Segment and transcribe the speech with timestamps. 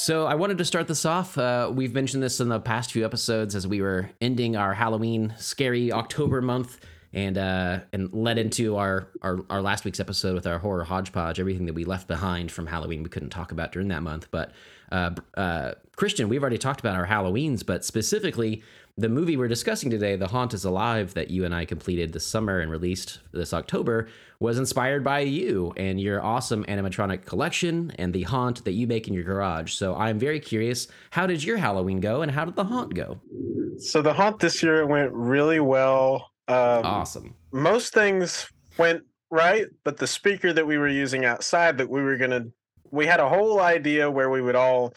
[0.00, 1.36] So I wanted to start this off.
[1.36, 5.34] Uh, we've mentioned this in the past few episodes as we were ending our Halloween
[5.36, 6.80] scary October month
[7.12, 11.38] and uh, and led into our, our our last week's episode with our horror hodgepodge,
[11.38, 14.28] everything that we left behind from Halloween we couldn't talk about during that month.
[14.30, 14.52] But
[14.90, 18.62] uh, uh, Christian, we've already talked about our Halloweens, but specifically
[19.00, 22.26] the movie we're discussing today, The Haunt is Alive, that you and I completed this
[22.26, 24.08] summer and released this October,
[24.40, 29.08] was inspired by you and your awesome animatronic collection and the haunt that you make
[29.08, 29.72] in your garage.
[29.72, 33.18] So I'm very curious, how did your Halloween go and how did the haunt go?
[33.78, 36.32] So the haunt this year went really well.
[36.48, 37.34] Um, awesome.
[37.52, 42.18] Most things went right, but the speaker that we were using outside that we were
[42.18, 42.52] going to,
[42.90, 44.92] we had a whole idea where we would all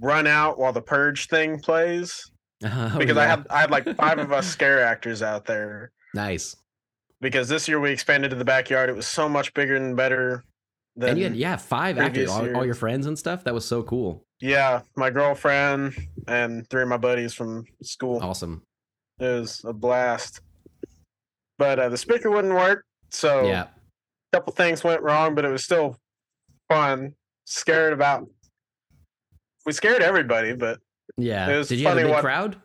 [0.00, 2.28] run out while the purge thing plays
[2.64, 3.22] Oh, because yeah.
[3.22, 5.92] I had I had like five of us scare actors out there.
[6.14, 6.56] nice.
[7.20, 8.88] Because this year we expanded to the backyard.
[8.90, 10.44] It was so much bigger and better.
[10.96, 13.44] Than, And you had yeah five actors, all, all your friends and stuff.
[13.44, 14.24] That was so cool.
[14.40, 15.94] yeah, my girlfriend
[16.26, 18.18] and three of my buddies from school.
[18.22, 18.62] Awesome.
[19.20, 20.40] It was a blast.
[21.58, 23.64] But uh, the speaker wouldn't work, so Yeah.
[24.32, 25.96] a couple things went wrong, but it was still
[26.68, 27.14] fun.
[27.46, 28.26] Scared about.
[29.66, 30.78] We scared everybody, but
[31.16, 31.48] Yeah.
[31.50, 32.56] It was Did you have a funny big crowd?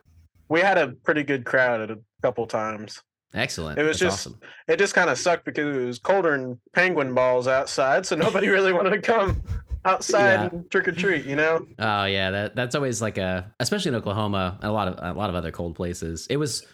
[0.49, 3.01] we had a pretty good crowd at a couple times.
[3.33, 3.79] Excellent.
[3.79, 4.39] It was That's just- awesome.
[4.67, 8.47] It just kind of sucked because it was colder than penguin balls outside, so nobody
[8.55, 9.41] really wanted to come
[9.85, 10.49] outside Yeah.
[10.51, 11.25] and trick or treat.
[11.25, 11.65] You know?
[11.79, 15.29] Oh yeah, that that's always like a especially in Oklahoma a lot of a lot
[15.29, 16.27] of other cold places.
[16.29, 16.65] It was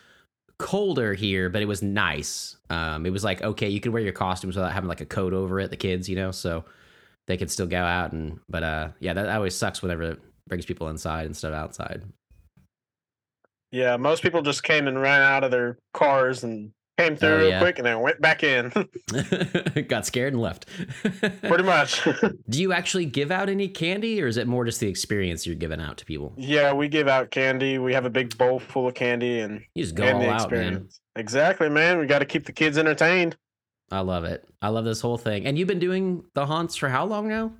[0.57, 2.57] colder here, but it was nice.
[2.69, 5.33] Um, it was like okay, you could wear your costumes without having like a coat
[5.33, 5.69] over it.
[5.69, 6.65] The kids, you know, so
[7.27, 8.39] they could still go out and.
[8.49, 10.17] But uh, yeah, that always sucks whenever
[10.49, 12.03] brings people inside instead of outside.
[13.71, 17.37] Yeah, most people just came and ran out of their cars and came through Oh,
[17.37, 17.59] real yeah.
[17.59, 18.71] quick and then went back in.
[19.87, 20.65] Got scared and left.
[21.43, 22.03] Pretty much.
[22.49, 25.55] Do you actually give out any candy, or is it more just the experience you're
[25.55, 26.33] giving out to people?
[26.35, 27.77] yeah, we give out candy.
[27.77, 30.89] We have a big bowl full of candy and, You just go all out, man.
[31.15, 31.99] Exactly, man.
[31.99, 33.37] We got to keep the kids entertained.
[33.91, 34.47] I love it.
[34.61, 35.45] I love this whole thing.
[35.45, 37.51] And you've been doing the haunts for how long now?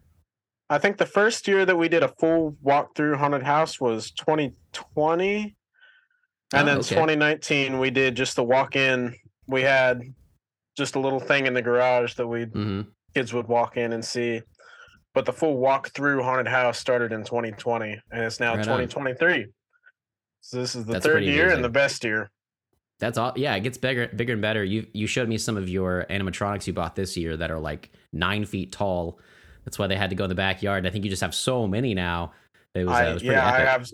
[0.69, 5.56] I think the first year that we did a full walkthrough haunted house was 2020.
[6.53, 6.96] And Oh, then okay.
[6.96, 9.16] 2019 we did just the walk in.
[9.47, 10.02] We had
[10.78, 12.81] just a little thing in the garage that we hmm
[13.16, 14.41] kids would walk in and see.
[15.16, 18.88] But the full walkthrough haunted house started in 2020 and it's now Right on.
[18.88, 19.47] 2023.
[20.41, 21.56] So this is the That's third year amazing.
[21.58, 22.29] and the best year.
[23.00, 23.34] That's all.
[23.35, 24.63] Yeah, it gets bigger, bigger and better.
[24.63, 27.91] You you showed me some of your animatronics you bought this year that are like
[28.13, 29.19] nine feet tall.
[29.69, 30.88] That's why they had to go in the backyard.
[30.88, 32.31] I think you just have so many now.
[32.74, 33.88] It was, uh, I, it was pretty yeah, I have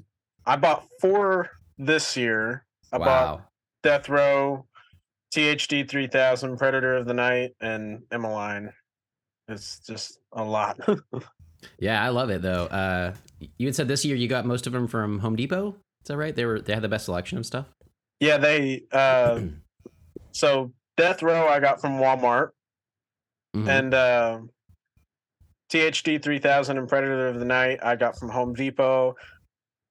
[0.46, 2.66] I bought four this year.
[2.94, 3.46] I bought wow.
[3.84, 4.66] Death Row,
[5.34, 8.72] THD 3000, Predator of the Night, and Emmeline.
[9.50, 10.80] It's just a lot.
[11.80, 12.66] Yeah, I love it though.
[12.68, 13.16] Uh,
[13.58, 15.70] you had said this year you got most of them from Home Depot.
[16.04, 16.36] Is that right?
[16.36, 17.66] They were they had the best selection of stuff.
[18.20, 18.84] yeah, they.
[18.92, 19.42] Uh,
[20.32, 22.52] so Death Row I got from Walmart,
[23.56, 23.68] Mhm.
[23.68, 24.40] and uh,
[25.72, 29.16] THD 3000 and Predator of the Night I got from Home Depot,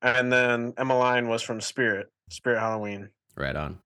[0.03, 3.09] and then Emmeline was from Spirit, Spirit Halloween.
[3.37, 3.79] right on.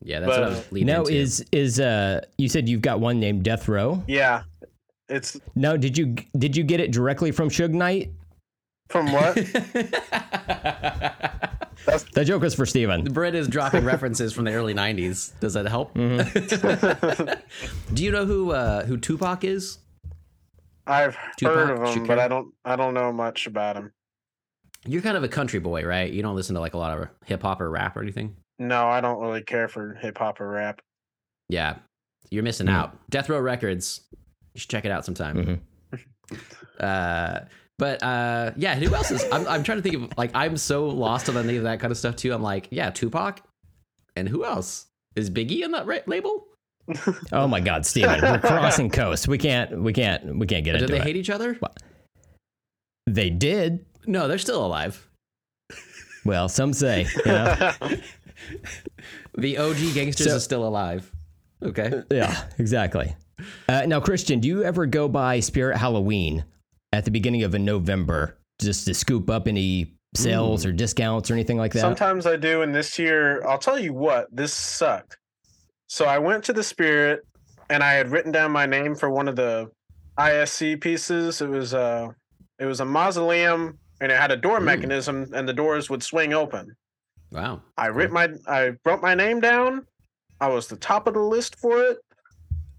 [0.00, 1.14] Yeah, that's what I But, was leading Now into.
[1.14, 4.02] is is uh you said you've got one named Death Row.
[4.06, 4.42] Yeah,
[5.08, 8.12] it's Now did you did you get it directly from Suge Knight?
[8.90, 9.36] from what?
[12.12, 13.04] The joke was for Steven.
[13.04, 15.32] Brent is dropping references from the early '90s.
[15.40, 15.94] Does that help?
[15.94, 17.32] Mm-hmm.
[17.94, 19.78] Do you know who uh, who Tupac is?
[20.88, 22.52] I've Tupac heard of him, but I don't.
[22.64, 23.92] I don't know much about him.
[24.86, 26.10] You're kind of a country boy, right?
[26.10, 28.36] You don't listen to like a lot of hip hop or rap or anything.
[28.58, 30.80] No, I don't really care for hip hop or rap.
[31.48, 31.76] Yeah,
[32.30, 32.74] you're missing Hmm.
[32.74, 33.10] out.
[33.10, 34.00] Death Row Records.
[34.54, 35.60] You should check it out sometime.
[35.92, 36.00] Mhm.
[36.80, 37.40] Uh,
[37.78, 39.24] but uh, yeah, who else is?
[39.32, 41.90] I'm, I'm trying to think of like I'm so lost on any of that kind
[41.90, 42.32] of stuff too.
[42.32, 43.40] I'm like, yeah, Tupac,
[44.16, 44.86] and who else
[45.16, 46.44] is Biggie on that ra- label?
[47.32, 49.28] Oh my God, Steven, we're crossing coast.
[49.28, 51.02] We can't we can't we can't get Or did they it.
[51.02, 51.58] hate each other?
[53.06, 53.84] they did.
[54.06, 55.06] No, they're still alive.
[56.24, 57.06] Well, some say.
[57.24, 57.72] You know?
[59.36, 61.10] The OG gangsters So- is still alive.
[61.62, 62.02] Okay.
[62.10, 63.14] yeah, exactly.
[63.68, 66.44] Uh, now, Christian, do you ever go by Spirit Halloween
[66.92, 71.34] at the beginning of a November just to scoop up any sales or discounts or
[71.34, 71.80] anything like that?
[71.80, 75.18] Sometimes I do, and this year, I'll tell you what, this sucked.
[75.88, 77.20] So I went to the Spirit,
[77.70, 79.70] and I had written down my name for one of the
[80.18, 81.40] ISC pieces.
[81.40, 82.14] It was a,
[82.58, 84.64] it was a mausoleum, and it had a door Ooh.
[84.64, 86.76] mechanism, and the doors would swing open.
[87.32, 87.62] Wow.
[87.76, 89.86] I writ my, I wrote my name down.
[90.40, 91.98] I was the top of the list for it.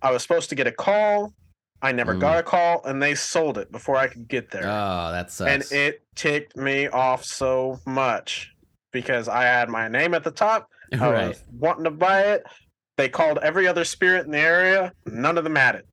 [0.01, 1.33] I was supposed to get a call
[1.81, 2.19] I never Mm.
[2.19, 4.67] got a call, and they sold it before I could get there.
[4.67, 5.71] Oh, that sucks.
[5.71, 8.51] and it ticked me off so much
[8.91, 10.69] because I had my name at the top.
[10.93, 11.27] I right.
[11.29, 12.43] was wanting to buy it.
[12.99, 14.91] They called every other spirit in the area.
[15.05, 15.87] None of them had it.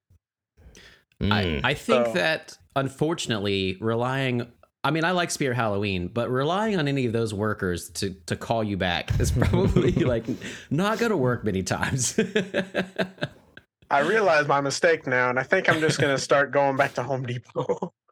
[1.21, 1.61] I, Mm.
[1.63, 4.47] I think So- that unfortunately relying
[4.85, 8.35] I mean I like Spirit Halloween, but relying on any of those workers to to
[8.37, 10.25] call you back is probably like
[10.71, 12.19] not gonna work many times.
[13.91, 17.03] I realize my mistake now, and I think I'm just gonna start going back to
[17.05, 17.93] Home Depot.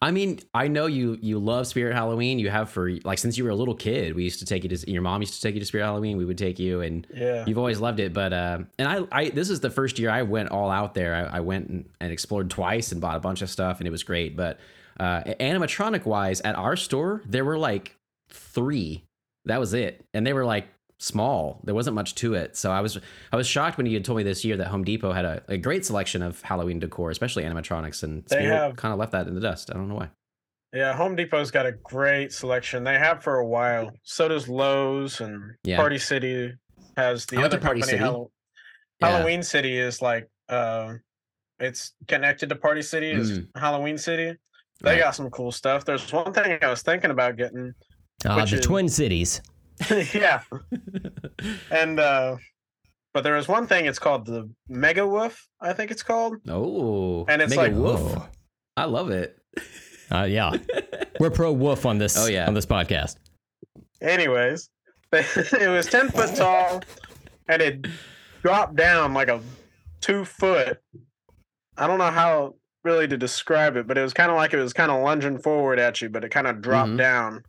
[0.00, 2.38] I mean, I know you you love Spirit Halloween.
[2.38, 4.14] You have for like since you were a little kid.
[4.14, 6.16] We used to take you to your mom used to take you to Spirit Halloween.
[6.16, 8.12] We would take you, and yeah, you've always loved it.
[8.12, 11.14] But uh, and I, I this is the first year I went all out there.
[11.14, 13.90] I, I went and, and explored twice and bought a bunch of stuff, and it
[13.90, 14.36] was great.
[14.36, 14.58] But
[14.98, 17.96] uh, animatronic wise, at our store there were like
[18.30, 19.04] three.
[19.44, 20.66] That was it, and they were like
[21.02, 21.60] small.
[21.64, 22.56] There wasn't much to it.
[22.56, 22.98] So I was
[23.32, 25.42] I was shocked when you had told me this year that Home Depot had a,
[25.48, 29.12] a great selection of Halloween decor, especially animatronics, and They Spirit have- kind of left
[29.12, 29.70] that in the dust.
[29.70, 30.10] I don't know why.
[30.72, 30.92] yeah.
[30.94, 32.84] Home Depot's got a great selection.
[32.84, 33.90] They have for a while.
[34.04, 35.76] So does Lowe's and Yeah.
[35.76, 36.52] Party City
[36.96, 37.98] has the I other Party company.
[37.98, 37.98] City.
[37.98, 38.30] Hallow-
[39.00, 39.08] Yeah.
[39.10, 40.94] Halloween City is like uh,
[41.58, 43.10] it's connected to Party City.
[43.10, 44.36] Is Halloween City.
[44.80, 44.92] They Mm.
[44.94, 44.98] Right.
[45.00, 45.84] got some cool stuff.
[45.84, 47.72] There's one thing I was thinking about getting.
[48.36, 49.40] Which the is- Twin Cities.
[50.14, 50.42] yeah,
[51.70, 52.36] and uh,
[53.14, 53.86] but there is one thing.
[53.86, 55.48] It's called the Mega Wolf.
[55.60, 56.36] I think it's called.
[56.48, 58.16] Oh, And it's Mega like- Woof.
[58.16, 58.28] Oh.
[58.76, 59.38] I love it.
[60.10, 60.52] Uh, yeah,
[61.20, 62.16] we're pro wolf on this.
[62.18, 62.46] Oh, yeah.
[62.46, 63.16] on this podcast.
[64.00, 64.68] Anyways,
[65.12, 66.82] it was ten foot tall,
[67.48, 67.86] and it
[68.42, 69.40] dropped down like a
[70.00, 70.80] two foot.
[71.76, 74.60] I don't know how really to describe it, but it was kind of like it
[74.60, 76.98] was kind of lunging forward at you, but it kind of dropped Mhm.
[76.98, 77.44] down,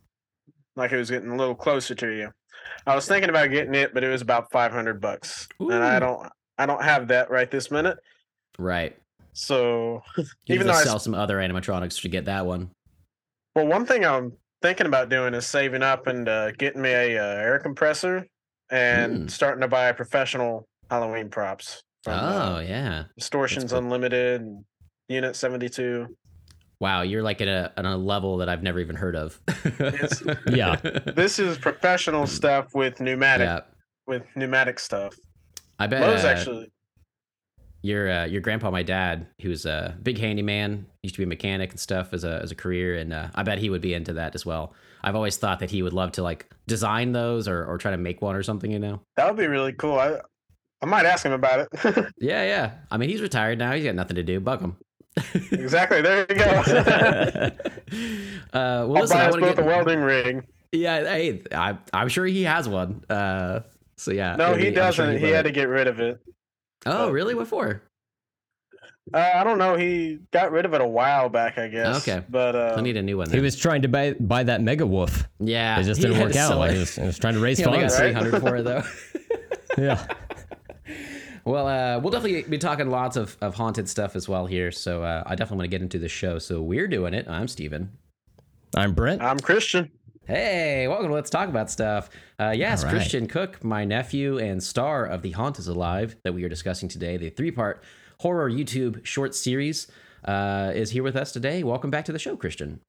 [0.76, 2.30] like it was getting a little closer to you.
[2.86, 5.98] I was thinking about getting it, but it was about five hundred bucks, and I
[5.98, 6.28] don't,
[6.58, 7.98] I don't have that right this minute.
[8.58, 8.96] Right.
[9.32, 12.70] So, You even though to I, sell some other animatronics to get that one.
[13.54, 14.32] well, one thing I'm
[14.62, 18.26] thinking about doing is saving up and uh, getting me a uh, air compressor
[18.70, 19.30] and Mm.
[19.30, 21.82] starting to buy professional Halloween props.
[22.04, 23.04] From, Oh uh, yeah.
[23.18, 23.80] Distortions cool.
[23.80, 24.46] Unlimited,
[25.08, 26.06] Unit 72.
[26.80, 29.40] Wow, you're like at a at a level that I've never even heard of.
[30.46, 30.76] Yeah.
[31.14, 33.60] This is professional stuff with pneumatic yeah.
[34.06, 35.14] with pneumatic stuff.
[35.78, 36.72] I bet Lowe's uh, actually.
[37.82, 41.28] your uh, your grandpa, my dad, he was a big handyman, used to be a
[41.28, 43.94] mechanic and stuff as a as a career, and uh, I bet he would be
[43.94, 44.74] into that as well.
[45.02, 47.98] I've always thought that he would love to like design those or, or try to
[47.98, 49.00] make one or something, you know.
[49.16, 49.98] That would be really cool.
[49.98, 50.20] I
[50.82, 52.12] I might ask him about it.
[52.18, 52.72] Yeah, yeah.
[52.90, 53.72] I mean, he's retired now.
[53.72, 54.38] He's got nothing to do.
[54.40, 54.76] Bug him.
[55.52, 56.02] Exactly.
[56.02, 56.44] There you go.
[56.52, 57.50] uh,
[58.52, 59.66] well, I'll listen, buy I us want both to a get.
[59.66, 60.46] welding ring.
[60.72, 63.04] Yeah, hey, I, I'm sure he has one.
[63.08, 63.60] Uh,
[63.96, 64.36] so yeah.
[64.36, 65.18] No, he be- I'm sure doesn't.
[65.18, 65.34] He will.
[65.34, 66.20] had to get rid of it.
[66.86, 67.34] Oh, but- really?
[67.34, 67.82] What for?
[69.12, 69.76] Uh, I don't know.
[69.76, 72.08] He got rid of it a while back, I guess.
[72.08, 72.24] Okay.
[72.28, 73.30] But uh, I need a new one.
[73.30, 75.28] He was trying to buy buy that mega wolf.
[75.38, 76.48] yeah, It just didn't work out.
[76.48, 78.00] sell Like, he, was, he was trying to raise He only got funds.
[78.00, 78.14] Right?
[78.14, 78.82] 300 for it though.
[79.76, 80.06] Yeah.
[81.46, 84.72] Well, uh, we'll definitely be talking lots of, of haunted stuff as well here.
[84.72, 86.38] So uh, I definitely want to get into the show.
[86.38, 87.28] So we're doing it.
[87.28, 87.92] I'm Steven.
[88.74, 89.20] I'm Brent.
[89.20, 89.90] I'm Christian.
[90.26, 92.08] Hey, welcome to Let's Talk About Stuff.
[92.40, 92.96] Uh, yes, All right.
[92.96, 96.88] Christian Cook, my nephew and star of The Haunt is Alive that we are discussing
[96.88, 97.82] today, the three part
[98.20, 99.86] horror YouTube short series,
[100.24, 101.62] uh, is here with us today.
[101.62, 102.80] Welcome back to the show, Christian.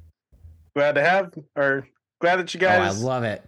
[0.77, 1.89] Glad to have, or
[2.25, 3.43] glad that you Oh, I love it.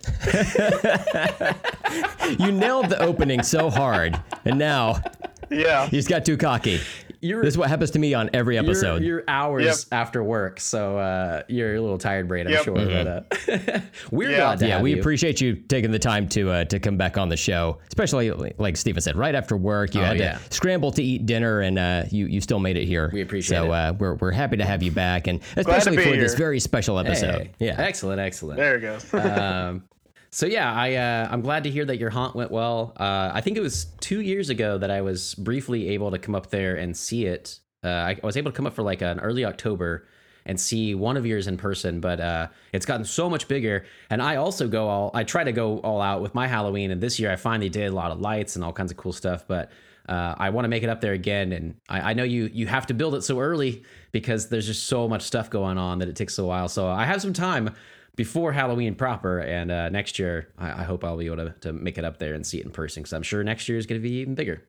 [2.39, 5.01] you nailed the opening so hard, and now
[5.49, 5.85] yeah.
[5.85, 6.79] you just got too cocky.
[7.21, 9.03] You're, This is what happens to me on every you're, episode.
[9.03, 9.75] you're hours Yep.
[9.91, 12.63] after work, so uh, you're a little tired, brain, I'm Yep.
[12.63, 12.75] sure.
[12.75, 13.21] But uh,
[14.11, 14.37] we're Yeah.
[14.37, 14.99] glad to yeah, have we you.
[14.99, 18.77] appreciate you taking the time to uh, to come back on the show, especially like
[18.77, 19.95] Steven said, right after work.
[19.95, 20.37] You Oh, had yeah.
[20.37, 23.09] to scramble to eat dinner, and uh, you you still made it here.
[23.13, 23.71] We appreciate so, it.
[23.71, 26.99] uh, we're we're happy to have you back, and especially be for this very special
[26.99, 27.49] episode.
[27.59, 28.57] Hey, Yeah, excellent, excellent.
[28.57, 29.13] There it goes.
[29.13, 29.83] um,
[30.29, 32.93] so yeah, I uh, I'm glad to hear that your haunt went well.
[32.97, 36.35] Uh, I think it was two years ago that I was briefly able to come
[36.35, 37.59] up there and see it.
[37.83, 40.07] Uh, I, was able to come up for like an early October
[40.45, 43.85] and see one of yours in person, but uh, it's gotten so much bigger.
[44.09, 47.01] And I also go all I try to go all out with my Halloween, and
[47.01, 49.45] this year I finally did a lot of lights and all kinds of cool stuff,
[49.47, 49.71] but.
[50.09, 52.65] Uh, I want to make it up there again, and I, I know you you
[52.67, 56.07] have to build it so early because there's just so much stuff going on that
[56.07, 56.69] it takes a while.
[56.69, 57.75] So I have some time
[58.17, 61.71] before Halloween proper, and uh, next year I, I hope I'll be able to, to
[61.71, 63.85] make it up there and see it in person because I'm sure next year is
[63.85, 64.67] going to be even bigger.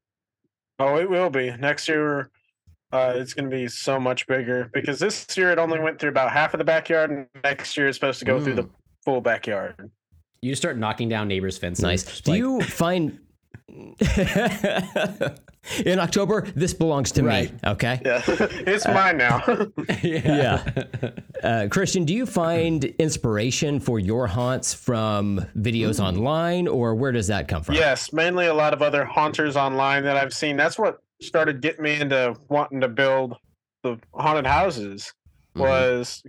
[0.78, 2.30] oh, it will be next year.
[2.92, 6.08] Uh, it's going to be so much bigger because this year it only went through
[6.10, 8.68] about half of the backyard, and next year it's supposed to go through the
[9.04, 9.90] full backyard.
[10.40, 11.82] You just start knocking down neighbors' fences.
[11.82, 12.20] nice.
[12.20, 13.18] Do like- you find
[15.84, 17.52] In October, this belongs to Right.
[17.52, 17.58] me.
[17.72, 18.00] Okay.
[18.04, 19.42] Yeah, it's mine now.
[20.02, 20.64] Yeah.
[21.42, 27.26] Uh, Christian, do you find inspiration for your haunts from videos online, or where does
[27.26, 27.74] that come from?
[27.74, 30.56] yes, mainly a lot of other haunters online that I've seen.
[30.56, 33.36] That's what started getting me into wanting to build
[33.82, 35.12] the haunted houses.
[35.56, 35.60] Mhm.
[35.60, 36.22] Was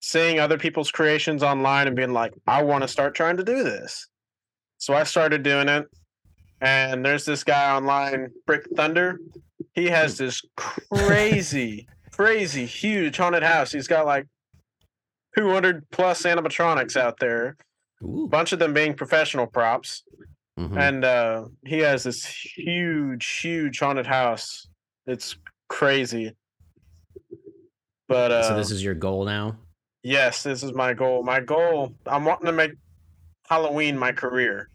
[0.00, 3.62] seeing other people's creations online and being like, I want to start trying to do
[3.62, 4.08] this.
[4.78, 5.86] So I started doing it.
[6.60, 9.20] And there's this guy online, Brick Thunder.
[9.74, 13.70] He has this crazy, crazy, huge haunted house.
[13.70, 14.26] He's got like
[15.36, 17.56] 200 plus animatronics out there,
[18.02, 20.02] a bunch of them being professional props.
[20.58, 20.76] Mhm.
[20.76, 24.66] And uh, he has this huge, huge haunted house.
[25.06, 25.36] It's
[25.68, 26.34] crazy.
[28.08, 29.56] But uh, so this is your goal now.
[30.02, 31.22] Yes, this is my goal.
[31.22, 31.94] My goal.
[32.06, 32.72] I'm wanting to make
[33.48, 34.70] Halloween my career.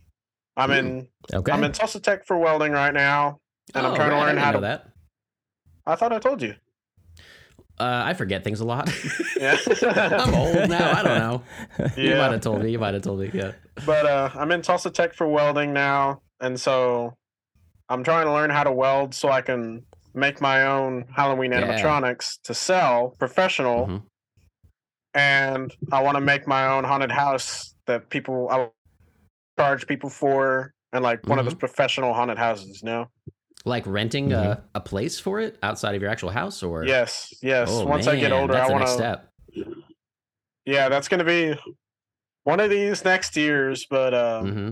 [0.56, 0.76] I'm Hmm.
[0.76, 1.08] in.
[1.34, 1.52] Okay.
[1.52, 3.40] I'm in Tulsa Tech for welding right now,
[3.74, 4.62] and I'm Oh, trying to right, I learn didn't how know to.
[4.62, 4.88] that.
[5.86, 6.56] I thought I told you.
[7.80, 8.90] Uh, I forget things a lot.
[9.36, 9.58] Yeah.
[9.82, 10.92] I'm old now.
[10.92, 11.44] I don't know.
[11.98, 12.04] Yeah.
[12.12, 12.72] You might have told me.
[12.72, 13.32] You might have told me.
[13.34, 13.54] Yeah.
[13.86, 17.18] but uh, I'm in Tulsa Tech for welding now, and so
[17.90, 19.84] I'm trying to learn how to weld so I can
[20.14, 21.62] make my own Halloween Yeah.
[21.64, 24.04] animatronics to sell professional, Mhm.
[25.16, 28.70] and I want to make my own haunted house that people I
[29.58, 31.52] charge people for, and like one of Mm-hmm.
[31.54, 32.82] those professional haunted houses.
[32.82, 33.08] You know.
[33.66, 37.70] Like renting a, a place for it outside of your actual house, or Yes, yes.
[37.70, 39.30] Oh, Once I get older, that's I wanna step.
[40.66, 41.56] Yeah, that's gonna be
[42.44, 43.86] one of these next years.
[43.90, 44.70] But uh, hmm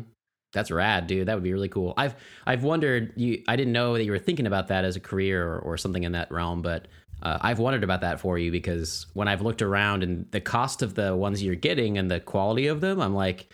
[0.54, 1.28] That's rad, dude.
[1.28, 1.94] That would be really cool.
[1.98, 3.14] I've I've wondered.
[3.16, 5.78] You, I didn't know that you were thinking about that as a career or, or
[5.78, 6.88] something in that realm, but
[7.24, 10.82] uh, I've wondered about that for you because when I've looked around and the cost
[10.82, 13.48] of the ones you're getting and the quality of them, I'm like,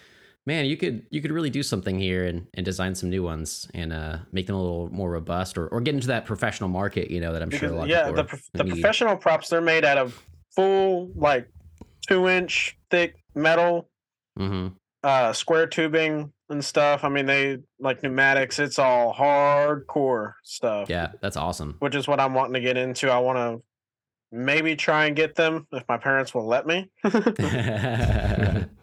[0.47, 3.67] man, you could you could really do something here and, and design some new ones
[3.75, 7.11] and uh, make them a little more robust or, or get into that professional market.
[7.11, 9.61] You know that I'm sure a lot of yeah, people the the professional props they're
[9.61, 10.19] made out of
[10.55, 11.47] full like
[12.07, 13.89] two inch thick metal,
[14.35, 14.69] hmm
[15.03, 17.03] uh, square tubing and stuff.
[17.03, 18.57] I mean, they like pneumatics.
[18.57, 20.89] It's all hardcore stuff.
[20.89, 21.75] Yeah, that's awesome.
[21.79, 23.11] which is what I'm wanting to get into.
[23.11, 23.61] I want to
[24.31, 26.89] maybe try and get them if my parents will let me.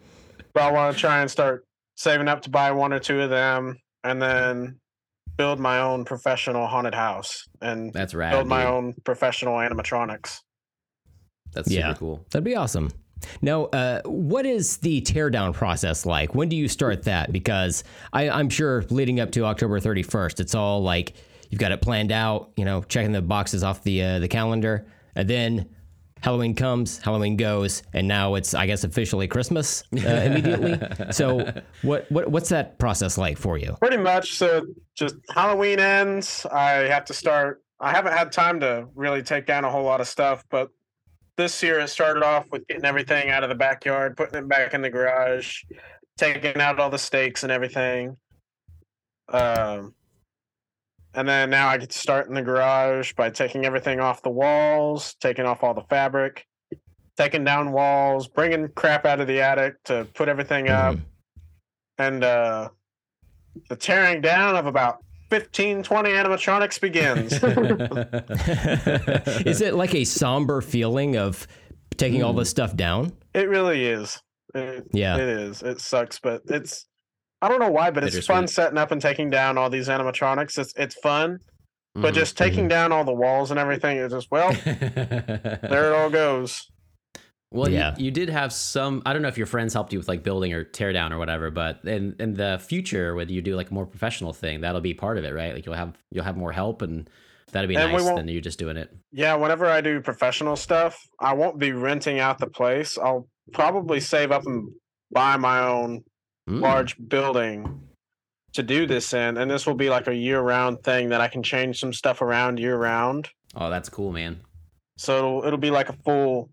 [0.55, 3.29] but I want to try and start saving up to buy one or two of
[3.29, 4.79] them, and then
[5.37, 8.31] build my own professional haunted house and that's rad.
[8.31, 8.71] build my dude.
[8.73, 10.39] own professional animatronics.
[11.53, 11.89] That's Yeah.
[11.89, 12.25] super cool.
[12.31, 12.89] That'd be awesome.
[13.41, 16.35] Now, uh, what is the teardown process like?
[16.35, 17.31] When do you start that?
[17.33, 17.83] Because
[18.13, 21.13] I, I'm sure leading up to October 31st, it's all like
[21.49, 22.51] you've got it planned out.
[22.55, 24.85] You know, checking the boxes off the uh, the calendar,
[25.15, 25.69] and then
[26.25, 30.79] Halloween comes, Halloween goes, and now it's I guess officially Christmas uh, immediately.
[31.11, 31.53] so,
[31.83, 33.77] what what what's that process like for you?
[33.79, 34.33] Pretty much.
[34.33, 34.65] So
[34.95, 36.43] just Halloween ends.
[36.51, 37.61] I have to start.
[37.79, 40.71] I haven't had time to really take down a whole lot of stuff, but
[41.37, 44.73] this year it started off with getting everything out of the backyard, putting it back
[44.73, 45.61] in the garage,
[46.17, 48.17] taking out all the stakes and everything.
[49.29, 49.93] Um,
[51.15, 54.29] and then now I get to start in the garage by taking everything off the
[54.29, 56.45] walls, taking off all the fabric,
[57.17, 61.01] taking down walls, bringing crap out of the attic to put everything up Mhm.
[61.97, 62.69] and uh
[63.69, 64.97] the tearing down of about
[65.29, 67.33] 15 20 animatronics begins
[69.45, 71.47] is it like a somber feeling of
[71.97, 73.13] taking all this stuff down?
[73.33, 74.21] it really is
[74.53, 75.15] it, Yeah.
[75.15, 76.85] it is it sucks but it's
[77.45, 80.57] i don't know why but it's fun setting up and taking down all these animatronics
[80.57, 81.37] it's it's fun
[81.93, 82.17] but Mhm.
[82.17, 86.67] just taking down all the walls and everything is just well there it all goes
[87.51, 87.93] Well, Yeah.
[87.97, 89.01] you, you did have some.
[89.05, 91.17] I don't know if your friends helped you with like building or tear down or
[91.17, 94.81] whatever, but in in the future, whether you do like a more professional thing, that'll
[94.81, 95.53] be part of it, right?
[95.53, 97.09] Like you'll have you'll have more help, and
[97.53, 98.89] that'll be And nice won't- than you just doing it.
[99.13, 103.99] yeah whenever i do professional stuff i won't be renting out the place i'll probably
[104.01, 104.67] save up and
[105.11, 106.03] buy my own
[106.49, 106.61] Mm.
[106.61, 107.81] large building
[108.53, 111.27] to do this in and this will be like a year round thing that i
[111.27, 114.41] can change some stuff around year round Oh, that's cool, man.
[114.97, 116.49] so it'll, it'll be like a full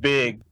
[0.00, 0.42] big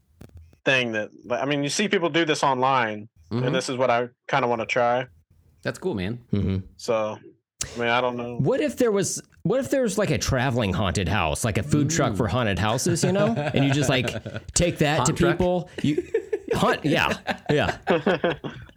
[0.65, 3.47] thing that i mean you see people do this online Mhm.
[3.47, 5.07] and this is what i kind of want to try
[5.63, 6.19] That's cool, man.
[6.33, 7.17] hmm so
[7.77, 10.73] i mean i don't know What if there was what if there's like a traveling
[10.73, 13.35] haunted house, like a food truck for haunted houses, you know?
[13.35, 14.09] And you just like
[14.55, 15.35] take that Haunt to truck?
[15.37, 15.69] people.
[15.83, 16.03] You
[16.55, 17.17] hunt yeah.
[17.51, 17.77] Yeah.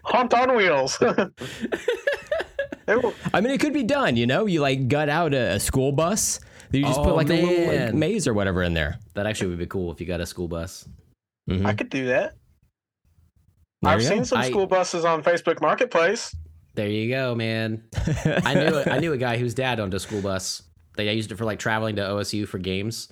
[0.03, 0.97] Hunt on wheels
[3.33, 4.45] I mean it could be done, you know?
[4.45, 6.39] You like gut out a, a school bus.
[6.71, 8.99] You just put Oh, like a little like, maze or whatever in there.
[9.13, 10.87] That actually would be cool if you got a school bus.
[11.49, 11.65] Mhm.
[11.65, 12.35] i could do that
[13.81, 14.23] There i've seen go.
[14.25, 16.35] some I- school buses on facebook marketplace
[16.75, 17.83] There you go, man.
[18.25, 20.61] I knew I knew a guy whose dad owned a school bus.
[20.97, 23.11] They used it for like traveling to OSU for games.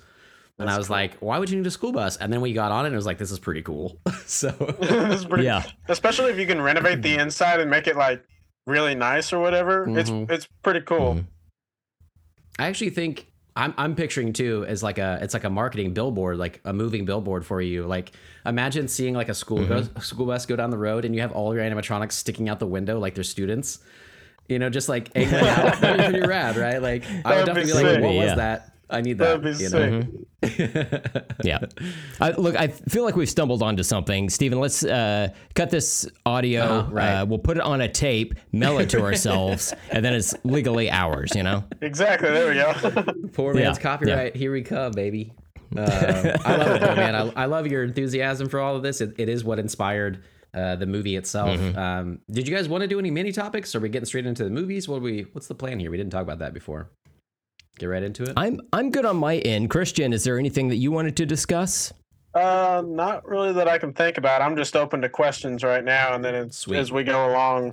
[0.58, 2.16] And I was like, why would you need a school bus?
[2.16, 3.98] And then we got on it and it was like, this is pretty cool.
[4.26, 4.48] so
[4.80, 5.62] This is pretty, Yeah.
[5.88, 8.24] especially if you can renovate the inside and make it like
[8.66, 9.86] really nice or whatever.
[9.86, 9.98] Mhm.
[9.98, 11.16] It's it's pretty cool.
[11.16, 11.24] Mhm.
[12.58, 16.38] I actually think I'm I'm picturing too as like a it's like a marketing billboard,
[16.38, 17.84] like a moving billboard for you.
[17.86, 18.12] Like
[18.44, 19.94] imagine seeing like a school Mm-hmm.
[19.94, 22.58] bus, school bus go down the road and you have all your animatronics sticking out
[22.60, 23.80] the window like they're students.
[24.48, 25.80] You know, just like angling out.
[25.80, 26.80] That'd be pretty rad, right?
[26.80, 28.02] Like I would That'd definitely be like, sick.
[28.04, 28.34] what was Yeah.
[28.36, 28.72] that?
[28.88, 29.42] I need that.
[29.42, 29.90] That'd be you sick.
[29.90, 31.22] know?
[31.42, 31.58] Yeah.
[32.20, 34.28] I, look, I feel like we've stumbled onto something.
[34.30, 36.62] Steven, let's uh, cut this audio.
[36.62, 37.14] Uh-huh, right.
[37.20, 40.90] uh, we'll put it on a tape, mail it to ourselves, and then it's legally
[40.90, 41.64] ours, you know?
[41.80, 42.30] Exactly.
[42.30, 43.04] There we go.
[43.32, 44.36] Poor Yeah, man's copyright.
[44.36, 45.32] Here we come, baby.
[45.76, 47.14] Uh, I love it, though, man.
[47.14, 49.00] I, I love your enthusiasm for all of this.
[49.00, 50.22] It, it is what inspired
[50.54, 51.58] uh, the movie itself.
[51.58, 51.78] Mm-hmm.
[51.78, 53.74] Um, did you guys want to do any mini topics?
[53.74, 54.88] Are we getting straight into the movies?
[54.88, 55.26] What we?
[55.32, 55.90] What's the plan here?
[55.90, 56.88] We didn't talk about that before.
[57.78, 58.32] Get right into it.
[58.36, 59.68] I'm I'm good on my end.
[59.70, 61.92] Christian, is there anything that you wanted to discuss?
[62.34, 64.42] uh, not really that I can think about.
[64.42, 67.72] I'm just open to questions right now, and then it's, as we go along,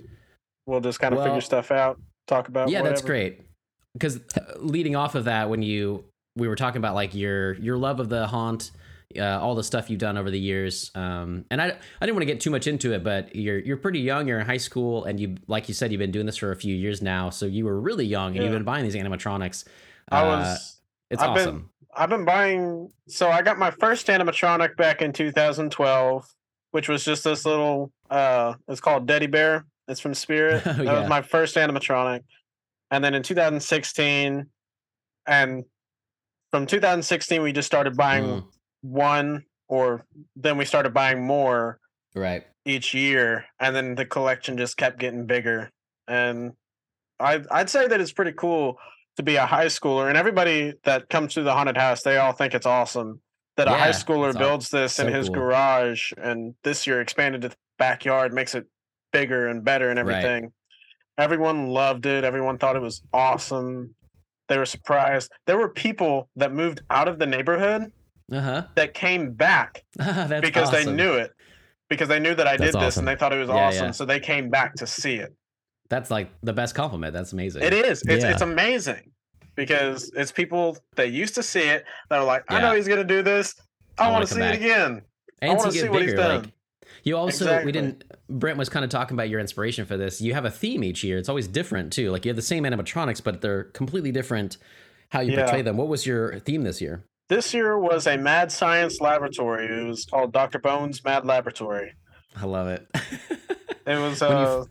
[0.65, 2.69] we'll just kind of Well- figure stuff out, talk about.
[2.69, 3.39] yeah, that's great.
[3.39, 3.47] greght.
[3.93, 4.21] Because
[4.57, 6.05] leading off of that, when you
[6.37, 8.71] we were talking about like your your love of the haunt,
[9.19, 12.21] uh, all the stuff you've done over the years, um, and I I didn't want
[12.21, 14.27] to get too much into it, but you're you're pretty young.
[14.29, 16.55] You're in high school, and you like you said you've been doing this for a
[16.55, 17.29] few years now.
[17.29, 19.65] So you were really young, and you've been buying these animatronics.
[20.11, 20.81] I Uh, was.
[21.09, 21.69] it's I've been- awesome.
[21.95, 22.91] I've been buying.
[23.07, 26.25] So I got my first animatronic back in 2012,
[26.71, 27.91] which was just this little.
[28.09, 29.65] uh It's called Daddy Bear.
[29.87, 30.63] It's from Spirit.
[30.67, 30.99] Oh, that yeah.
[31.01, 32.21] was my first animatronic,
[32.89, 34.45] and then in 2016,
[35.27, 35.65] and
[36.51, 38.45] from 2016 we just started buying Mm,
[38.81, 40.05] one, or
[40.35, 41.79] then we started buying more
[42.15, 42.43] right.
[42.65, 45.69] each year, and then the collection just kept getting bigger.
[46.07, 46.53] And
[47.19, 48.77] I I'd say that it's pretty cool
[49.17, 52.31] to be a high schooler, and everybody that comes through the haunted house, they all
[52.31, 53.21] think it's awesome
[53.57, 55.35] that a high schooler builds this in his cool.
[55.35, 58.65] garage, and this year expanded to the backyard, makes it
[59.11, 60.15] bigger and better and Right.
[60.25, 60.51] everything.
[61.17, 62.23] Everyone loved it.
[62.23, 63.93] Everyone thought it was awesome.
[64.49, 65.31] They were surprised.
[65.45, 67.91] There were people that moved out of the neighborhood
[68.31, 68.63] Uh huh.
[68.75, 69.83] that came back
[70.41, 71.31] because they knew it
[71.89, 73.01] because they knew that I That's did this awesome.
[73.01, 73.91] and they thought it was Yeah, awesome yeah.
[73.91, 75.31] so they came back to see it
[75.89, 77.13] That's like the best compliment.
[77.13, 77.63] That's amazing.
[77.63, 78.31] it is it's, Yeah.
[78.31, 79.11] it's amazing
[79.55, 83.03] because it's people that used to see it that are like i know he's gonna
[83.03, 83.53] do this
[83.99, 84.55] I i, want to see back.
[84.55, 85.03] it again
[85.43, 86.41] and I to wanna get see what he's bigger, done.
[86.43, 86.51] like
[87.03, 87.65] you also Exactly.
[87.65, 88.03] we didn't.
[88.29, 90.21] Brent was kind of talking about your inspiration for this.
[90.21, 91.17] You have a theme each year.
[91.17, 92.11] It's always different too.
[92.11, 94.57] Like you have the same animatronics, but they're completely different.
[95.09, 95.43] How you Yeah.
[95.43, 95.75] portray them.
[95.75, 97.03] What was your theme this year?
[97.29, 101.93] this year was a mad science laboratory it was called dr bones mad laboratory
[102.35, 102.85] I love it.
[103.87, 104.65] it was uh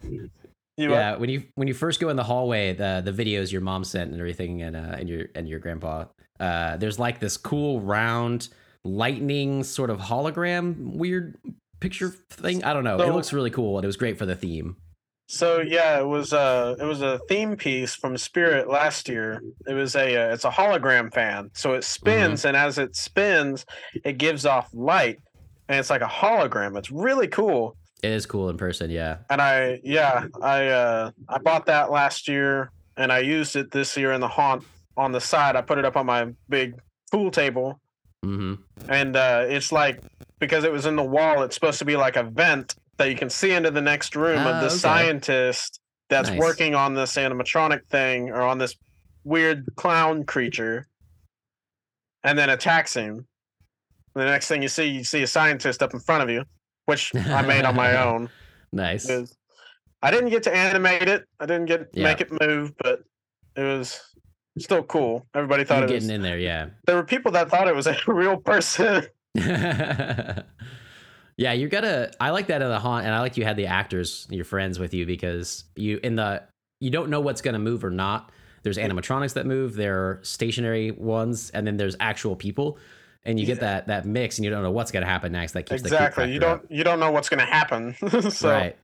[0.76, 3.60] you, yeah, when you when you first go in the hallway, the the videos your
[3.60, 6.06] mom sent and everything, and uh, and your and your grandpa,
[6.40, 8.48] uh, there's like this cool round
[8.84, 11.36] lightning sort of hologram weird
[11.80, 12.64] picture thing.
[12.64, 13.00] I don't know.
[13.00, 14.76] it looks really cool, and it was great for the theme.
[15.32, 19.40] So yeah, it was uh it was a theme piece from Spirit last year.
[19.66, 21.50] It was a uh, it's a hologram fan.
[21.54, 23.64] So it spins and as it spins,
[24.04, 25.20] it gives off light
[25.68, 26.76] and it's like a hologram.
[26.76, 27.76] It's really cool.
[28.02, 28.90] It is cool in person.
[28.90, 29.18] Yeah.
[29.30, 33.96] And I yeah, I uh I bought that last year and I used it this
[33.96, 34.64] year in the haunt
[34.96, 35.54] on the side.
[35.56, 36.74] I put it up on my big
[37.10, 37.78] pool table
[38.24, 38.54] hmm
[38.88, 40.00] and uh it's like
[40.38, 43.14] because it was in the wall, it's supposed to be like a vent that you
[43.16, 44.76] can see into the next room Ah, of the okay.
[44.76, 46.38] scientist that's Nice.
[46.38, 48.74] working on this animatronic thing or on this
[49.24, 50.86] weird clown creature
[52.24, 53.26] and then attacks him.
[54.14, 56.44] The next thing you see, you see a scientist up in front of you,
[56.86, 58.28] which I made on my own.
[58.72, 59.08] Nice.
[59.08, 59.36] Was-
[60.02, 61.24] I didn't get to animate it.
[61.38, 62.04] I didn't get Yeah.
[62.04, 63.02] make it move, but
[63.56, 64.00] it was
[64.58, 65.26] still cool.
[65.34, 66.14] Everybody thought You're it getting was.
[66.16, 66.70] in there, yeah.
[66.86, 69.06] There were people that thought it was a real person.
[69.36, 70.42] yeah,
[71.52, 72.12] you gotta.
[72.20, 74.78] I like that in the haunt, and I like you had the actors, your friends,
[74.78, 76.42] with you because you in the
[76.80, 78.30] you don't know what's gonna move or not.
[78.62, 79.74] There's animatronics that move.
[79.74, 82.78] There are stationary ones, and then there's actual people,
[83.24, 85.52] and you get that that mix, and you don't know what's gonna happen next.
[85.52, 86.26] That keeps exactly.
[86.26, 87.94] The You don't you don't know what's going to happen.
[88.30, 88.76] so right.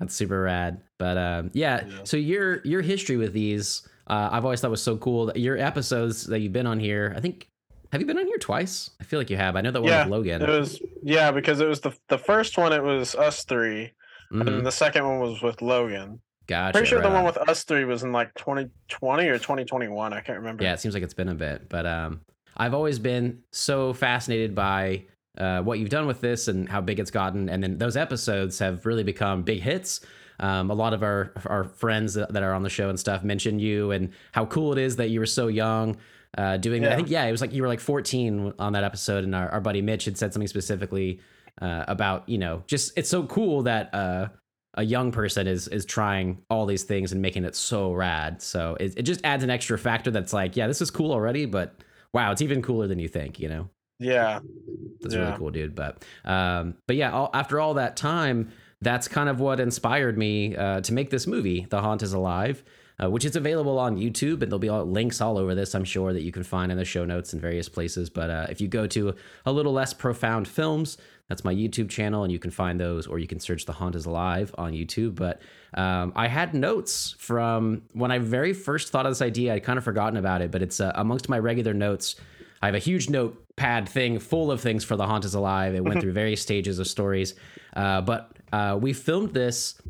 [0.00, 0.80] That's super rad.
[0.98, 1.94] But um, yeah, Yeah.
[2.04, 5.26] so your your history with these, uh, I've always thought was so cool.
[5.26, 7.48] That your episodes that you've been on here, I think,
[7.92, 8.90] have you been on here twice?
[9.00, 9.54] I feel like you have.
[9.56, 10.42] I know that one Yeah, with Logan.
[10.42, 12.72] it was yeah because it was the the first one.
[12.72, 13.92] It was us 3
[14.32, 14.46] Mhm.
[14.48, 16.20] and the second one was with Logan.
[16.48, 16.72] Gotcha.
[16.72, 17.24] Pretty sure right the one on.
[17.24, 20.12] with us three was in like 2020 or 2021.
[20.12, 20.64] I can't remember.
[20.64, 22.22] Yeah, it seems like it's been a bit, but um,
[22.56, 25.04] I've always been so fascinated by
[25.38, 28.58] uh, what you've done with this and how big it's gotten, and then those episodes
[28.58, 30.00] have really become big hits.
[30.40, 33.58] Um, a lot of our our friends that are on the show and stuff mention
[33.58, 35.96] you and how cool it is that you were so young
[36.36, 36.82] uh, doing.
[36.82, 36.92] Yeah.
[36.92, 39.48] I think yeah, it was like you were like 14 on that episode, and our,
[39.50, 41.20] our buddy Mitch had said something specifically
[41.60, 44.28] uh, about you know just it's so cool that uh,
[44.74, 48.40] a young person is is trying all these things and making it so rad.
[48.40, 51.46] So it, it just adds an extra factor that's like yeah, this is cool already,
[51.46, 51.76] but
[52.12, 53.38] wow, it's even cooler than you think.
[53.40, 53.70] You know.
[53.98, 54.40] Yeah.
[55.00, 55.20] That's Yeah.
[55.26, 55.74] really cool, dude.
[55.74, 60.56] But um, but yeah, all, after all that time, that's kind of what inspired me
[60.56, 62.64] uh, to make this movie, The Haunt is Alive,
[63.00, 65.74] uh, which is available on YouTube, and there'll be all, links all over this.
[65.74, 68.10] I'm sure that you can find in the show notes in various places.
[68.10, 69.14] But uh, if you go to
[69.46, 70.98] a little less profound films,
[71.28, 73.94] that's my YouTube channel, and you can find those, or you can search The Haunt
[73.94, 75.14] is Alive on YouTube.
[75.14, 75.40] But
[75.74, 79.54] um, I had notes from when I very first thought of this idea.
[79.54, 82.16] I'd kind of forgotten about it, but it's uh, amongst my regular notes.
[82.60, 85.74] I have a huge notepad thing full of things for The Haunt is Alive.
[85.74, 87.34] It went through various stages of stories.
[87.74, 89.80] Uh, but uh, we filmed this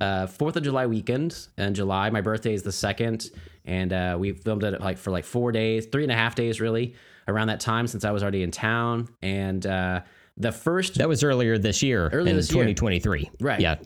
[0.00, 2.10] uh, 4th of July weekend in July.
[2.10, 3.30] My birthday is the 2nd.
[3.64, 6.60] And uh, we filmed it like for like four days, three and a half days
[6.60, 6.94] really,
[7.28, 9.08] around that time since I was already in town.
[9.22, 10.00] And uh,
[10.36, 12.64] the first, That was earlier this year Earlier in this year.
[12.64, 13.30] 2023.
[13.40, 13.60] Right.
[13.60, 13.76] Yeah.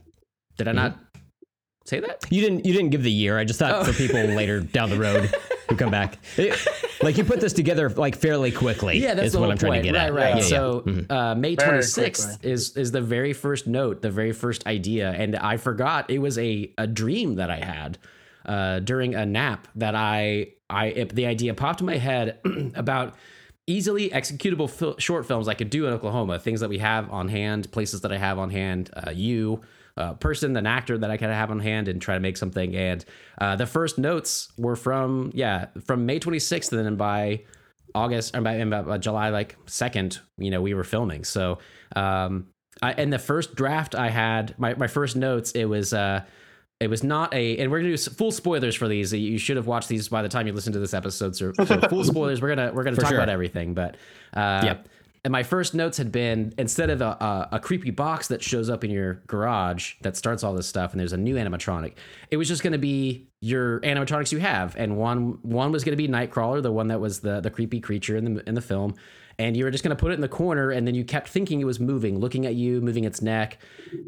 [0.57, 0.99] did I not
[1.91, 2.25] say that?
[2.31, 3.39] You didn't you didn't give the year.
[3.39, 3.85] I just thought Oh.
[3.85, 5.31] for people later down the road
[5.69, 6.19] who come back.
[6.39, 6.57] It-
[7.03, 8.99] like you put this together like fairly quickly.
[8.99, 9.85] Yeah, that's is the what I'm trying point.
[9.85, 10.15] to get right, at.
[10.15, 10.43] Right, Yeah, yeah.
[10.43, 15.35] So uh, May 26th is is the very first note, the very first idea, and
[15.37, 17.99] I forgot it was a a dream that I had
[18.47, 22.39] uh, during a nap that I I it, the idea popped in my head
[22.75, 23.15] about
[23.67, 27.29] easily executable fil- short films I could do in Oklahoma, things that we have on
[27.29, 29.63] hand, places that I have on hand, uh, you.
[30.01, 32.37] Uh, person, an actor that I kind of have on hand, and try to make
[32.37, 32.75] something.
[32.75, 33.05] And
[33.41, 37.43] uh, the first notes were from yeah, from May 26th, and then by
[37.95, 41.25] August or by, and by July like second, you know, we were filming.
[41.25, 41.59] So,
[41.97, 42.47] um,
[42.83, 46.23] I, and the first draft I had, my, my first notes, it was, uh,
[46.79, 49.13] it was not a, and we're gonna do full spoilers for these.
[49.13, 51.37] You should have watched these by the time you listen to this episode.
[51.37, 52.41] So, so full spoilers.
[52.41, 53.19] We're gonna we're gonna For talk sure.
[53.19, 53.75] about everything.
[53.75, 53.97] But
[54.33, 54.89] uh, Yep.
[55.23, 58.71] And my first notes had been instead of a, a, a creepy box that shows
[58.71, 61.93] up in your garage that starts all this stuff, and there's a new animatronic.
[62.31, 65.93] It was just going to be your animatronics you have, and one one was going
[65.93, 68.63] to be Nightcrawler, the one that was the the creepy creature in the in the
[68.63, 68.95] film,
[69.39, 71.29] and you were just going to put it in the corner, and then you kept
[71.29, 73.59] thinking it was moving, looking at you, moving its neck,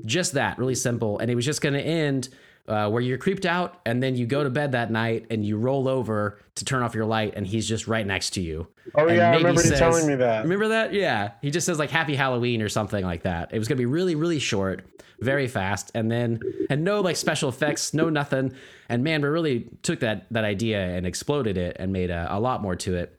[0.07, 2.31] just that, really simple, and it was just going to end.
[2.69, 5.59] Uh, where you're creeped out, and then you go to bed that night, and you
[5.59, 8.69] roll over to turn off your light, and he's just right next to you.
[8.95, 10.45] Oh And yeah, I remember you telling me that.
[10.45, 10.93] Remember that?
[10.95, 11.33] Yeah.
[11.43, 13.53] He just says like Happy Halloween or something like that.
[13.53, 14.87] It was gonna be really, really short,
[15.21, 18.55] very fast, and then and no like special effects, no nothing.
[18.89, 22.39] And man, we really took that that idea and exploded it and made a, a
[22.39, 23.19] lot more to it.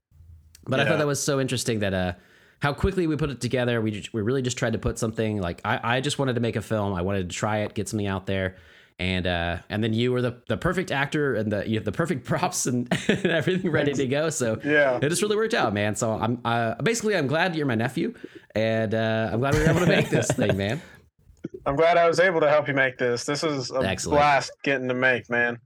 [0.66, 2.14] But I thought that was so interesting that uh
[2.62, 3.82] how quickly we put it together.
[3.82, 6.40] We just, we really just tried to put something like I, I just wanted to
[6.40, 6.94] make a film.
[6.94, 8.56] I wanted to try it, get something out there.
[9.00, 11.92] And uh, and then you were the, the perfect actor and the you have the
[11.92, 14.30] perfect props and, and everything ready to go.
[14.30, 15.00] So Yeah.
[15.02, 15.96] it just really worked out, man.
[15.96, 18.14] So I'm uh, basically I'm glad you're my nephew,
[18.56, 20.82] and uh, I'm glad we were able to make this thing, man.
[21.66, 23.26] I'm glad I was able to help you make this.
[23.26, 24.20] This is a Excellent.
[24.20, 25.60] blast getting to make, man.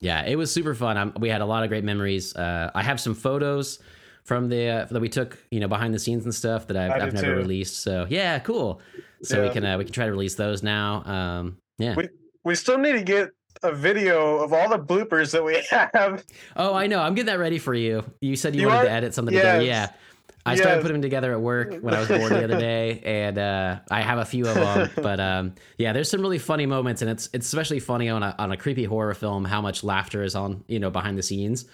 [0.00, 0.96] Yeah, it was super fun.
[0.96, 2.36] i we had a lot of great memories.
[2.36, 3.80] Uh, I have some photos
[4.24, 6.90] from the uh, that we took, you know, behind the scenes and stuff that I've,
[6.92, 7.36] I I've never too.
[7.36, 7.80] released.
[7.82, 8.80] So yeah, cool.
[9.22, 11.02] So we can uh, we can try to release those now.
[11.04, 11.94] Um, yeah.
[11.96, 12.08] We-
[12.48, 13.30] We still need to get
[13.62, 16.24] a video of all the bloopers that we have.
[16.56, 16.98] Oh, I know.
[17.00, 18.04] I'm getting that ready for you.
[18.22, 18.84] You said you, You wanted are?
[18.84, 19.62] to edit something together.
[19.62, 19.90] Yeah.
[20.46, 23.36] I started putting them together at work when I was bored the other day, and
[23.36, 24.88] uh, I have a few of them.
[24.96, 28.34] But um, yeah, there's some really funny moments, and it's it's especially funny on a
[28.38, 31.66] on a creepy horror film how much laughter is on you know behind the scenes,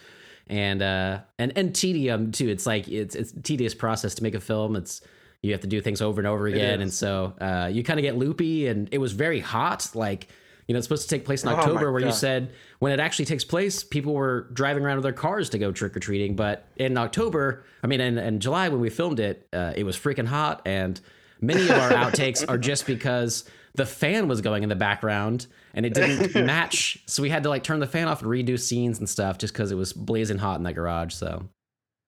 [0.48, 2.48] and uh, and and tedium too.
[2.48, 4.74] It's like it's it's a tedious process to make a film.
[4.74, 5.02] It's
[5.40, 8.02] you have to do things over and over again, and so uh, you kind of
[8.02, 8.66] get loopy.
[8.66, 10.26] And it was very hot, like.
[10.66, 13.00] You know, it's supposed to take place in Oh October, where you said when it
[13.00, 16.36] actually takes place, people were driving around with their cars to go trick or treating.
[16.36, 19.96] But in October, I mean, in, in July when we filmed it, uh, it was
[19.96, 21.00] freaking hot, and
[21.40, 25.84] many of our outtakes are just because the fan was going in the background and
[25.84, 27.02] it didn't match.
[27.06, 29.52] So we had to like turn the fan off and redo scenes and stuff just
[29.52, 31.12] because it was blazing hot in that garage.
[31.12, 31.48] So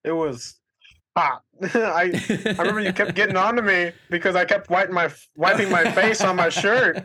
[0.04, 0.54] It was
[1.16, 1.42] hot.
[1.62, 2.12] I
[2.46, 5.90] I remember you kept getting on to me because I kept wiping my wiping my
[5.92, 7.04] face on my shirt,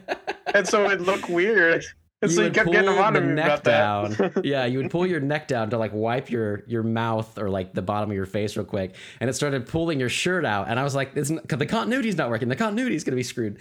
[0.54, 1.84] and so it looked weird.
[2.24, 4.12] And so you kept getting pull on to the me neck about down.
[4.12, 4.42] that.
[4.46, 7.74] yeah, you would pull your neck down to like wipe your your mouth or like
[7.74, 10.68] the bottom of your face real quick, and it started pulling your shirt out.
[10.70, 12.48] And I was like, "It's not, 'cause the continuity's not working.
[12.48, 13.58] The continuity's gonna be screwed."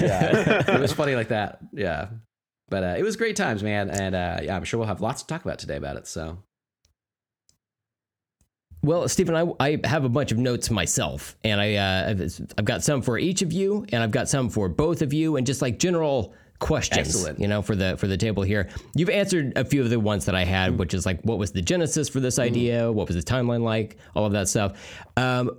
[0.00, 1.60] Yeah, it was funny like that.
[1.72, 2.08] Yeah,
[2.68, 3.88] but uh, it was great times, man.
[3.88, 6.08] And uh, yeah, I'm sure we'll have lots to talk about today about it.
[6.08, 6.38] So
[8.82, 12.64] Well, Steven, I, I have a bunch of notes myself, and I uh, I've, I've
[12.64, 15.46] got some for each of you, and I've got some for both of you, and
[15.46, 17.40] just like general questions Excellent.
[17.40, 20.26] you know for the for the table here you've answered a few of the ones
[20.26, 23.16] that i had which is like what was the genesis for this idea what was
[23.16, 24.72] the timeline like all of that stuff
[25.16, 25.50] um,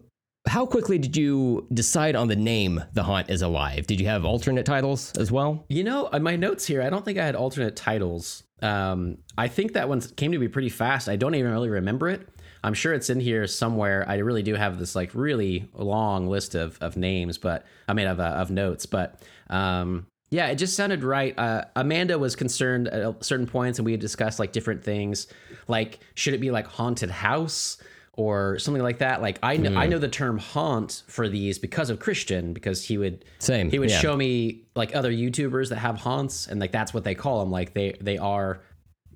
[0.47, 4.23] how quickly did you decide on the name the haunt is alive did you have
[4.23, 7.35] alternate titles as well You know, on my notes here, I don't think I had
[7.35, 8.43] alternate titles.
[8.61, 11.09] Um, I think that one came to me pretty fast.
[11.09, 12.27] I don't even really remember it.
[12.63, 14.05] I'm sure it's in here somewhere.
[14.07, 18.07] I really do have this like really long list of, of names, but I mean
[18.07, 18.85] of uh, of notes.
[18.85, 21.37] But um, yeah, it just sounded right.
[21.37, 25.27] Uh, Amanda was concerned at certain points, and we had discussed like different things,
[25.67, 27.77] like should it be like haunted house
[28.13, 29.21] or something like that.
[29.21, 32.97] Like I know I know the term haunt for these because of Christian, because he
[32.97, 33.99] would Same, he would yeah.
[33.99, 37.51] show me like other YouTubers that have haunts, and like that's what they call them.
[37.51, 38.61] Like they they are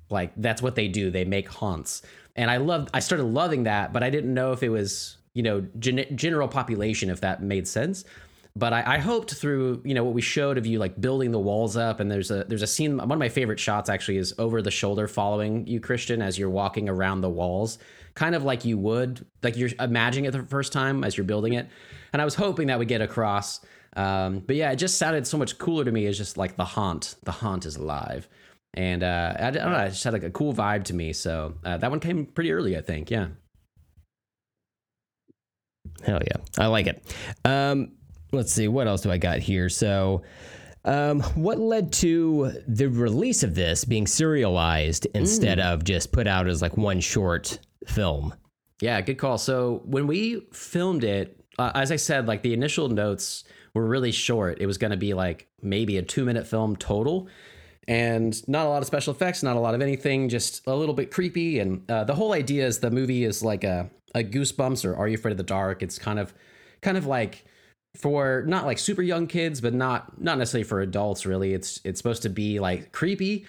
[0.10, 1.12] like that's what they do.
[1.12, 2.02] They make haunts,
[2.38, 2.90] and I loved.
[2.94, 6.48] I started loving that, but I didn't know if it was you know gen- general
[6.48, 8.06] population if that made sense.
[8.56, 11.40] But I, I hoped through you know what we showed of you like building the
[11.40, 12.98] walls up, and there's a there's a scene.
[12.98, 16.50] One of my favorite shots actually is over the shoulder following you, Christian, as you're
[16.50, 17.78] walking around the walls,
[18.16, 21.54] kind of like you would like you're imagining it the first time as you're building
[21.54, 21.68] it.
[22.14, 23.62] And I was hoping that would get across.
[23.96, 26.66] Um, but yeah, it just sounded so much cooler to me as just like the
[26.66, 27.16] haunt.
[27.24, 28.28] The haunt is alive.
[28.74, 31.14] And uh, I, I don't know, it just had like a cool vibe to me.
[31.14, 33.10] So uh, that one came pretty early, I think.
[33.10, 33.28] Yeah.
[36.04, 37.16] Hell yeah, I like it.
[37.44, 37.94] Um,
[38.32, 39.70] let's see, what else do I got here?
[39.70, 40.22] So,
[40.86, 46.48] um, what led to the release of this being serialized instead of just put out
[46.48, 48.34] as like one short film?
[48.80, 49.38] Yeah, good call.
[49.38, 54.12] So when we filmed it, uh, as I said, like the initial notes were really
[54.12, 54.62] short.
[54.62, 57.28] It was going to be like maybe a two minute film total.
[57.88, 60.96] And not a lot of special effects, not a lot of anything, just a little
[60.96, 61.60] bit creepy.
[61.60, 65.08] And uh, the whole idea is the movie is like a, a Goosebumps or Are
[65.08, 65.82] You Afraid of the Dark?
[65.82, 66.34] It's kind of,
[66.82, 67.46] kind of like
[67.98, 71.26] for not like super young kids, but not not necessarily for adults.
[71.26, 73.46] Really, it's it's supposed to be like creepy,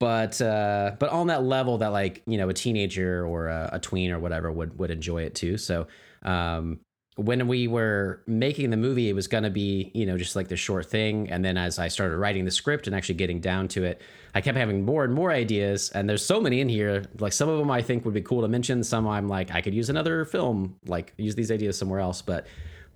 [0.00, 3.78] but uh, but on that level that like you know a teenager or a, a
[3.78, 5.56] tween or whatever would would enjoy it too.
[5.56, 5.86] So
[6.22, 6.80] um,
[7.16, 10.48] when we were making the movie, it was going to be you know just like
[10.48, 13.68] the short thing, and then as I started writing the script and actually getting down
[13.68, 14.02] to it,
[14.34, 17.04] I kept having more and more ideas, and there's so many in here.
[17.18, 18.82] Like some of them I think would be cool to mention.
[18.82, 22.46] Some I'm like I could use another film, like use these ideas somewhere else, but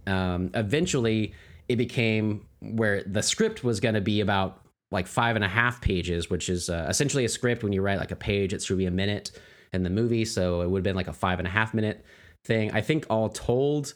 [0.07, 1.35] um, eventually
[1.69, 5.81] it became where the script was going to be about like five and a half
[5.81, 7.63] pages, which is uh, essentially a script.
[7.63, 9.31] When you write like a page, it should be a minute
[9.73, 12.05] in the movie, so it would have been like a five and a half minute
[12.45, 12.73] thing.
[12.73, 13.95] I think all told,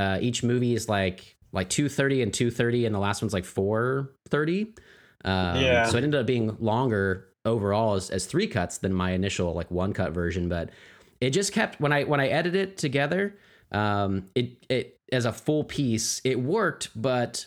[0.00, 3.32] uh, each movie is like like two thirty and two thirty, and the last one's
[3.34, 4.74] like four thirty.
[5.24, 5.84] Um, Yeah.
[5.86, 9.70] So it ended up being longer overall as, as three cuts than my initial like
[9.70, 10.70] one cut version, but
[11.20, 13.36] it just kept when I when I edited it together,
[13.72, 17.46] um, it it as a full piece, it worked, but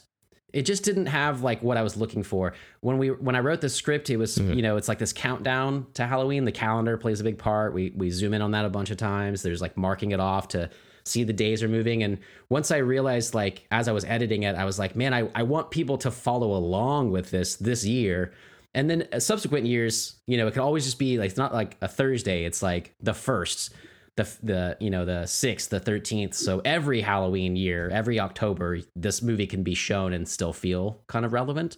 [0.51, 2.53] it just didn't have like what I was looking for.
[2.81, 5.87] When we when I wrote the script, it was you know it's like this countdown
[5.95, 6.45] to Halloween.
[6.45, 7.73] The calendar plays a big part.
[7.73, 9.41] We we zoom in on that a bunch of times.
[9.41, 10.69] There's like marking it off to
[11.05, 12.03] see the days are moving.
[12.03, 12.17] And
[12.49, 15.43] once I realized like as I was editing it, I was like, man, I, I
[15.43, 18.33] want people to follow along with this this year.
[18.75, 21.53] And then uh, subsequent years, you know, it can always just be like it's not
[21.53, 22.45] like a Thursday.
[22.45, 23.73] It's like the first,
[24.15, 26.33] the the you know the sixth, the thirteenth.
[26.33, 31.25] So every Halloween year, every October, this movie can be shown and still feel kind
[31.25, 31.77] of relevant.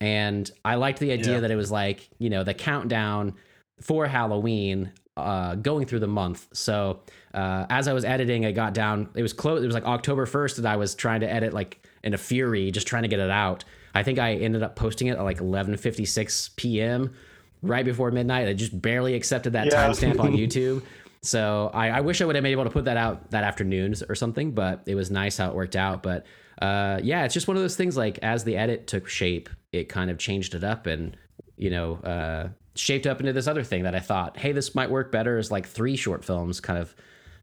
[0.00, 1.40] And I liked the idea Yeah.
[1.40, 3.34] that it was like you know the countdown
[3.80, 6.46] for Halloween, uh, going through the month.
[6.52, 7.00] So
[7.34, 9.08] uh, as I was editing, I got down.
[9.14, 9.62] It was close.
[9.62, 12.70] It was like October first, and I was trying to edit like in a fury,
[12.70, 13.64] just trying to get it out.
[13.94, 17.14] I think I ended up posting it at like 11:56 p.m.
[17.62, 18.48] right before midnight.
[18.48, 19.88] I just barely accepted that Yeah.
[19.88, 20.82] timestamp on YouTube.
[21.24, 23.94] So I, I wish I would have been able to put that out that afternoon
[24.08, 26.02] or something, but it was nice how it worked out.
[26.02, 26.26] But
[26.60, 27.96] uh, yeah, it's just one of those things.
[27.96, 31.16] Like as the edit took shape, it kind of changed it up and
[31.56, 34.90] you know uh, shaped up into this other thing that I thought, hey, this might
[34.90, 36.94] work better as like three short films, kind of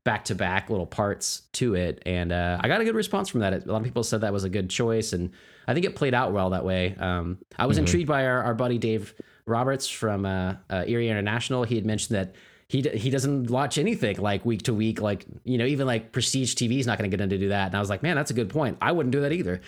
[0.09, 2.01] back to back little parts to it.
[2.03, 3.53] And uh, I got a good response from that.
[3.53, 5.29] A lot of people said that was a good choice, and
[5.67, 6.95] I think it played out well that way.
[6.95, 9.13] Um, I was intrigued by our, our buddy Dave
[9.45, 11.63] Roberts from uh, uh, Erie International.
[11.63, 12.33] He had mentioned that
[12.67, 16.11] he d- he doesn't watch anything like week to week, like you know, even like
[16.11, 17.67] prestige TV is not going to get him to do that.
[17.67, 18.79] And I was like, man, that's a good point.
[18.81, 19.61] I wouldn't do that either.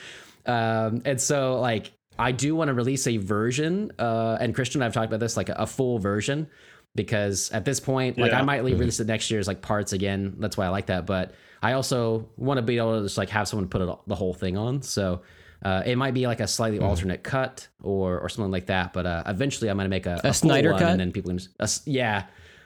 [0.47, 4.87] Um, and so like I do want to release a version, uh, and Christian and
[4.87, 6.47] I've talked about this, like a, a full version,
[6.95, 8.45] because at this point, like I Yeah.
[8.45, 10.35] might release it next year as like parts again.
[10.39, 11.05] That's why I like that.
[11.05, 14.15] But I also want to be able to just like have someone put it, the
[14.15, 14.81] whole thing on.
[14.81, 15.21] So
[15.63, 18.93] uh, it might be like a slightly alternate cut or or something like that.
[18.93, 20.83] But uh, eventually, I'm gonna make a, a, full Snyder cut?
[20.83, 22.25] and then people can just, a yeah.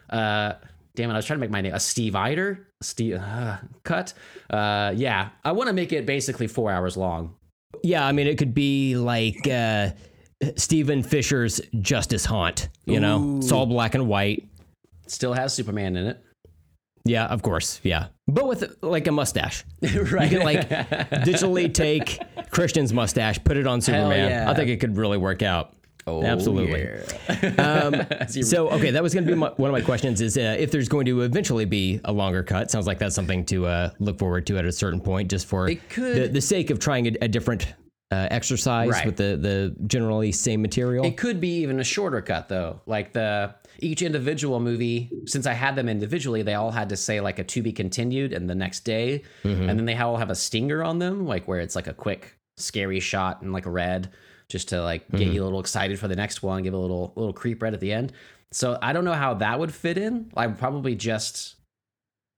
[0.09, 0.53] Uh,
[0.95, 1.13] damn it!
[1.13, 4.13] I was trying to make my name a Steve Eider Steve uh, cut.
[4.49, 7.35] Uh, yeah, I want to make it basically four hours long.
[7.83, 9.91] Yeah, I mean, it could be like uh,
[10.57, 12.69] Steven Fisher's Justice Haunt.
[12.85, 14.47] You know, it's all black and white.
[15.07, 16.21] Still has Superman in it.
[17.03, 17.79] Yeah, of course.
[17.83, 19.63] Yeah, but with like a mustache.
[19.81, 19.91] right.
[20.31, 24.29] You can like digitally take Christian's mustache, put it on Superman.
[24.29, 24.49] yeah.
[24.49, 25.73] I think it could really work out.
[26.07, 26.87] Oh, Absolutely.
[27.57, 30.55] Um, So, okay, that was going to be my, one of my questions: is uh,
[30.59, 32.69] if there's going to eventually be a longer cut.
[32.69, 35.67] Sounds like that's something to uh, look forward to at a certain point, just for
[35.67, 37.73] the, the sake of trying a, a different
[38.11, 39.05] uh, exercise Right.
[39.05, 41.05] with the the generally same material.
[41.05, 42.81] It could be even a shorter cut though.
[42.85, 47.19] Like the each individual movie, since I had them individually, they all had to say
[47.19, 50.35] like a to be continued and the next day, and then they all have a
[50.35, 54.11] stinger on them, like where it's like a quick scary shot and like red,
[54.49, 57.11] just to like get you a little excited for the next one, give a little
[57.15, 58.13] little creep right at the end.
[58.51, 60.31] So I don't know how that would fit in.
[60.37, 61.55] I would probably just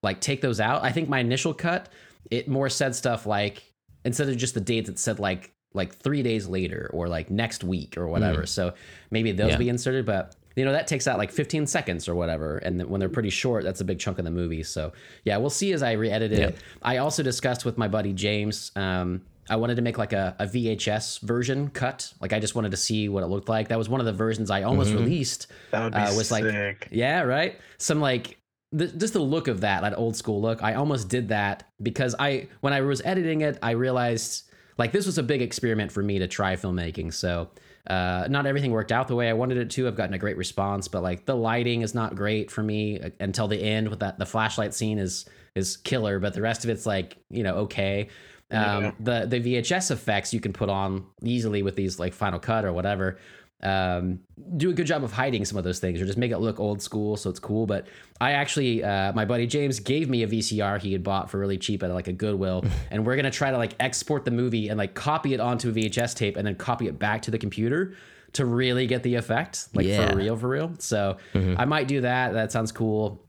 [0.01, 0.83] like take those out.
[0.83, 1.89] I think my initial cut
[2.31, 3.63] it more said stuff like
[4.05, 7.63] instead of just the dates, it said like like three days later or like next
[7.63, 8.45] week or whatever.
[8.45, 8.73] So
[9.11, 9.57] maybe those Yeah.
[9.57, 12.89] be inserted, but you know that takes out like 15 seconds or whatever, and then
[12.89, 14.63] when they're pretty short, that's a big chunk of the movie.
[14.63, 14.91] So
[15.23, 16.39] yeah, we'll see as I re-edit it.
[16.39, 16.59] Yeah.
[16.81, 18.71] I also discussed with my buddy James.
[18.75, 22.11] Um, I wanted to make like a, a VHS version cut.
[22.19, 23.69] Like I just wanted to see what it looked like.
[23.69, 25.47] That was one of the versions I almost released.
[25.71, 26.87] That would be uh, was like sick.
[26.91, 27.55] yeah, right.
[27.77, 28.37] Some like
[28.73, 30.61] the, just the look of that, that old school look.
[30.63, 35.05] I almost did that because I when I was editing it, I realized like this
[35.05, 37.13] was a big experiment for me to try filmmaking.
[37.13, 37.49] So
[37.87, 39.87] uh, not everything worked out the way I wanted it to.
[39.87, 43.09] I've gotten a great response, but like the lighting is not great for me uh,
[43.19, 43.89] until the end.
[43.89, 47.43] With that, the flashlight scene is is killer, but the rest of it's like you
[47.43, 48.09] know okay.
[48.49, 52.63] Um, The the VHS effects you can put on easily with these like Final Cut
[52.63, 53.17] or whatever
[53.63, 54.19] um,
[54.57, 56.59] do a good job of hiding some of those things or just make it look
[56.59, 57.65] old school so it's cool.
[57.65, 57.87] But
[58.21, 61.57] I actually, uh, my buddy James gave me a VCR he had bought for really
[61.57, 64.77] cheap at like a Goodwill, and we're gonna try to like export the movie and
[64.77, 67.95] like copy it onto a VHS tape and then copy it back to the computer
[68.33, 70.09] to really get the effect, like Yeah.
[70.11, 70.73] for real, for real.
[70.79, 72.33] So I might do that.
[72.33, 73.23] That sounds cool.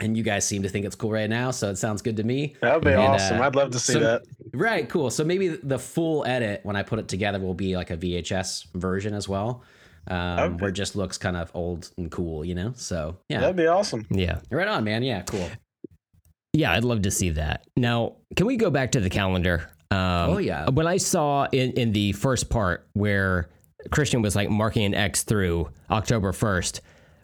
[0.00, 2.24] And you guys seem to think it's cool right now, so it sounds good to
[2.24, 2.56] me.
[2.62, 3.40] That would be And, awesome.
[3.40, 4.22] uh, I'd love to see so- that.
[4.52, 5.10] Right, cool.
[5.10, 8.66] So maybe the full edit when I put it together will be like a VHS
[8.74, 9.62] version as well,
[10.08, 10.54] um, Okay.
[10.62, 12.72] where it just looks kind of old and cool, you know.
[12.76, 14.06] So yeah, That'd be awesome.
[14.10, 14.40] yeah.
[14.50, 15.02] right on, man.
[15.02, 15.48] Yeah, cool.
[16.52, 17.64] Yeah, I'd love to see that.
[17.76, 19.70] Now, can we go back to the calendar?
[19.92, 19.98] Um,
[20.30, 20.68] Oh, yeah.
[20.70, 23.48] When I saw in, in the first part where
[23.90, 26.80] Christian was like marking an X through October 1st,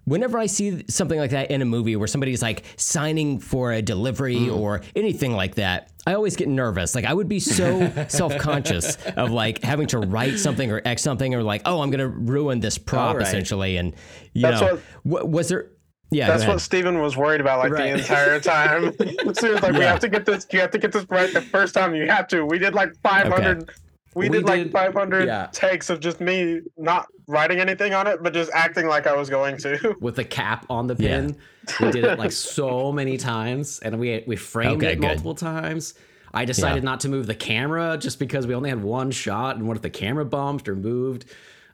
[0.07, 3.83] whenever I see something like that in a movie where somebody's like signing for a
[3.83, 4.57] delivery Mm.
[4.57, 6.95] or anything like that, I always get nervous.
[6.95, 11.03] Like I would be so self conscious of like having to write something or X
[11.03, 13.27] something or like, oh, I'm going to ruin this prop All right.
[13.27, 13.77] essentially.
[13.77, 13.95] And,
[14.33, 15.71] you That's know, what, was there.
[16.13, 16.61] Yeah, That's what ahead.
[16.61, 17.93] Steven was worried about like Right.
[17.95, 18.95] the entire time.
[19.35, 21.33] so he was like, we have to get this, you have to get this right
[21.35, 22.45] the first time you have to.
[22.45, 23.69] We did like 500,
[24.17, 25.49] we, We did like 500 yeah.
[25.53, 29.29] takes of just me not writing anything on it, but just acting like I was
[29.29, 29.95] going to.
[30.01, 31.37] With the cap on the pin,
[31.83, 35.03] we did it like so many times, and we we framed Okay, it good.
[35.03, 35.95] multiple times.
[36.33, 39.69] I decided not to move the camera just because we only had one shot, and
[39.69, 41.27] what if the camera bumped or moved?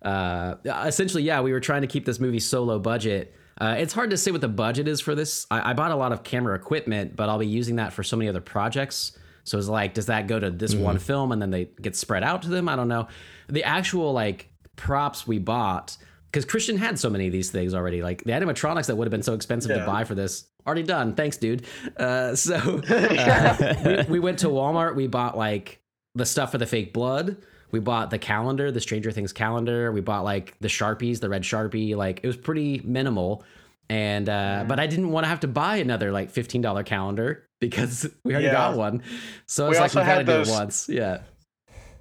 [0.02, 3.36] Uh, essentially, yeah, we were trying to keep this movie so low budget.
[3.58, 5.46] Uh, it's hard to say what the budget is for this.
[5.48, 8.16] I, I bought a lot of camera equipment, but I'll be using that for so
[8.16, 9.12] many other projects.
[9.44, 12.22] So it's like, does that go to this one film and then they get spread
[12.22, 12.68] out to them?
[12.68, 13.08] I don't know.
[13.48, 15.96] The actual like props we bought,
[16.30, 18.02] because Christian had so many of these things already.
[18.02, 21.14] Like the animatronics that would have been so expensive to buy for this, already done.
[21.14, 21.66] Thanks, dude.
[21.96, 22.54] Uh, so
[22.88, 24.94] uh, we, we went to Walmart.
[24.94, 25.80] We bought like
[26.14, 27.38] the stuff for the fake blood.
[27.72, 29.90] We bought the calendar, the Stranger Things calendar.
[29.92, 31.96] We bought like the Sharpies, the red Sharpie.
[31.96, 33.44] Like it was pretty minimal.
[33.88, 37.48] And uh, but I didn't want to have to buy another like fifteen dollar calendar
[37.70, 38.52] because we already Yeah.
[38.52, 39.02] got one.
[39.46, 40.88] So We it's like also we gotta had do those- it once.
[40.88, 41.18] Yeah.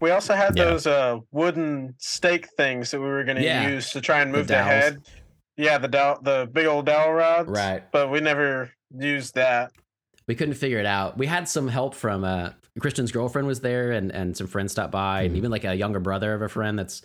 [0.02, 0.66] We also had Yeah.
[0.66, 3.68] those uh, wooden stake things that we were going to Yeah.
[3.70, 4.68] use to try and move the, dowels.
[4.70, 4.98] head.
[5.58, 7.48] Yeah, the dowel, the big old dowel rods.
[7.50, 7.84] Right.
[7.92, 9.72] But we never used that.
[10.28, 11.18] we couldn't figure it out.
[11.18, 14.92] We had some help from uh, Christian's girlfriend was there, and and some friends stopped
[14.92, 17.02] by, and even like a younger brother of a friend that's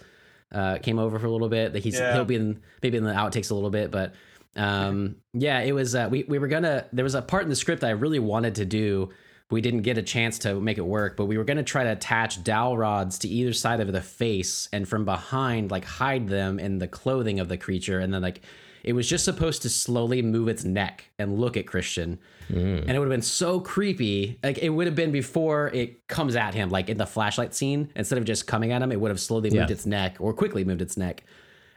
[0.54, 1.72] uh, came over for a little bit.
[1.72, 2.12] That he's Yeah.
[2.14, 4.14] he'll be in maybe in the outtakes a little bit, but
[4.56, 5.94] um, yeah, it was.
[5.94, 6.86] Uh, we we were gonna.
[6.92, 9.10] There was a part in the script I really wanted to do.
[9.50, 11.92] We didn't get a chance to make it work, but we were gonna try to
[11.92, 16.58] attach dowel rods to either side of the face, and from behind, like hide them
[16.58, 18.40] in the clothing of the creature, and then like.
[18.84, 22.96] It was just supposed to slowly move its neck and look at Christian and it
[23.00, 24.38] would have been so creepy.
[24.44, 27.90] Like it would have been before it comes at him, like in the flashlight scene.
[27.96, 29.74] Instead of just coming at him, it would have slowly moved Yeah.
[29.74, 31.24] its neck or quickly moved its neck,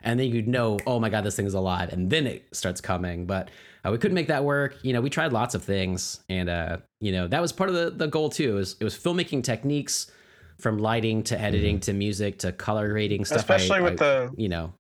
[0.04, 2.82] and then you'd know, oh my god, this thing is alive, and then it starts
[2.82, 3.26] coming.
[3.26, 3.50] But
[3.86, 4.78] uh, we couldn't make that work.
[4.84, 7.76] You know, we tried lots of things, and uh, you know that was part of
[7.76, 8.58] the the goal too.
[8.58, 10.12] Is it was filmmaking techniques
[10.60, 13.40] from lighting to editing to music to color grading stuff.
[13.40, 14.74] Especially I- with I- the you know,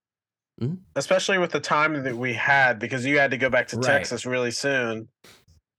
[0.95, 3.85] especially with the time that we had because you had to go back to Right.
[3.85, 5.07] Texas really soon.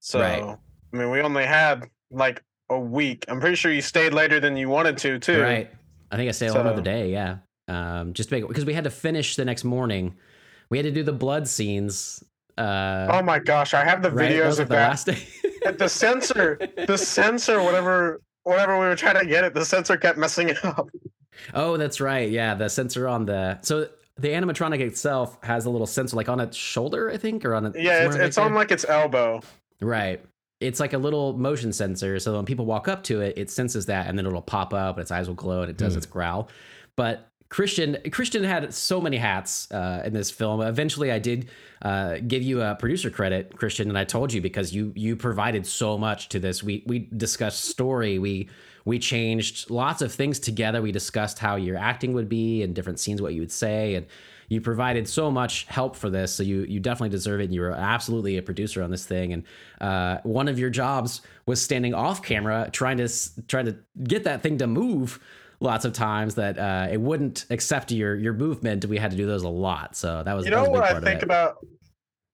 [0.01, 0.43] So Right.
[0.43, 3.25] I mean, we only had like a week.
[3.29, 5.41] I'm pretty sure you stayed later than you wanted to too.
[5.43, 5.71] right?
[6.11, 7.13] I think I stayed on another So- day.
[7.13, 7.37] Yeah,
[7.71, 10.15] um, just to make because we had to finish the next morning.
[10.69, 12.23] We had to do the blood scenes.
[12.59, 14.33] Uh, Oh my gosh, I have the right?
[14.33, 14.89] Videos of the that.
[14.89, 15.19] last day.
[15.79, 20.19] the sensor, the sensor, whatever, whatever we were trying to get it, the sensor kept
[20.19, 20.89] messing it up.
[21.55, 22.31] Oh, that's right.
[22.31, 26.39] Yeah, the sensor on the so the animatronic itself has a little sensor like on
[26.41, 29.41] its shoulder, I think, or on a Yeah, it's, it's on like its elbow.
[29.81, 30.23] right.
[30.61, 33.87] It's like a little motion sensor, so when people walk up to it, it senses
[33.87, 35.99] that, and then it'll pop up, and its eyes will glow, and it does Hmm.
[35.99, 36.51] its growl.
[36.97, 40.63] But Christian Christian had so many hats uh, in this film.
[40.63, 41.51] Eventually, I did
[41.83, 45.67] uh, give you a producer credit, Christian, and I told you because you you provided
[45.67, 46.63] so much to this.
[46.63, 48.21] We we discussed story.
[48.21, 48.49] We
[48.85, 50.81] we changed lots of things together.
[50.81, 54.07] We discussed how your acting would be and different scenes, what you would say, and
[54.49, 56.33] you provided so much help for this.
[56.33, 57.45] So you you definitely deserve it.
[57.45, 59.33] And you were absolutely a producer on this thing.
[59.33, 59.43] And
[59.81, 63.09] uh, one of your jobs was standing off camera, trying to
[63.49, 65.19] trying to get that thing to move.
[65.61, 68.87] Lots of times that uh, it wouldn't accept your your movement.
[68.87, 69.95] We had to do those a lot.
[69.95, 71.59] So that was You know was what I think about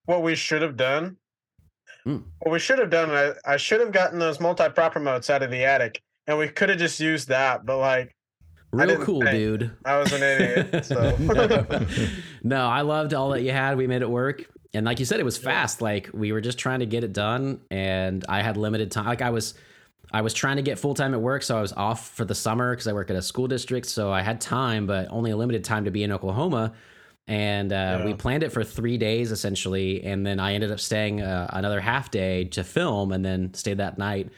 [0.05, 1.17] what we should have done?
[2.05, 2.19] Hmm.
[2.39, 5.51] What we should have done, I, I should have gotten those multi-prop remotes out of
[5.51, 7.67] the attic, and we could have just used that.
[7.67, 8.15] But like,
[8.73, 9.33] Real cool, think.
[9.33, 9.77] dude.
[9.85, 10.85] I was an idiot.
[10.85, 11.87] So no.
[12.43, 13.77] no, I loved all that you had.
[13.77, 14.45] We made it work.
[14.75, 15.81] And like you said, it was fast.
[15.81, 19.07] Like we were just trying to get it done and I had limited time.
[19.07, 19.55] Like I was
[20.13, 22.35] I was trying to get full time at work, so I was off for the
[22.35, 23.87] summer because I work at a school district.
[23.87, 26.73] So I had time, but only a limited time to be in Oklahoma.
[27.29, 31.23] And uh, we planned it for three days essentially, and then I ended up staying
[31.23, 34.31] uh, another half day to film, and then stayed that night.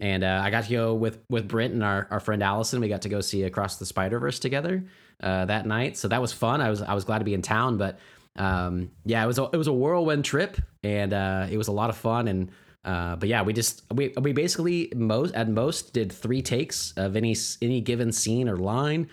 [0.00, 2.80] And uh, I got to go with with Brent and our, our friend Allison.
[2.80, 4.84] We got to go see Across the Spider Verse together
[5.22, 6.60] uh, that night, so that was fun.
[6.60, 8.00] I was I was glad to be in town, but
[8.34, 11.72] um, yeah, it was a, it was a whirlwind trip, and uh, it was a
[11.72, 12.26] lot of fun.
[12.26, 12.50] And
[12.84, 17.16] uh, but yeah, we just we we basically most at most did three takes of
[17.16, 19.08] any any given scene or line.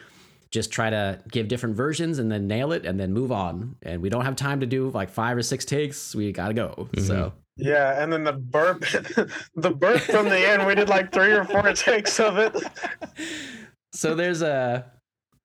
[0.51, 3.75] Just try to give different versions and then nail it and then move on.
[3.83, 6.15] And we don't have time to do like five or six takes.
[6.15, 6.89] We gotta go.
[6.97, 8.79] So yeah, and then the burp,
[9.55, 12.55] the burp from the end, we did like three or four takes of it.
[13.93, 14.91] so there's a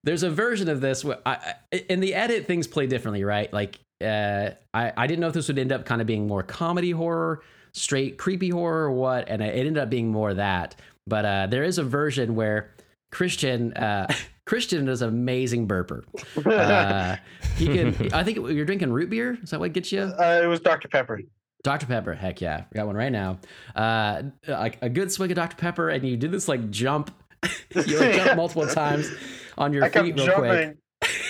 [0.05, 3.53] there's a version of this where I, I- in the edit things play differently right
[3.53, 6.43] like uh i i didn't know if this would end up kind of being more
[6.43, 7.43] comedy horror
[7.75, 11.64] straight creepy horror or what and it ended up being more that but uh there
[11.64, 12.70] is a version where
[13.12, 14.07] christian uh
[14.47, 16.03] christian is an amazing burper
[16.47, 17.16] uh
[17.57, 20.47] he can i think you're drinking root beer is that what gets you Uh, it
[20.47, 20.89] was Dr.
[20.89, 21.20] Pepper.
[21.64, 21.87] Dr.
[21.87, 23.39] Pepper, heck yeah, we got one right now.
[23.75, 25.57] Uh, like a good swig of Dr.
[25.57, 27.11] Pepper, and you do this like jump,
[27.75, 29.11] you like, jump multiple times
[29.57, 30.77] on your I kept feet real quick.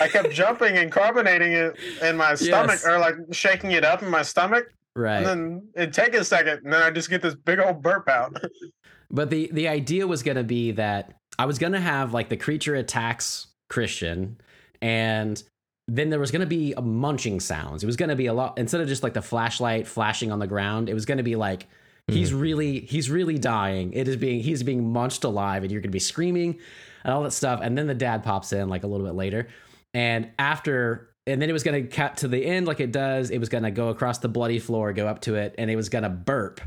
[0.00, 2.84] I kept jumping and carbonating it in my stomach, Yes.
[2.84, 6.60] or like shaking it up in my stomach, Right, and then it'd take a second,
[6.64, 8.40] and then I just get this big old burp out.
[9.10, 12.76] but the the idea was gonna be that I was gonna have like the creature
[12.76, 14.38] attacks Christian,
[14.80, 15.42] and
[15.88, 17.82] then there was gonna be a munching sounds.
[17.82, 20.46] It was gonna be a lot instead of just like the flashlight flashing on the
[20.46, 20.88] ground.
[20.88, 21.66] It was gonna be like
[22.06, 22.40] he's mm-hmm.
[22.40, 23.92] really he's really dying.
[23.92, 26.58] It is being he's being munched alive, and you're gonna be screaming
[27.02, 27.60] and all that stuff.
[27.62, 29.48] And then the dad pops in like a little bit later,
[29.92, 31.10] and after.
[31.26, 33.30] And then it was gonna cut to the end like it does.
[33.30, 35.88] It was gonna go across the bloody floor, go up to it, and it was
[35.88, 36.60] gonna burp.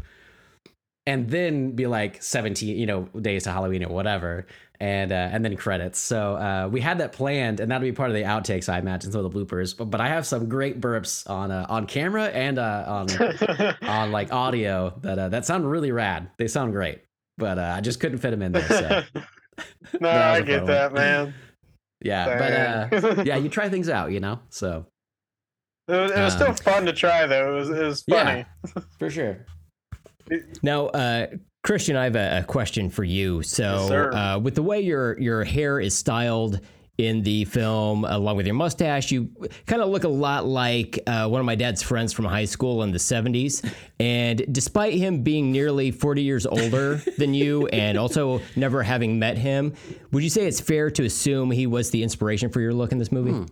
[1.05, 4.45] And then be like 17 you know days to halloween or whatever
[4.79, 5.99] and uh, and then credits.
[5.99, 9.11] So uh, we had that planned and that'll be part of the outtakes i imagine
[9.11, 9.77] some of the bloopers.
[9.77, 14.11] But, but i have some great burps on uh, on camera and uh, on on
[14.11, 16.29] like audio that uh, that sound really rad.
[16.37, 17.03] They sound great
[17.37, 19.21] but uh, i just couldn't fit them in there so.
[20.01, 21.33] No, I get that, man.
[22.01, 24.85] Yeah but uh yeah you try things out you know so
[25.89, 27.53] It was, it was still Um, fun to try, though.
[27.55, 28.45] It was, it was funny.
[28.75, 28.81] Yeah.
[28.99, 29.45] for sure
[30.61, 31.27] Now, uh,
[31.63, 33.41] Christian, I have a, a question for you.
[33.41, 34.11] So, sir.
[34.11, 36.59] uh, with the way your your hair is styled
[36.97, 39.29] in the film, along with your mustache, you
[39.67, 42.81] kind of look a lot like uh, one of my dad's friends from high school
[42.83, 43.63] in the '70s.
[43.99, 49.37] And despite him being nearly 40 years older than you, and also never having met
[49.37, 49.73] him,
[50.11, 52.97] would you say it's fair to assume he was the inspiration for your look in
[52.97, 53.31] this movie?
[53.31, 53.45] Hmm.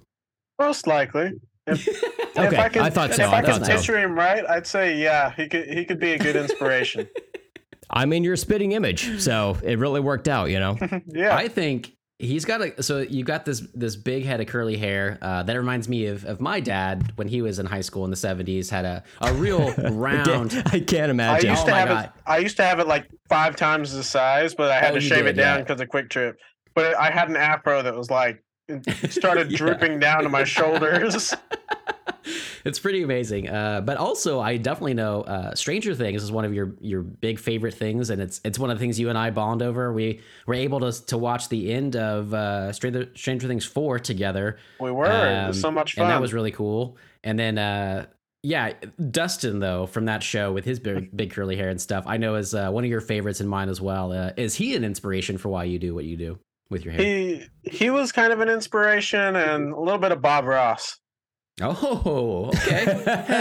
[0.59, 1.33] Most likely.
[1.67, 3.75] If, if Okay, I, could, I thought so, If I I, could thought so.
[3.75, 5.67] picture him right, I'd say yeah, he could.
[5.69, 7.07] He could be a good inspiration.
[7.89, 10.75] I mean, you're a spitting image, so it really worked out, you know.
[11.05, 11.35] yeah.
[11.35, 15.18] I think he's got a so you got this this big head of curly hair
[15.22, 18.09] uh, that reminds me of, of my dad when he was in high school in
[18.09, 21.49] the 70s had a, a real round I can't I can't imagine.
[21.49, 22.05] I used Oh to my have God.
[22.05, 22.11] it.
[22.26, 25.01] I used to have it like five times the size, but I had Oh, to
[25.01, 25.63] shave did, it down yeah.
[25.63, 26.36] because of QuikTrip.
[26.74, 28.41] but I had an afro that was like
[29.09, 29.57] started Yeah.
[29.57, 31.34] drooping down to my shoulders.
[32.65, 33.49] it's pretty amazing.
[33.49, 37.39] Uh, but also, I definitely know uh, Stranger Things is one of your your big
[37.39, 39.91] favorite things, and it's it's one of the things you and I bond over.
[39.93, 44.57] We were able to to watch the end of uh, Stranger Stranger Things four together.
[44.80, 45.05] We were.
[45.05, 46.05] it was Um, so much fun.
[46.05, 46.97] and that was really cool.
[47.23, 48.05] And then, uh,
[48.43, 48.73] yeah,
[49.09, 52.36] Dustin though from that show with his big, big curly hair and stuff, I know
[52.36, 54.11] is uh, one of your favorites and mine as well.
[54.11, 56.38] Uh, is he an inspiration for why you do what you do
[56.69, 57.03] with your hair?
[57.03, 60.97] he he was kind of an inspiration and a little bit of Bob Ross.
[61.61, 62.83] Oh, okay.
[62.83, 62.87] A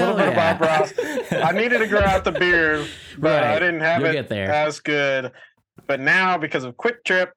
[0.00, 0.52] little bit yeah.
[0.52, 0.92] of Bob Ross.
[1.32, 2.86] I needed to grow out the beard,
[3.18, 4.50] but I didn't have You'll it get there.
[4.52, 5.32] as good.
[5.86, 7.30] But now, because of QuikTrip,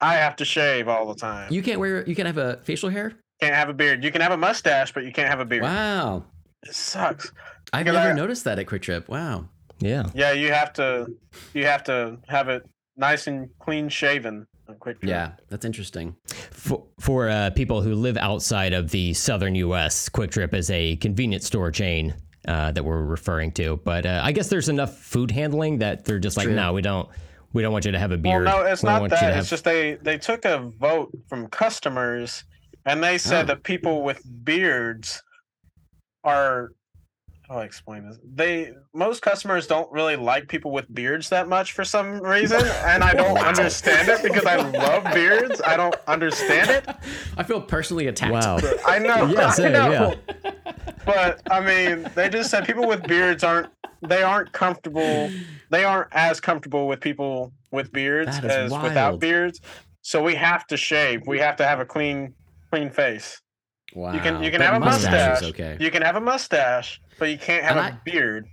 [0.00, 1.52] I have to shave all the time.
[1.52, 2.04] You can't wear.
[2.08, 3.12] You can't have a facial hair.
[3.40, 4.02] can't have a beard.
[4.02, 5.62] You can have a mustache, but you can't have a beard.
[5.62, 6.24] Wow,
[6.64, 7.30] It sucks.
[7.72, 9.08] I've never I- noticed that at QuikTrip.
[9.08, 9.48] Wow.
[9.78, 10.10] yeah.
[10.14, 11.06] Yeah, you have to.
[11.54, 12.64] You have to have it
[12.96, 14.46] nice and clean shaven.
[14.68, 15.04] On QuikTrip.
[15.04, 16.16] Yeah, that's interesting.
[16.50, 21.46] For, for uh, people who live outside of the southern U.S., QuikTrip is a convenience
[21.46, 22.14] store chain
[22.48, 23.76] uh, that we're referring to.
[23.84, 26.54] But uh, I guess there's enough food handling that they're just like, True.
[26.56, 27.08] no, we don't,
[27.52, 28.44] we don't want you to have a Well, beard.
[28.44, 29.30] no, it's We don't not want you that.
[29.32, 32.44] to It's just they they took a vote from customers,
[32.84, 33.46] and they said Oh.
[33.54, 35.22] that people with beards
[36.24, 36.72] are.
[37.48, 38.18] How do I explain this?
[38.34, 43.04] They most customers don't really like people with beards that much for some reason, and
[43.04, 45.60] I don't understand it because I love beards.
[45.64, 46.88] I don't understand it.
[47.36, 48.32] I feel personally attacked.
[48.32, 48.58] wow.
[48.86, 49.26] I know.
[49.36, 50.14] Yeah, I same, know.
[51.04, 53.68] But I mean, they just said people with beards aren't
[54.02, 55.30] they aren't comfortable.
[55.70, 58.82] They aren't as comfortable with people with beards as wild.
[58.84, 59.60] without beards.
[60.02, 61.22] So we have to shave.
[61.26, 62.34] We have to have a clean
[62.70, 63.40] clean face.
[63.96, 64.12] Wow.
[64.12, 65.48] You can you can But have a mustache mustache.
[65.50, 65.76] okay.
[65.80, 68.46] You can have a mustache, but you can't have And a I- beard.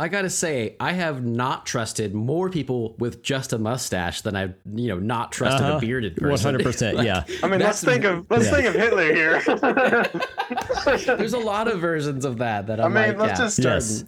[0.00, 4.54] I gotta say, I have not trusted more people with just a mustache than I've,
[4.72, 5.78] you know, not trusted Uh-huh.
[5.78, 6.44] a bearded person.
[6.54, 6.98] hundred percent.
[7.04, 7.24] Yeah.
[7.42, 8.50] I mean, let's think of let's yeah.
[8.52, 9.40] think of Hitler here.
[11.16, 14.04] There's a lot of versions of that that I I'm mean, like, let's yeah, just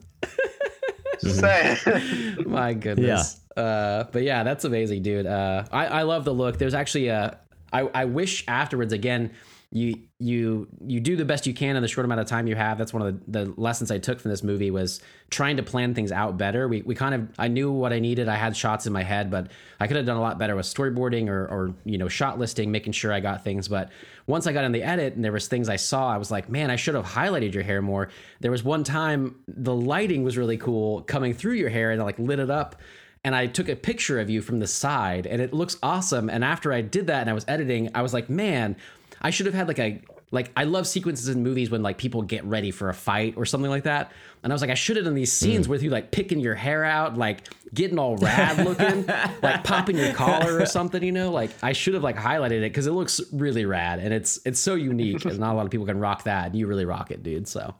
[1.20, 1.36] Yes.
[1.36, 2.34] say.
[2.46, 3.40] my goodness.
[3.56, 5.26] Uh, but yeah, that's amazing, dude.
[5.26, 6.58] Uh, I, I love the look.
[6.58, 7.38] There's actually a,
[7.72, 9.32] I, I wish afterwards again,
[9.72, 12.56] you you you do the best you can in the short amount of time you
[12.56, 12.76] have.
[12.76, 15.00] That's one of the, the lessons I took from this movie was
[15.30, 16.66] trying to plan things out better.
[16.66, 18.28] We, we kind of I knew what I needed.
[18.28, 20.66] I had shots in my head, but I could have done a lot better with
[20.66, 23.68] storyboarding or or you know shot listing, making sure I got things.
[23.68, 23.90] But
[24.26, 26.48] once I got in the edit and there was things I saw, I was like,
[26.48, 28.08] man, I should have highlighted your hair more.
[28.40, 32.04] There was one time the lighting was really cool coming through your hair and it
[32.04, 32.74] like lit it up
[33.22, 36.30] and I took a picture of you from the side and it looks awesome.
[36.30, 38.76] And after I did that and I was editing, I was like, man,
[39.20, 40.02] I should have had like a
[40.32, 43.44] like I love sequences in movies when like people get ready for a fight or
[43.44, 44.12] something like that.
[44.42, 45.70] And I was like, I should have done these scenes mm.
[45.70, 49.06] with you like picking your hair out, like getting all rad looking,
[49.42, 51.30] like popping your collar or something, you know?
[51.30, 54.60] Like I should have like highlighted it because it looks really rad and it's it's
[54.60, 56.46] so unique and not a lot of people can rock that.
[56.46, 57.48] And you really rock it, dude.
[57.48, 57.74] So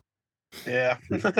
[0.67, 0.97] yeah.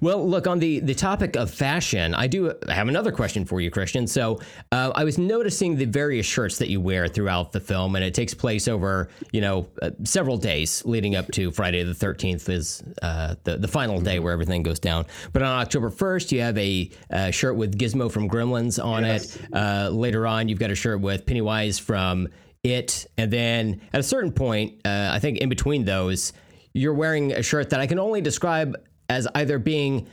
[0.00, 2.14] Well, look on the the topic of fashion.
[2.14, 4.06] I do have another question for you, Christian.
[4.06, 4.40] So,
[4.72, 8.14] uh, I was noticing the various shirts that you wear throughout the film, and it
[8.14, 12.82] takes place over you know uh, several days leading up to Friday the Thirteenth is
[13.02, 15.06] uh, the the final day where everything goes down.
[15.32, 19.36] But on October first, you have a uh, shirt with Gizmo from Gremlins on Yes.
[19.36, 19.42] it.
[19.52, 22.28] Uh, later on, you've got a shirt with Pennywise from
[22.64, 26.32] It, and then at a certain point, uh, I think in between those,
[26.72, 28.76] you're wearing a shirt that I can only describe
[29.08, 30.06] as either being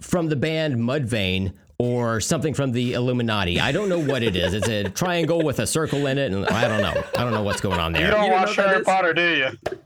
[0.00, 3.60] from the band Mudvayne or something from the Illuminati.
[3.60, 4.54] I don't know what it is.
[4.54, 7.02] It's a triangle with a circle in it, and I don't know.
[7.16, 8.10] I don't know what's going on You there.
[8.12, 8.84] don't You don't watch Harry?
[8.84, 9.76] Potter, do you?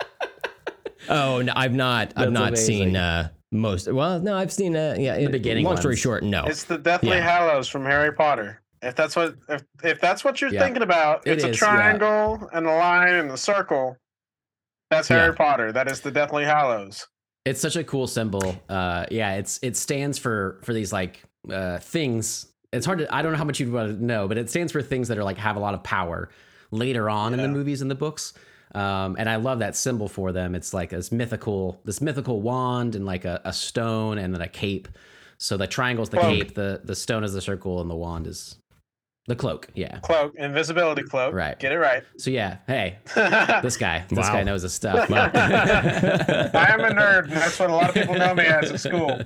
[1.08, 2.12] Oh, no, I've not.
[2.16, 2.76] I've not amazing.
[2.88, 3.90] seen uh, most.
[3.90, 4.76] Well, no, I've seen.
[4.76, 6.44] Uh, yeah, the beginning Long story short, no.
[6.44, 7.20] It's the Deathly Yeah.
[7.20, 8.60] Hallows from Harry Potter.
[8.82, 10.62] If that's what if if that's what you're Yeah.
[10.64, 11.66] thinking about, It it's a is, yeah.
[11.68, 13.96] triangle and a line and a circle.
[14.90, 15.16] That's Yeah.
[15.22, 15.72] Harry Potter.
[15.72, 17.06] That is the Deathly Hallows.
[17.48, 18.56] It's such a cool symbol.
[18.68, 22.46] Uh, yeah, it's it stands for for these like uh, things.
[22.72, 24.72] It's hard to I don't know how much you want to know, but it stands
[24.72, 26.28] for things that are like have a lot of power
[26.70, 28.34] later on in the movies and the books.
[28.74, 30.54] Um, and I love that symbol for them.
[30.54, 34.48] It's like this mythical this mythical wand and like a, a stone and then a
[34.48, 34.88] cape.
[35.38, 36.34] So the triangle's the Cloak.
[36.34, 38.56] cape, the the stone is the circle, and the wand is
[39.28, 39.68] the cloak.
[39.74, 39.98] Yeah.
[40.00, 41.32] Cloak, invisibility cloak.
[41.34, 41.58] Right.
[41.58, 42.02] Get it right.
[42.16, 42.98] So yeah, hey,
[43.62, 44.32] this guy, this Wow.
[44.32, 45.08] guy knows his stuff.
[45.12, 47.24] I am a nerd.
[47.24, 49.20] and That's what a lot of people know me as at school.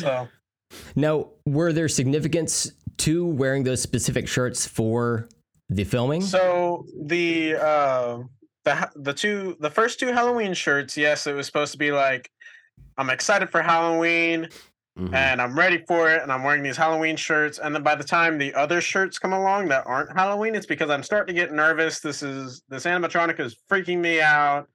[0.00, 0.28] So
[0.96, 5.28] Now, were there significance to wearing those specific shirts for
[5.68, 6.22] the filming?
[6.22, 8.18] So the uh,
[8.64, 12.30] the the two the first two Halloween shirts, yes, it was supposed to be like
[12.96, 14.48] I'm excited for Halloween.
[14.98, 15.12] Mhm.
[15.12, 17.58] and I'm ready for it, and I'm wearing these Halloween shirts.
[17.58, 20.88] And then by the time the other shirts come along that aren't Halloween, it's because
[20.88, 22.00] I'm starting to get nervous.
[22.00, 24.68] This is this animatronic is freaking me out,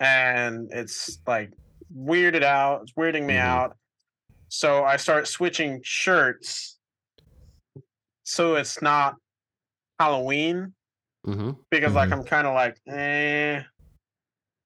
[0.00, 1.52] and it's like
[1.96, 2.82] weirded out.
[2.82, 3.40] It's weirding me Mhm.
[3.40, 3.76] out.
[4.48, 6.78] So I start switching shirts,
[8.24, 9.16] so it's not
[10.00, 10.74] Halloween
[11.24, 11.56] Mhm.
[11.70, 12.12] because like Mhm.
[12.12, 13.62] I'm kind of like, eh.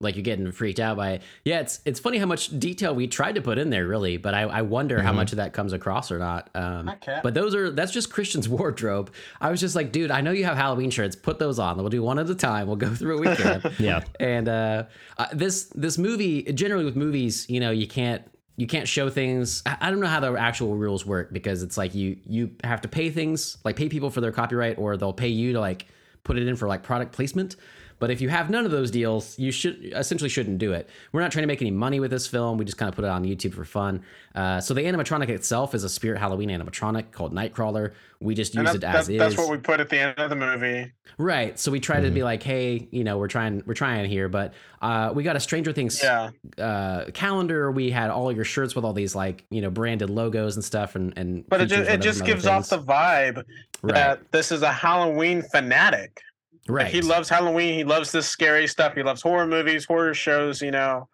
[0.00, 1.22] Like you're getting freaked out by it.
[1.44, 4.34] Yeah, it's it's funny how much detail we tried to put in there, really, but
[4.34, 5.16] I, I wonder how Mhm.
[5.16, 6.50] much of that comes across or not.
[6.54, 6.90] Um,
[7.22, 9.10] but those are that's just Christian's wardrobe.
[9.40, 11.16] I was just like, dude, I know you have Halloween shirts.
[11.16, 11.78] Put those on.
[11.78, 12.66] We'll do one at a time.
[12.66, 13.70] We'll go through a weekend.
[13.78, 14.00] Yeah.
[14.20, 14.84] and uh,
[15.18, 18.22] uh, this this movie generally with movies, you know, you can't
[18.58, 19.62] you can't show things.
[19.64, 22.82] I I don't know how the actual rules work because it's like you you have
[22.82, 25.86] to pay things like pay people for their copyright or they'll pay you to like
[26.22, 27.56] put it in for like product placement.
[27.98, 30.88] But if you have none of those deals, you should essentially shouldn't do it.
[31.12, 32.58] We're not trying to make any money with this film.
[32.58, 34.02] We just kind of put it on YouTube for fun.
[34.34, 37.92] Uh, so the animatronic itself is a Spirit Halloween animatronic called Nightcrawler.
[38.20, 39.18] We just use it as that- is.
[39.18, 40.92] that's what we put at the end of the movie.
[41.18, 41.58] Right.
[41.58, 44.52] So we try to be like, hey, you know, we're trying, we're trying here, but
[44.82, 46.30] uh, we got a Stranger Things Yeah.
[46.58, 47.70] uh, calendar.
[47.70, 50.96] We had all your shirts with all these like, you know, branded logos and stuff,
[50.96, 51.48] and and.
[51.48, 53.36] But it just, it just from other gives off the vibe
[53.82, 56.20] right, that this is a Halloween fanatic.
[56.68, 56.92] Like, right.
[56.92, 57.74] he loves Halloween.
[57.74, 58.94] He loves this scary stuff.
[58.94, 61.08] He loves horror movies, horror shows, you know.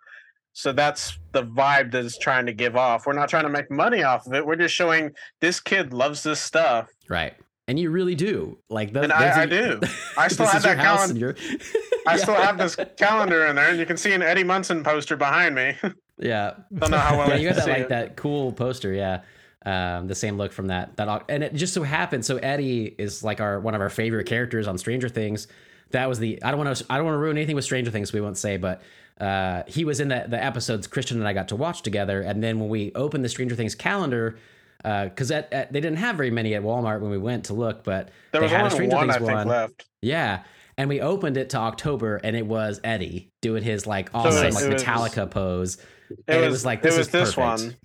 [0.54, 3.06] So that's the vibe that it's trying to give off.
[3.06, 4.44] We're not trying to make money off of it.
[4.44, 6.90] We're just showing this kid loves this stuff.
[7.08, 7.34] right.
[7.68, 9.04] And you really do like those.
[9.04, 9.80] And those I, I do.
[10.18, 11.36] I still have that calendar.
[12.06, 15.16] I still have this calendar in there, and you can see an Eddie Munson poster
[15.16, 15.76] behind me.
[16.18, 16.54] Yeah.
[16.74, 17.88] Don't know how well yeah, you got that like it.
[17.90, 19.22] that cool poster, yeah.
[19.64, 22.24] Um, the same look from that that and it just so happened.
[22.24, 25.46] So Eddie is like our one of our favorite characters on Stranger Things.
[25.90, 27.90] That was the I don't want to I don't want to ruin anything with Stranger
[27.90, 28.12] Things.
[28.12, 28.82] We won't say, but
[29.20, 32.22] uh, he was in the the episodes Christian and I got to watch together.
[32.22, 34.36] And then when we opened the Stranger Things calendar,
[34.82, 38.08] because at, they didn't have very many at Walmart when we went to look, but
[38.32, 39.46] There they was had a Stranger one, I Things think, one.
[39.48, 39.84] left.
[40.00, 40.42] Yeah.
[40.76, 44.54] And we opened it to October and it was Eddie doing his like awesome it
[44.54, 45.76] like was- Metallica pose.
[46.10, 47.62] It And was, it was like, it this was is this perfect.
[47.62, 47.76] one.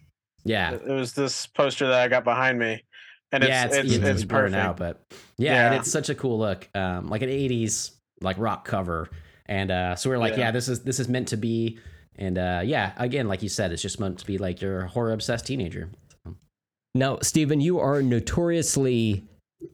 [0.44, 0.74] Yeah.
[0.74, 2.84] It was this poster that I got behind me,
[3.32, 4.68] and it's yeah, it's it's, it's, it's, blurring perfect.
[4.68, 5.02] out, but
[5.38, 9.10] yeah, and it's such a cool look, um, like an '80s like rock cover,
[9.46, 10.40] and uh, so we're like, yeah.
[10.40, 10.52] Yeah.
[10.52, 11.80] this is this is meant to be,
[12.16, 15.12] and uh, yeah, again, like you said, it's just meant to be like your horror
[15.12, 15.90] obsessed teenager.
[16.96, 19.24] Now, Steven, you are notoriously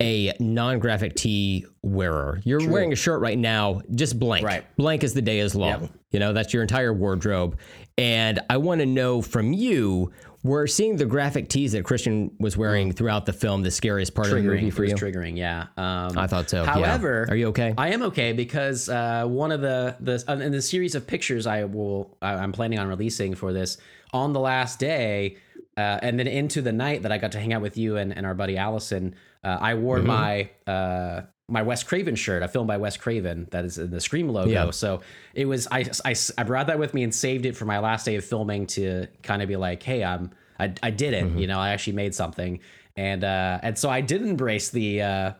[0.01, 2.41] a non-graphic tee wearer.
[2.43, 2.71] You're True.
[2.71, 4.45] wearing a shirt right now, just blank.
[4.45, 4.65] Right.
[4.77, 5.81] Blank as the day is long.
[5.81, 5.91] Yep.
[6.11, 7.57] You know, that's your entire wardrobe.
[7.97, 10.11] And I want to know from you,
[10.43, 14.27] we're seeing the graphic tees that Christian was wearing throughout the film, the scariest part
[14.27, 14.97] of the Triggering, movie it for was you.
[14.97, 15.67] triggering, yeah.
[15.77, 16.63] Um, I thought so.
[16.63, 16.71] yeah.
[16.71, 17.73] However, are you okay?
[17.77, 21.47] I am okay because uh, one of the the uh, in the series of pictures
[21.47, 23.77] I will I, I'm planning on releasing for this
[24.11, 25.37] on the last day,
[25.77, 28.15] uh, and then into the night that I got to hang out with you and,
[28.15, 30.07] and our buddy Allison, uh, I wore Mm-hmm.
[30.07, 33.99] my uh, my Wes Craven shirt, a film by Wes Craven that is in the
[33.99, 34.49] Scream logo.
[34.49, 34.69] Yeah.
[34.71, 35.01] So
[35.33, 38.05] it was I, I I brought that with me and saved it for my last
[38.05, 41.37] day of filming to kind of be like, hey, I'm I, I did Mm-hmm.
[41.37, 41.41] it.
[41.41, 42.59] You know, I actually made something,
[42.95, 45.01] and uh, and so I did embrace the.
[45.01, 45.33] Uh,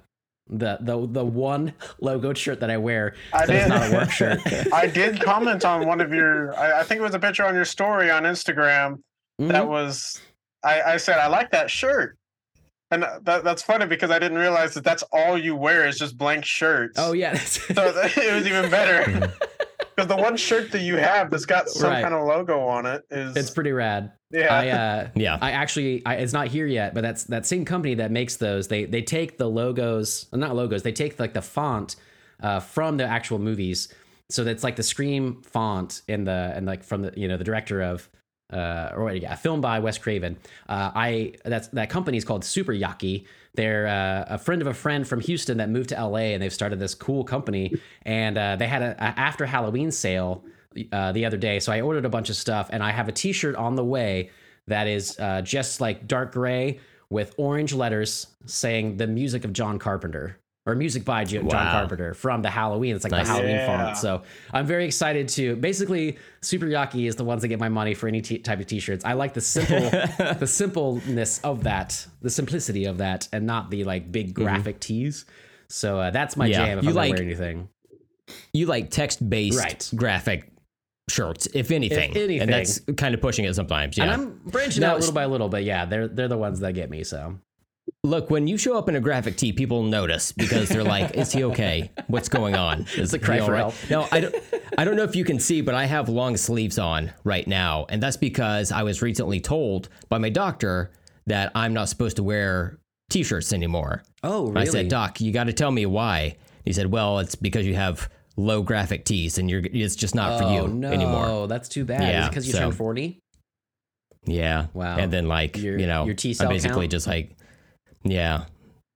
[0.49, 3.69] the the the one logoed shirt that I wear I that is did.
[3.69, 4.41] not a work shirt.
[4.73, 6.53] I did comment on one of your.
[6.59, 8.99] I, I think it was a picture on your story on Instagram.
[9.39, 9.67] That Mhm.
[9.69, 10.19] was.
[10.61, 12.17] I, I said I like that shirt,
[12.91, 16.17] and that, that's funny because I didn't realize that that's all you wear is just
[16.17, 16.95] blank shirts.
[16.97, 19.31] oh yeah, So it was even better
[19.95, 22.01] because the one shirt that you have that's got some Right.
[22.01, 23.35] kind of logo on it is.
[23.35, 24.11] it's pretty rad.
[24.31, 24.53] yeah.
[24.53, 25.37] I uh, Yeah.
[25.41, 28.67] I actually I, it's not here yet, but that's that same company that makes those.
[28.67, 30.83] They they take the logos, not logos.
[30.83, 31.95] They take like the font
[32.41, 33.93] uh, from the actual movies.
[34.29, 37.43] So that's like the Scream font in the and like from the you know the
[37.43, 38.09] director of
[38.53, 40.37] uh, or yeah, film by Wes Craven.
[40.69, 43.25] Uh, I that's that company is called Super Yaki.
[43.55, 46.53] They're uh, a friend of a friend from Houston that moved to LA, and they've
[46.53, 47.73] started this cool company.
[48.03, 50.43] And uh, they had a, a after Halloween sale
[50.91, 53.11] uh, the other day, so I ordered a bunch of stuff, and I have a
[53.11, 54.31] T-shirt on the way
[54.67, 56.79] that is uh, just like dark gray
[57.09, 61.71] with orange letters saying the music of John Carpenter or music by John Wow.
[61.71, 62.95] Carpenter from the Halloween.
[62.95, 63.27] It's like Nice.
[63.27, 63.85] the Halloween Yeah.
[63.85, 63.97] font.
[63.97, 64.21] So
[64.53, 68.07] I'm very excited to basically Super Yaki is the ones that get my money for
[68.07, 69.03] any t- type of t-shirts.
[69.03, 69.89] I like the simple,
[70.39, 75.25] the simpleness of that, the simplicity of that, and not the like big graphic tees.
[75.67, 76.51] So uh, that's my Mm-hmm.
[76.61, 76.65] Yeah.
[76.65, 77.67] jam if You I'm like- wear anything.
[78.53, 79.91] you like text-based Right.
[79.95, 80.49] graphic
[81.09, 82.15] shirts, if anything.
[82.15, 82.39] anything.
[82.39, 83.97] And that's kind of pushing it sometimes.
[83.97, 84.05] Yeah.
[84.05, 86.71] And I'm branching Now, out little by little, but yeah, they're they're the ones that
[86.73, 87.03] get me.
[87.03, 87.37] So
[88.05, 91.31] Look, when you show up in a graphic tee, people notice because they're like, "Is
[91.31, 91.89] he okay?
[92.07, 93.75] What's going on?" Is a cry for right?" help.
[93.89, 94.35] Now, I don't,
[94.77, 97.85] I don't know if you can see, but I have long sleeves on right now,
[97.87, 100.91] and that's because I was recently told by my doctor
[101.27, 102.77] that I'm not supposed to wear
[103.09, 104.03] t-shirts anymore.
[104.21, 104.61] Oh, really?
[104.61, 106.35] I said, "Doc, you got to tell me why."
[106.65, 110.39] He said, "Well, it's because you have low graphic tees, and you're it's just not
[110.39, 112.01] for oh, you no, anymore." Oh, that's too bad.
[112.01, 113.19] Yeah, because you so- turned 40?
[114.25, 114.67] Yeah.
[114.73, 114.97] Wow.
[114.97, 116.91] And then like Your- you know, your T I cell basically count?
[116.91, 117.35] just like,
[118.03, 118.45] yeah.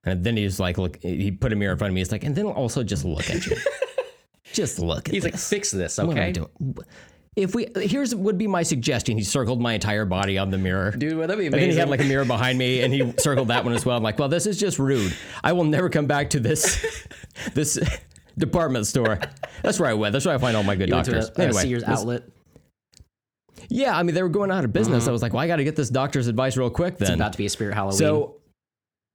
[0.04, 2.00] And then he's like, look, he put a mirror in front of me.
[2.02, 3.58] He's like, and then also just look at you,
[4.54, 5.14] just look at.
[5.14, 5.50] He's like, this.
[5.50, 6.32] fix this, What am I okay?
[6.34, 6.78] doing?
[7.36, 9.16] If we here's would be my suggestion.
[9.18, 10.90] He circled my entire body on the mirror.
[10.92, 11.70] Dude, would that be And amazing?
[11.70, 13.96] then he had like a mirror behind me, and he circled that one as well.
[13.98, 15.14] I'm like, well, this is just rude.
[15.44, 16.84] I will never come back to this
[17.54, 17.78] this
[18.40, 19.20] department store.
[19.62, 20.14] That's where I went.
[20.14, 21.30] That's where I find all my good You went doctors.
[21.30, 22.24] to a, a anyway, Sears this- outlet.
[23.70, 25.02] yeah, I mean they were going out of business.
[25.04, 25.10] Mm-hmm.
[25.10, 26.98] I was like, well, I got to get this doctor's advice real quick.
[26.98, 27.98] Then It's About to be a spirit Halloween.
[28.00, 28.37] so,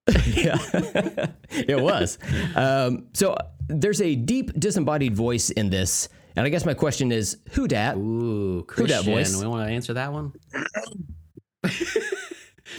[0.08, 0.56] yeah,
[1.50, 2.18] it was.
[2.56, 3.36] Um, so
[3.68, 7.96] there's a deep disembodied voice in this, and I guess my question is, who dat?
[7.96, 9.12] Ooh, Who dat Christian.
[9.12, 9.40] voice?
[9.40, 10.32] We want to answer that one?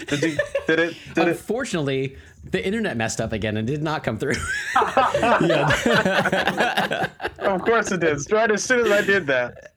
[0.07, 0.97] Did, you, did it?
[1.13, 1.37] Did it?
[1.37, 4.33] Unfortunately, the internet messed up again and did not come through.
[7.39, 8.31] Of course it did.
[8.31, 9.73] Right as soon as I did that.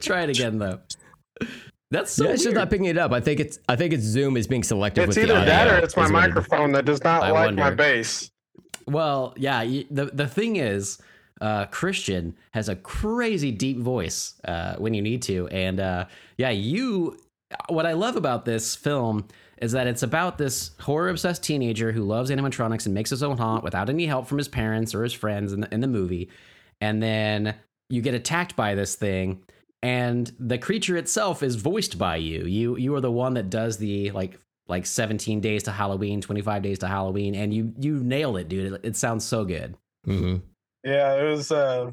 [0.00, 0.80] Try it again, though.
[1.90, 3.12] That's so Yeah, it's just not picking it up.
[3.12, 5.54] I think it's I think it's Zoom is being selective It's with either the audio.
[5.54, 8.30] that or it's my is what microphone that does not I like my bass.
[8.86, 9.64] Well, yeah.
[9.90, 10.98] The the thing is,
[11.40, 16.04] uh, Christian has a crazy deep voice uh, when you need to, and uh,
[16.36, 17.18] yeah, you.
[17.70, 19.26] What I love about this film
[19.62, 23.38] is that it's about this horror obsessed teenager who loves animatronics and makes his own
[23.38, 26.28] haunt without any help from his parents or his friends in the, in the movie,
[26.82, 27.54] and then
[27.88, 29.42] you get attacked by this thing.
[29.82, 32.44] And the creature itself is voiced by you.
[32.44, 36.62] You you are the one that does the like like 17 days to Halloween, 25
[36.62, 38.72] days to Halloween, and you you nailed it, dude.
[38.74, 39.76] It, it sounds so good.
[40.06, 40.42] Mhm.
[40.84, 41.90] Yeah, it was uh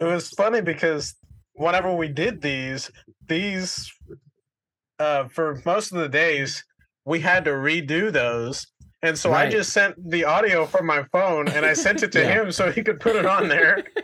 [0.00, 1.14] it was funny because
[1.54, 2.90] whenever we did these,
[3.28, 3.92] these
[4.98, 6.64] uh for most of the days
[7.04, 8.66] we had to redo those.
[9.02, 12.20] And so I just sent the audio from my phone and I sent it to
[12.22, 12.42] Yeah.
[12.44, 13.84] him so he could put it on there.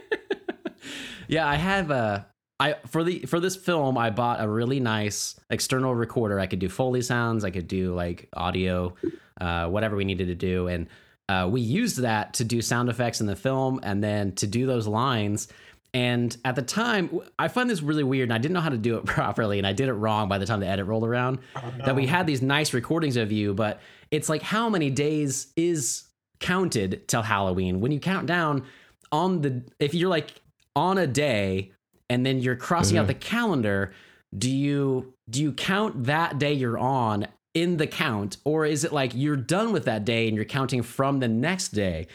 [1.29, 2.25] Yeah, I have a
[2.59, 6.41] I for the for this film I bought a really nice external recorder.
[6.41, 8.95] I could do foley sounds, I could do like audio,
[9.41, 10.87] uh, whatever we needed to do, and
[11.29, 14.67] uh, we used that to do sound effects in the film, and then to do
[14.67, 15.49] those lines.
[15.93, 18.79] And at the time, I find this really weird, and I didn't know how to
[18.79, 21.39] do it properly, and I did it wrong by the time the edit rolled around.
[21.85, 23.81] That we had these nice recordings of you, but
[24.11, 26.05] it's like how many days is
[26.39, 27.81] counted till Halloween?
[27.81, 28.65] When you count down
[29.11, 30.41] on the, if you're like
[30.75, 31.73] on a day
[32.09, 33.21] and then you're crossing out the mm-hmm.
[33.21, 33.93] calendar,
[34.37, 38.93] do you do you count that day you're on in the count, or is it
[38.93, 42.07] like you're done with that day and you're counting from the next day?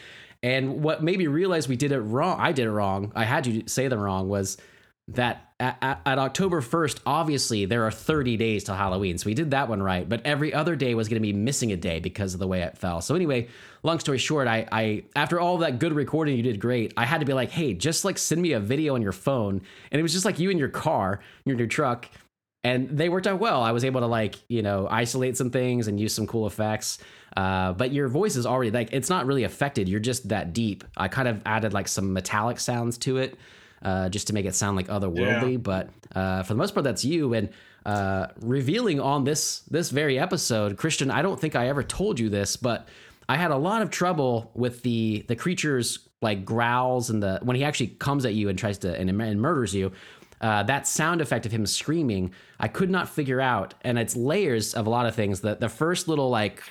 [0.42, 3.12] And what made me realize we did it wrong, I did it wrong.
[3.14, 4.28] I had you say them wrong.
[4.28, 4.56] Was
[5.14, 9.16] that at, at, October 1st, obviously there are 30 days till Halloween.
[9.18, 10.08] So we did that one right.
[10.08, 12.62] But every other day was going to be missing a day because of the way
[12.62, 13.00] it fell.
[13.00, 13.48] So anyway,
[13.82, 16.92] long story short, I, I after all that good recording, you did great.
[16.96, 19.62] I had to be like, hey, just like send me a video on your phone.
[19.90, 22.08] And it was just like you in your car, your new truck.
[22.64, 23.62] And they worked out well.
[23.62, 26.98] I was able to like, you know, isolate some things and use some cool effects.
[27.36, 29.88] Uh, but your voice is already like, it's not really affected.
[29.88, 30.84] You're just that deep.
[30.96, 33.36] I kind of added like some metallic sounds to it
[33.82, 35.62] uh, just to make it sound like otherworldly.
[35.62, 37.34] But uh, for the most part, that's you.
[37.34, 37.48] And
[37.84, 42.28] uh, revealing on this this very episode, Christian, I don't think I ever told you
[42.28, 42.88] this, but
[43.28, 47.56] I had a lot of trouble with the the creature's like growls and the when
[47.56, 49.92] he actually comes at you and tries to and, and murders you.
[50.40, 54.74] Uh, that sound effect of him screaming, I could not figure out, and it's layers
[54.74, 55.40] of a lot of things.
[55.40, 56.62] The the first little like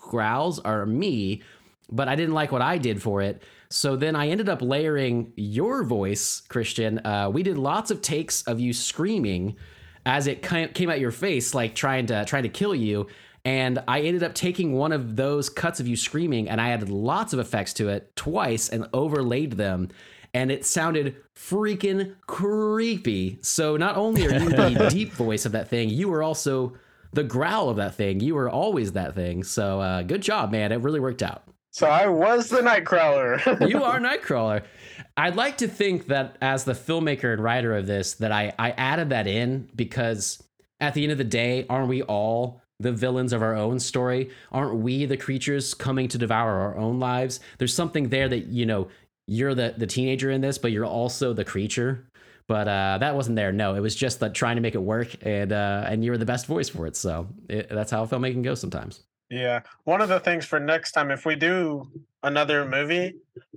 [0.00, 1.42] growls are me,
[1.90, 3.42] but I didn't like what I did for it.
[3.70, 6.98] So then I ended up layering your voice, Christian.
[7.06, 9.56] Uh, we did lots of takes of you screaming
[10.04, 13.06] as it came out your face, like trying to trying to kill you.
[13.44, 16.90] And I ended up taking one of those cuts of you screaming, and I added
[16.90, 19.88] lots of effects to it twice and overlaid them.
[20.34, 23.38] And it sounded freaking creepy.
[23.40, 26.74] So not only are you the deep voice of that thing, you were also
[27.12, 28.20] the growl of that thing.
[28.20, 29.42] You were always that thing.
[29.42, 30.70] So uh, good job, man.
[30.70, 31.44] It really worked out.
[31.72, 33.68] So I was the Nightcrawler.
[33.68, 34.62] You are Nightcrawler.
[35.16, 38.70] I'd like to think that as the filmmaker and writer of this, that I, I
[38.72, 40.42] added that in because
[40.80, 44.30] at the end of the day, aren't we all the villains of our own story?
[44.50, 47.38] Aren't we the creatures coming to devour our own lives?
[47.58, 48.88] There's something there that, you know,
[49.26, 52.08] you're the, the teenager in this, but you're also the creature.
[52.48, 53.52] but uh, that wasn't there.
[53.52, 56.18] No, it was just that trying to make it work, and uh, and you were
[56.18, 56.96] the best voice for it.
[56.96, 59.04] So it, that's how filmmaking goes sometimes.
[59.30, 59.60] Yeah.
[59.84, 61.90] One of the things for next time, if we do
[62.22, 63.14] another movie,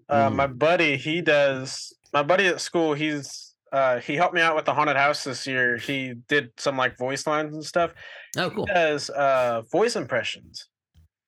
[0.10, 0.36] uh, Mm.
[0.36, 1.94] my buddy, he does.
[2.14, 5.48] My buddy at school, he's uh, he helped me out with the haunted house this
[5.48, 5.78] year.
[5.78, 7.92] He did some like voice lines and stuff.
[8.38, 8.68] Oh, cool.
[8.68, 10.68] He does uh, voice impressions,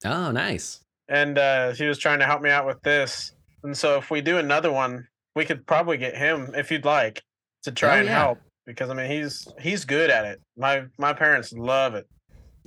[0.06, 0.82] Oh, nice.
[1.10, 3.32] and uh, he was trying to help me out with this.
[3.64, 7.24] And so, if we do another one, we could probably get him if you'd like
[7.64, 8.20] to try Oh, and yeah.
[8.20, 8.38] help
[8.68, 10.40] because I mean he's he's good at it.
[10.56, 12.06] My my parents love it.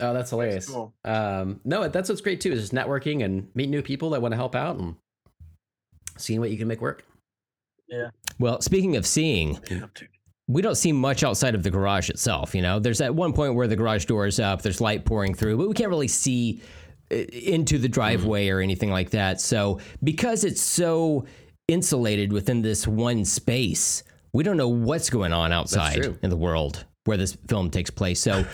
[0.01, 0.69] Oh, that's hilarious.
[0.69, 0.95] cool.
[1.05, 4.33] Um, no, that's what's great too is just networking and meet new people that want
[4.33, 4.97] to help out and
[6.17, 7.05] seeing what you can make work.
[7.89, 8.11] Yeah.
[8.39, 9.59] Well, speaking of seeing,
[10.47, 12.55] we don't see much outside of the garage itself.
[12.55, 15.35] You know, there's that one point where the garage door is up, there's light pouring
[15.35, 16.61] through, but we can't really see
[17.11, 19.41] uh, into the driveway or anything like that.
[19.41, 21.27] So, because it's so
[21.67, 26.85] insulated within this one space, we don't know what's going on outside in the world
[27.05, 28.21] where this film takes place.
[28.21, 28.45] So,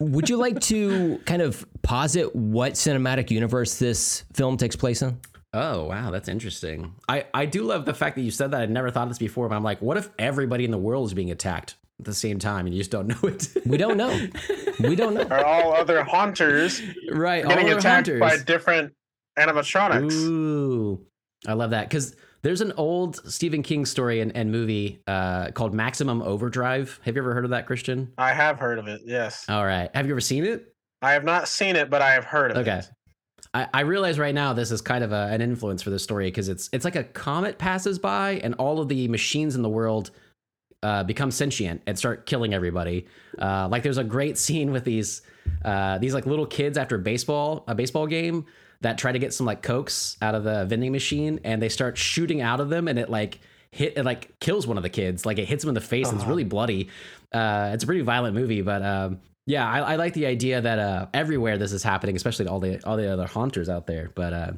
[0.00, 5.18] would you like to kind of posit what cinematic universe this film takes place in?
[5.52, 6.94] Oh wow, that's interesting.
[7.08, 8.60] I I do love the fact that you said that.
[8.60, 11.06] I'd never thought of this before, but I'm like, what if everybody in the world
[11.06, 13.48] is being attacked at the same time and you just don't know it?
[13.66, 14.28] We don't know.
[14.80, 15.22] we don't know.
[15.22, 18.20] Are all other haunters right, getting attacked hunters.
[18.20, 18.92] by different
[19.38, 20.12] animatronics?
[20.12, 21.06] Ooh,
[21.46, 22.14] I love that because
[22.46, 27.00] there's an old Stephen King story and, and movie uh, called Maximum Overdrive.
[27.02, 28.12] Have you ever heard of that, Christian?
[28.18, 29.00] I have heard of it.
[29.04, 30.72] Yes, All right, have you ever seen it?
[31.02, 32.78] I have not seen it, but I have heard of Okay.
[32.78, 32.90] it.
[33.52, 36.26] I, I realize right now this is kind of a, an influence for this story
[36.26, 39.68] because it's it's like a comet passes by and all of the machines in the
[39.68, 40.12] world
[40.84, 43.06] uh, become sentient and start killing everybody.
[43.40, 45.22] Uh, like there's a great scene with these
[45.64, 48.46] uh, these like little kids after baseball a baseball game
[48.80, 51.96] that try to get some like cokes out of the vending machine and they start
[51.96, 55.26] shooting out of them and it like hit it like kills one of the kids
[55.26, 56.88] like it hits him in the face and it's really bloody.
[57.32, 60.78] Uh, it's a pretty violent movie, but um, yeah, I, I like the idea that
[60.78, 64.10] uh, everywhere this is happening, especially to all the all the other haunters out there.
[64.14, 64.52] But uh,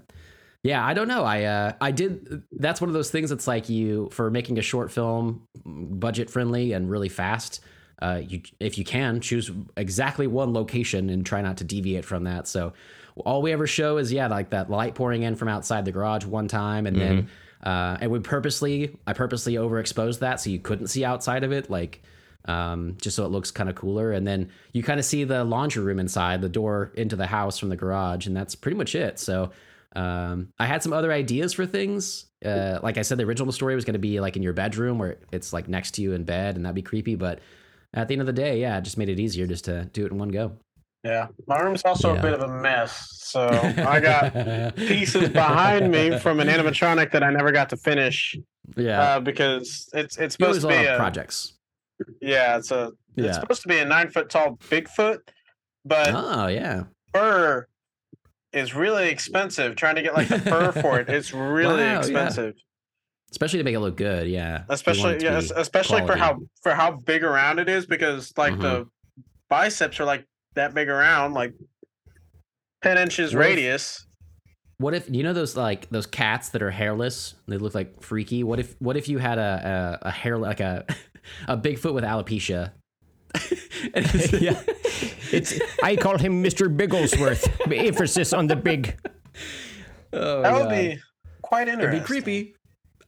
[0.62, 1.24] yeah, I don't know.
[1.24, 2.42] I uh, I did.
[2.52, 3.30] That's one of those things.
[3.30, 7.60] that's like you for making a short film, budget friendly and really fast.
[8.00, 12.24] Uh, you if you can choose exactly one location and try not to deviate from
[12.24, 12.48] that.
[12.48, 12.72] So
[13.24, 16.24] all we ever show is yeah, like that light pouring in from outside the garage
[16.24, 17.28] one time, and then
[17.62, 21.70] uh, and we purposely I purposely overexposed that so you couldn't see outside of it,
[21.70, 22.02] like
[22.44, 24.12] um, just so it looks kind of cooler.
[24.12, 27.58] And then you kind of see the laundry room inside, the door into the house
[27.58, 29.18] from the garage, and that's pretty much it.
[29.18, 29.50] So
[29.94, 32.26] um, I had some other ideas for things.
[32.44, 34.98] Uh, like I said, the original story was going to be like in your bedroom
[34.98, 37.16] where it's like next to you in bed, and that'd be creepy.
[37.16, 37.40] But
[37.92, 40.06] at the end of the day, yeah, it just made it easier just to do
[40.06, 40.52] it in one go.
[41.08, 42.18] Yeah, my room's also Yeah.
[42.18, 42.92] a bit of a mess.
[43.22, 43.46] So
[43.94, 48.36] I got pieces behind me from an animatronic that I never got to finish
[48.76, 49.00] yeah.
[49.00, 51.54] uh, because it's it's supposed to be a projects.
[52.20, 53.26] yeah it's a Yeah.
[53.28, 55.18] it's supposed to be a nine foot tall Bigfoot,
[55.84, 56.84] but Oh yeah.
[57.14, 57.66] fur
[58.52, 59.76] is really expensive.
[59.76, 61.98] Trying to get like the fur for it, it's really Wow, yeah.
[61.98, 62.54] expensive.
[63.30, 64.26] Especially to make it look good.
[64.26, 64.64] Yeah.
[64.70, 68.62] Especially yeah, especially for how for how big around it is because like Mm-hmm.
[68.62, 68.86] the
[69.50, 70.24] biceps are like
[70.58, 71.54] that big around, like
[72.82, 74.04] ten inches What if- radius.
[74.80, 77.34] What if you know those like those cats that are hairless?
[77.48, 78.44] They look like freaky.
[78.44, 80.84] What if what if you had a a, a hair like a
[81.48, 82.72] a Bigfoot with alopecia?
[83.94, 84.60] It's- yeah.
[85.32, 86.74] It's I call him Mr.
[86.74, 87.48] Bigglesworth.
[87.72, 88.96] Emphasis on the big.
[90.12, 90.98] Oh, That would be
[91.42, 91.90] quite interesting.
[91.92, 92.54] It'd be creepy.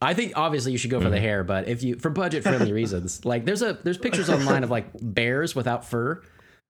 [0.01, 1.23] I think obviously you should go for the Mm-hmm.
[1.25, 4.69] hair, but if you for budget friendly reasons, like there's a there's pictures online of
[4.71, 6.21] like bears without fur,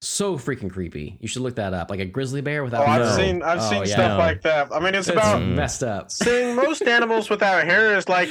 [0.01, 1.17] so freaking creepy.
[1.21, 2.87] You should look that up, like a grizzly bear without.
[2.87, 2.91] Oh.
[2.91, 3.15] I've fur.
[3.17, 3.85] seen I've Oh, seen yeah.
[3.93, 4.17] stuff No.
[4.17, 4.69] like that.
[4.73, 6.11] I mean, it's It's about messed up.
[6.11, 8.29] seeing most animals without hair is like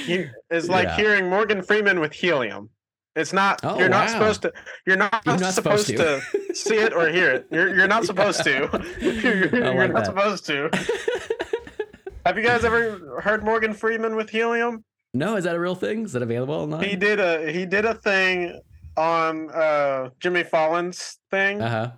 [0.51, 0.97] is like Yeah.
[0.97, 2.71] hearing Morgan Freeman with helium.
[3.17, 3.61] It's not.
[3.65, 4.53] Oh, you're not supposed to.
[4.87, 6.55] You're not, You're not supposed, supposed to.
[6.55, 7.47] see it or hear it.
[7.51, 8.69] You're you're not supposed to.
[9.01, 10.07] you're you're like not that.
[10.07, 10.71] supposed to.
[12.27, 14.85] Have you guys ever heard Morgan Freeman with helium?
[15.15, 16.05] No, is that a real thing?
[16.05, 16.85] Is that available online?
[16.85, 18.61] He did a he did a thing
[19.01, 21.61] on uh Jimmy Fallon's thing.
[21.61, 21.91] Uh huh.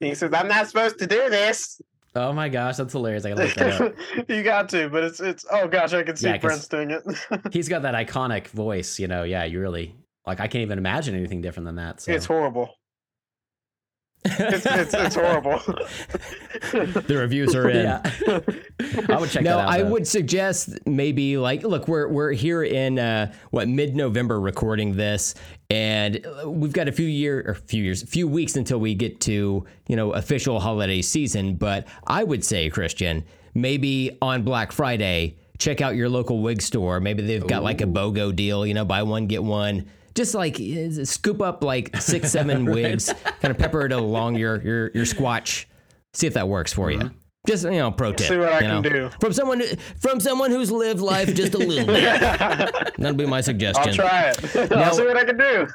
[0.00, 1.80] He says, "I'm not supposed to do this."
[2.14, 3.24] Oh my gosh, that's hilarious!
[3.24, 3.94] I gotta look that up.
[4.28, 5.46] you got to, but it's it's.
[5.50, 7.02] Oh gosh, I can see Yeah, Brent's doing it.
[7.52, 9.22] He's got that iconic voice, you know.
[9.22, 9.96] Yeah, you really
[10.26, 10.38] like.
[10.38, 12.02] I can't even imagine anything different than that.
[12.02, 12.12] So.
[12.12, 12.74] It's horrible.
[14.24, 15.60] It's it's, it's horrible.
[16.72, 17.84] The reviews are in.
[17.84, 18.02] yeah.
[19.08, 19.68] I would check No, that out.
[19.68, 19.90] I though.
[19.90, 25.34] would suggest maybe like look, we're we're here in uh, what mid November recording this,
[25.70, 28.94] and uh, we've got a few year or few years, a few weeks until we
[28.94, 31.56] get to you know official holiday season.
[31.56, 37.00] But I would say, Christian, maybe on Black Friday, check out your local wig store.
[37.00, 40.56] Maybe they've got like a BOGO deal, you know, buy one get one just like
[41.04, 45.66] scoop up like six, seven wigs, kind of pepper it along your your your squatch.
[46.14, 47.10] See if that works for you.
[47.46, 48.28] Just you know, pro tip.
[48.28, 49.10] See what I you can do.
[49.20, 52.20] from someone who- from someone who's lived life just a little bit.
[52.98, 53.88] That'll be my suggestion.
[53.88, 54.70] I'll try it.
[54.70, 55.66] Now- I'll see what I can do.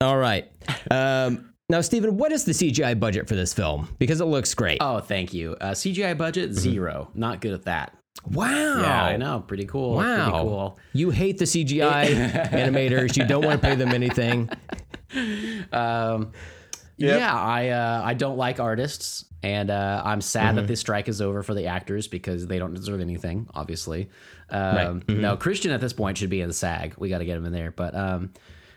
[0.00, 0.48] All right.
[0.90, 3.94] Um, now, Steven, what is the CGI budget for this film?
[3.98, 4.78] Because it looks great.
[4.80, 5.56] Oh, thank you.
[5.60, 7.10] Uh, CGI budget zero.
[7.14, 7.96] Not good at that.
[8.26, 8.80] Wow.
[8.80, 9.40] Yeah, I know.
[9.46, 9.94] Pretty cool.
[9.96, 10.24] Wow.
[10.24, 10.78] Pretty cool.
[10.92, 13.16] You hate the CGI animators.
[13.16, 14.48] You don't want to pay them anything.
[15.72, 16.32] Um,
[16.96, 17.18] Yep.
[17.18, 20.56] Yeah, I uh, I don't like artists, and uh, I'm sad Mm-hmm.
[20.56, 23.48] that this strike is over for the actors because they don't deserve anything.
[23.54, 24.10] Obviously,
[24.50, 25.20] um, Mm-hmm.
[25.22, 26.96] no Christian at this point should be in the SAG.
[26.98, 27.70] We got to get him in there.
[27.70, 28.34] But um,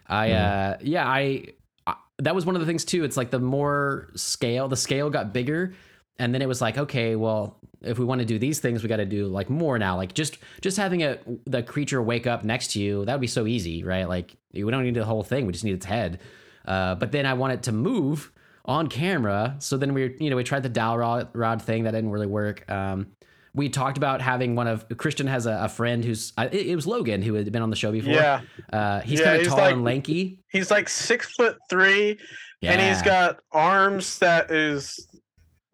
[0.08, 0.72] I Mm-hmm.
[0.72, 1.48] uh, yeah, I,
[1.86, 3.04] I that was one of the things too.
[3.04, 5.74] It's like the more scale, the scale got bigger,
[6.18, 8.90] and then it was like, okay, well, if we want to do these things, we
[8.90, 9.98] got to do like more now.
[9.98, 13.28] Like just just having a the creature wake up next to you, that would be
[13.28, 14.08] so easy, right?
[14.08, 15.46] Like we don't need the whole thing.
[15.46, 16.20] We just need its head.
[16.66, 18.32] Uh, but then I want it to move
[18.66, 19.56] on camera.
[19.60, 22.28] So then we, you know, we tried the dowel rod, rod thing that didn't really
[22.28, 22.70] work.
[22.72, 23.08] Um,
[23.56, 26.88] we talked about having one of Christian has a, a friend who's it, it was
[26.88, 28.14] Logan who had been on the show before.
[28.14, 28.42] Yeah.
[28.72, 30.40] uh, he's Yeah, kind of tall like- and lanky.
[30.50, 32.18] He's like six foot three,
[32.62, 32.72] Yeah.
[32.72, 35.08] and he's got arms that is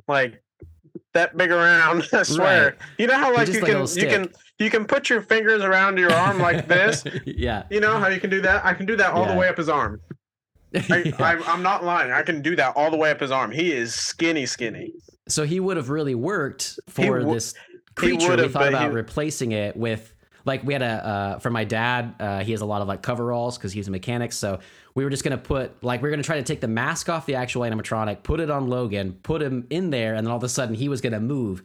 [0.08, 0.42] like
[1.14, 2.08] that big around.
[2.14, 2.66] I swear.
[2.66, 2.76] Right.
[2.98, 4.30] You know how like you can you can
[4.60, 7.04] you can put your fingers around your arm like this.
[7.26, 7.64] yeah.
[7.70, 8.66] You know how you can do that?
[8.66, 9.34] I can do that all Yeah.
[9.34, 10.02] the way up his arm.
[10.76, 12.12] I, I, I'm not lying.
[12.12, 13.50] I can do that all the way up his arm.
[13.52, 14.94] He is skinny, skinny.
[15.28, 17.56] So he would have really worked for wo- this
[17.96, 18.36] creature.
[18.38, 20.14] We thought about he- replacing it with
[20.46, 22.16] like we had a uh, for my dad.
[22.20, 24.32] Uh, he has a lot of like coveralls because he's a mechanic.
[24.32, 24.60] So
[24.96, 27.26] we were just gonna put like we are gonna try to take the mask off
[27.26, 30.44] the actual animatronic, put it on Logan, put him in there, and then all of
[30.44, 31.64] a sudden he was gonna move.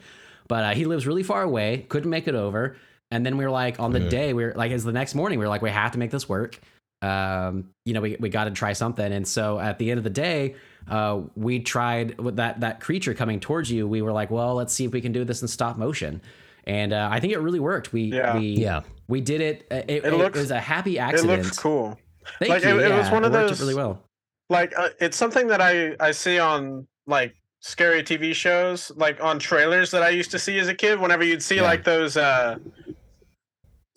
[0.48, 2.76] But uh, he lives really far away, couldn't make it over.
[3.10, 5.38] And then we were like, on the day, we were like, as the next morning,
[5.38, 6.58] we were like, we have to make this work.
[7.00, 9.12] Um, you know, we, we got to try something.
[9.12, 10.56] And so at the end of the day,
[10.88, 13.86] uh, we tried with that that creature coming towards you.
[13.86, 16.22] We were like, well, let's see if we can do this in stop motion.
[16.66, 17.92] And uh, I think it really worked.
[17.92, 18.38] We Yeah.
[18.38, 18.80] we Yeah.
[19.08, 19.66] we did it.
[19.70, 21.40] Uh, It, it, looks- was a happy accident.
[21.40, 21.98] It looks cool.
[22.38, 22.80] Thank Like, you.
[22.80, 24.02] it- it was one of worked those- really well.
[24.50, 29.38] Like uh, it's something that I I see on like scary TV shows, like on
[29.38, 31.00] trailers that I used to see as a kid.
[31.00, 31.62] Whenever you'd see Yeah.
[31.62, 32.56] like those, uh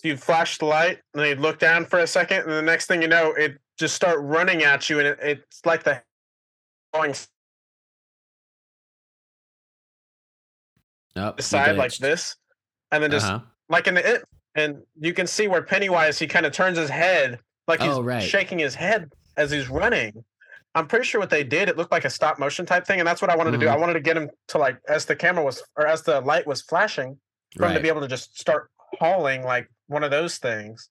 [0.03, 2.86] you'd flash the light and then you'd look down for a second, and the next
[2.86, 6.01] thing you know, it just start running at you, and it, it's like the
[6.93, 7.13] going
[11.15, 12.36] Oh, side like this,
[12.92, 13.40] and then just Uh-huh.
[13.70, 14.24] like in the it,
[14.56, 18.02] and you can see where Pennywise he kind of turns his head like he's Oh,
[18.02, 18.24] right.
[18.24, 20.24] shaking his head as he's running.
[20.76, 23.08] I'm pretty sure what they did, it looked like a stop motion type thing, and
[23.08, 23.66] that's what I wanted to do.
[23.66, 23.72] Mhm.
[23.74, 26.46] I wanted to get him to like as the camera was or as the light
[26.48, 27.18] was flashing,
[27.56, 28.70] for him to be able to just start
[29.00, 30.90] hauling like one of those things.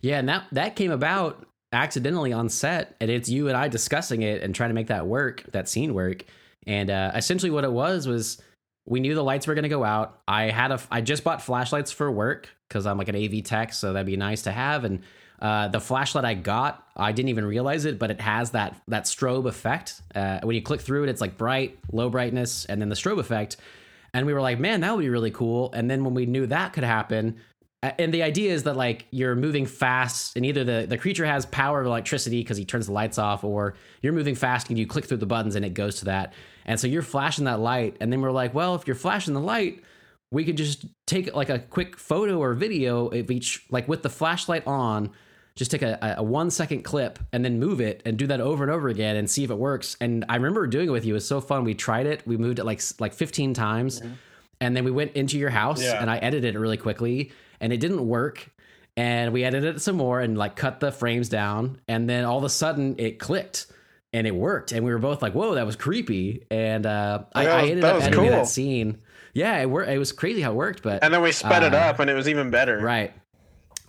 [0.00, 4.22] Yeah, and that that came about accidentally on set, and it's you and I discussing
[4.22, 6.24] it and trying to make that work, that scene work.
[6.66, 8.40] And uh, essentially, what it was was
[8.88, 10.20] we knew the lights were going to go out.
[10.26, 13.72] I had a, I just bought flashlights for work because I'm like an AV tech,
[13.72, 14.84] so that'd be nice to have.
[14.84, 15.02] And
[15.40, 19.04] uh, the flashlight I got, I didn't even realize it, but it has that that
[19.04, 20.00] strobe effect.
[20.14, 23.18] Uh, when you click through it, it's like bright, low brightness, and then the strobe
[23.18, 23.58] effect.
[24.14, 25.70] And we were like, man, that would be really cool.
[25.74, 27.36] And then when we knew that could happen,
[27.82, 31.46] and the idea is that like you're moving fast and either the, the creature has
[31.46, 34.86] power of electricity because he turns the lights off or you're moving fast and you
[34.86, 36.32] click through the buttons and it goes to that.
[36.66, 39.40] And so you're flashing that light and then we're like well if you're flashing the
[39.40, 39.82] light
[40.30, 44.10] we could just take like a quick photo or video of each like with the
[44.10, 45.10] flashlight on
[45.54, 48.62] just take a, a one second clip and then move it and do that over
[48.62, 49.96] and over again and see if it works.
[50.00, 51.14] And i remember doing it with you.
[51.14, 51.64] It was so fun.
[51.64, 52.26] We tried it.
[52.26, 54.14] We moved it like like 15 times mm-hmm.
[54.60, 56.00] and then we went into your house Yeah.
[56.00, 57.30] and I edited it really quickly
[57.60, 58.50] and it didn't work.
[58.96, 61.80] And we edited it some more and like cut the frames down.
[61.86, 63.66] And then all of a sudden it clicked
[64.12, 64.72] and it worked.
[64.72, 66.44] And we were both like, whoa, that was creepy.
[66.50, 68.30] And uh, I, I ended up editing cool.
[68.30, 68.98] that scene.
[69.34, 69.88] Yeah, it worked.
[69.90, 72.10] It was crazy how it worked, but And then we sped it Uh, up, and
[72.10, 72.80] it was even better.
[72.80, 73.12] Right.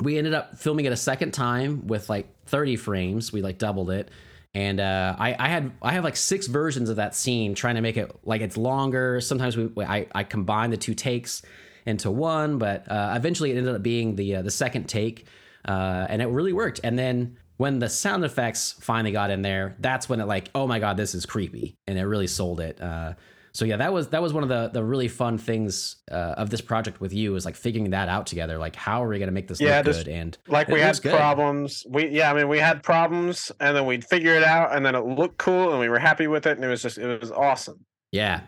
[0.02, 3.34] We ended up filming it a second time with like 30 frames.
[3.34, 4.10] We like doubled it.
[4.54, 7.82] And uh, I, I had I have like six versions of that scene, trying to
[7.82, 9.22] make it like it's longer.
[9.22, 11.42] Sometimes we I, I combine the two takes
[11.90, 15.26] into one, but uh, eventually it ended up being the uh, the second take,
[15.68, 16.80] uh, and it really worked.
[16.84, 20.68] And then when the sound effects finally got in there, that's when it like oh
[20.68, 22.80] my god, this is creepy, and it really sold it.
[22.82, 23.14] Uh,
[23.52, 26.50] so yeah, that was that was one of the the really fun things uh, of
[26.52, 28.58] this project with you is like figuring that out together.
[28.60, 30.14] Like how are we gonna make this Yeah, look just- good?
[30.14, 31.86] And Like we had problems.
[31.90, 34.94] We yeah, I mean we had problems, and then we'd figure it out, and then
[34.96, 37.32] it looked cool, and we were happy with it, and it was just it was
[37.32, 37.84] awesome.
[38.12, 38.42] yeah,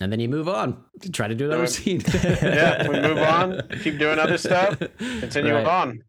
[0.00, 1.68] and then you move on to try to do another Yeah.
[1.68, 2.02] scene.
[2.42, 5.66] Yeah, we move on, keep doing other stuff, continue Right.
[5.66, 6.02] on.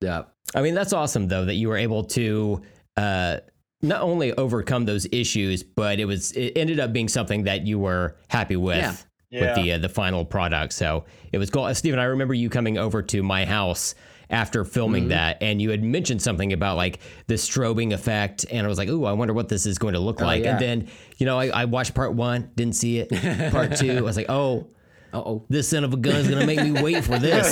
[0.00, 0.24] Yeah.
[0.54, 2.62] I mean, that's awesome though that you were able to
[2.96, 3.38] uh,
[3.82, 7.78] not only overcome those issues, but it was it ended up being something that you
[7.78, 8.76] were happy with.
[8.78, 8.90] Yeah.
[9.32, 9.54] With Yeah.
[9.62, 11.64] the uh, the final product, so it was cool.
[11.64, 13.96] Uh, Steven, I remember you coming over to my house
[14.34, 18.68] after filming that, and you had mentioned something about like the strobing effect, and I
[18.68, 20.50] was like, "Ooh, I wonder what this is going to look like." yeah.
[20.52, 23.52] And then, you know, I, I watched part one, didn't see it.
[23.52, 24.66] Part two, I was like, "Oh,
[25.12, 25.44] oh.
[25.48, 27.46] this son of a gun is going to make me wait for this.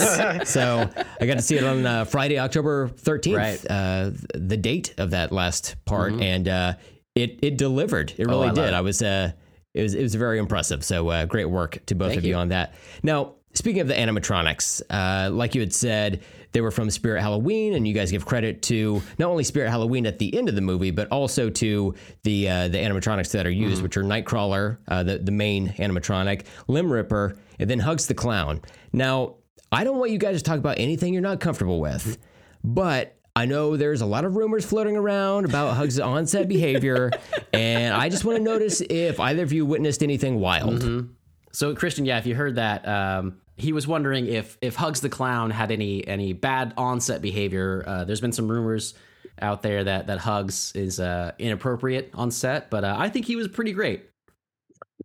[0.51, 3.71] so I got to see it on uh, Friday, October 13th, Right.
[3.71, 6.13] uh, the date of that last part.
[6.15, 6.75] And uh,
[7.15, 8.13] it, it delivered.
[8.19, 8.65] It really I did.
[8.65, 8.75] it.
[8.75, 9.33] I was, uh,
[9.75, 10.85] it was, it was very impressive.
[10.85, 12.31] So uh, great work to both Thank of you.
[12.31, 12.37] you.
[12.37, 12.75] on that.
[13.03, 16.23] Now, speaking of the animatronics, uh, like you had said,
[16.53, 20.07] they were from Spirit Halloween, and you guys give credit to not only Spirit Halloween
[20.07, 23.51] at the end of the movie, but also to the uh, the animatronics that are
[23.51, 23.83] used, Mm-hmm.
[23.85, 28.61] which are Nightcrawler, uh, the the main animatronic, Limb Ripper, and then Hugz the Clown.
[28.93, 29.37] Now,
[29.71, 32.19] I don't want you guys to talk about anything you're not comfortable with,
[32.63, 37.11] but I know there's a lot of rumors floating around about Hugz' onset behavior,
[37.55, 40.81] and I just want to notice if either of you witnessed anything wild.
[40.83, 41.13] Mm-hmm.
[41.53, 45.09] So Christian, yeah, if you heard that, um, he was wondering if if Hugz the
[45.09, 47.85] clown had any any bad onset behavior.
[47.87, 48.95] Uh, there's been some rumors
[49.41, 53.37] out there that that Hugz is uh, inappropriate on set, but uh, I think he
[53.37, 54.09] was pretty great.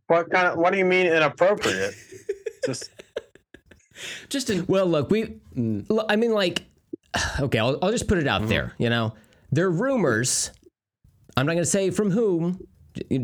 [0.07, 0.57] What kind of?
[0.57, 1.93] What do you mean inappropriate?
[2.65, 2.89] Just
[4.29, 5.37] Just in Well, look, we,
[6.09, 6.63] I mean, like,
[7.39, 8.73] okay, I'll, I'll just put it out there.
[8.77, 9.13] You know,
[9.51, 10.51] there are rumors.
[11.35, 12.59] I'm not going to say from whom.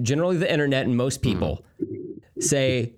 [0.04, 1.66] Generally, the internet and most people
[2.40, 2.94] say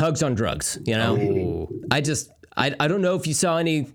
[0.00, 0.78] Hugz on drugs.
[0.84, 3.86] You know, oh, I just, I, I don't know if you saw any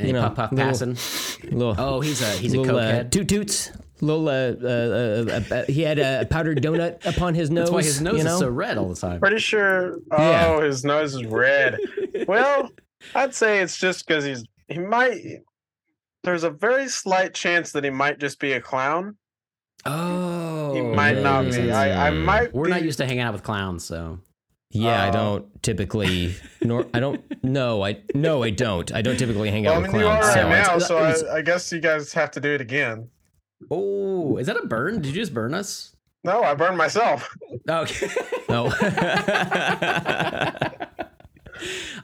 [0.00, 1.50] any know, puff puff little- passing.
[1.56, 3.10] little, Oh, he's a he's a little uh, cokehead.
[3.10, 3.70] toot toots.
[4.00, 7.66] Little, uh, uh, uh, uh, uh, he had a powdered donut upon his nose.
[7.66, 8.34] That's why his nose you know?
[8.34, 9.20] is so red all the time.
[9.20, 9.98] pretty sure.
[10.10, 10.18] Oh,
[10.60, 10.64] Yeah.
[10.64, 11.78] his nose is red.
[12.28, 12.70] well,
[13.14, 15.20] I'd say it's just because he's he might.
[16.24, 19.16] There's a very slight chance that he might just be a clown.
[19.86, 21.70] Oh, He might not be.
[21.70, 22.52] I, I might.
[22.54, 24.18] We're be, not used to hanging out with clowns, so
[24.74, 26.34] Yeah, I Uh, don't typically.
[26.62, 27.22] Nor I don't.
[27.44, 28.92] No, I no, I don't.
[28.92, 30.36] I don't typically hang out Well, I with mean, you are clowns.
[30.36, 33.08] right so now, so it's- I, I guess you guys have to do it again.
[33.70, 35.00] Oh, is that a burn?
[35.00, 35.94] Did you just burn us?
[36.24, 37.28] No, I burned myself.
[37.68, 38.08] Okay.
[38.48, 38.66] no.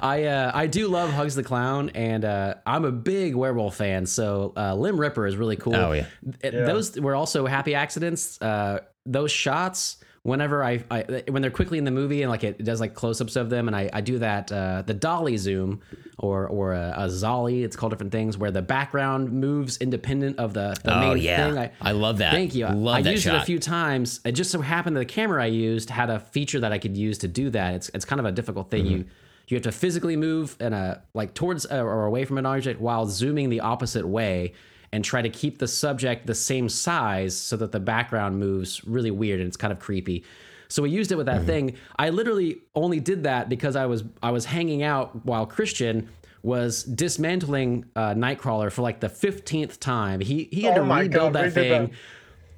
[0.02, 4.06] I uh, I do love Hugz the Clown, and uh, I'm a big werewolf fan.
[4.06, 5.74] So uh, Limb Ripper is really cool.
[5.74, 6.06] Oh, yeah.
[6.40, 6.64] Th- Yeah.
[6.64, 8.40] Those were also happy accidents.
[8.40, 12.62] Uh, those shots, whenever I, I when they're quickly in the movie and like it
[12.62, 15.80] does like close ups of them, and I, I do that uh, the dolly zoom
[16.18, 17.62] or or a, a zolly.
[17.64, 21.48] It's called different things where the background moves independent of the, the oh main yeah,
[21.48, 21.58] thing.
[21.58, 22.32] I, I love that.
[22.32, 22.66] Thank you.
[22.66, 23.00] I- Love that.
[23.00, 23.34] I that used shot.
[23.36, 24.20] it a few times.
[24.24, 26.96] It just so happened that the camera I used had a feature that I could
[26.96, 27.74] use to do that.
[27.74, 28.84] It's it's kind of a difficult thing.
[28.84, 28.96] Mm-hmm.
[28.96, 29.04] You
[29.48, 33.06] you have to physically move and uh like towards or away from an object while
[33.06, 34.52] zooming the opposite way
[34.92, 39.10] and try to keep the subject the same size so that the background moves really
[39.10, 40.24] weird and it's kind of creepy.
[40.68, 41.38] So we used it with Mm-hmm.
[41.38, 41.76] that thing.
[41.98, 46.08] I literally only did that because I was I was hanging out while Christian
[46.42, 50.20] was dismantling uh, Nightcrawler for like the fifteenth time.
[50.20, 51.90] He he had Oh to rebuild God, that thing that.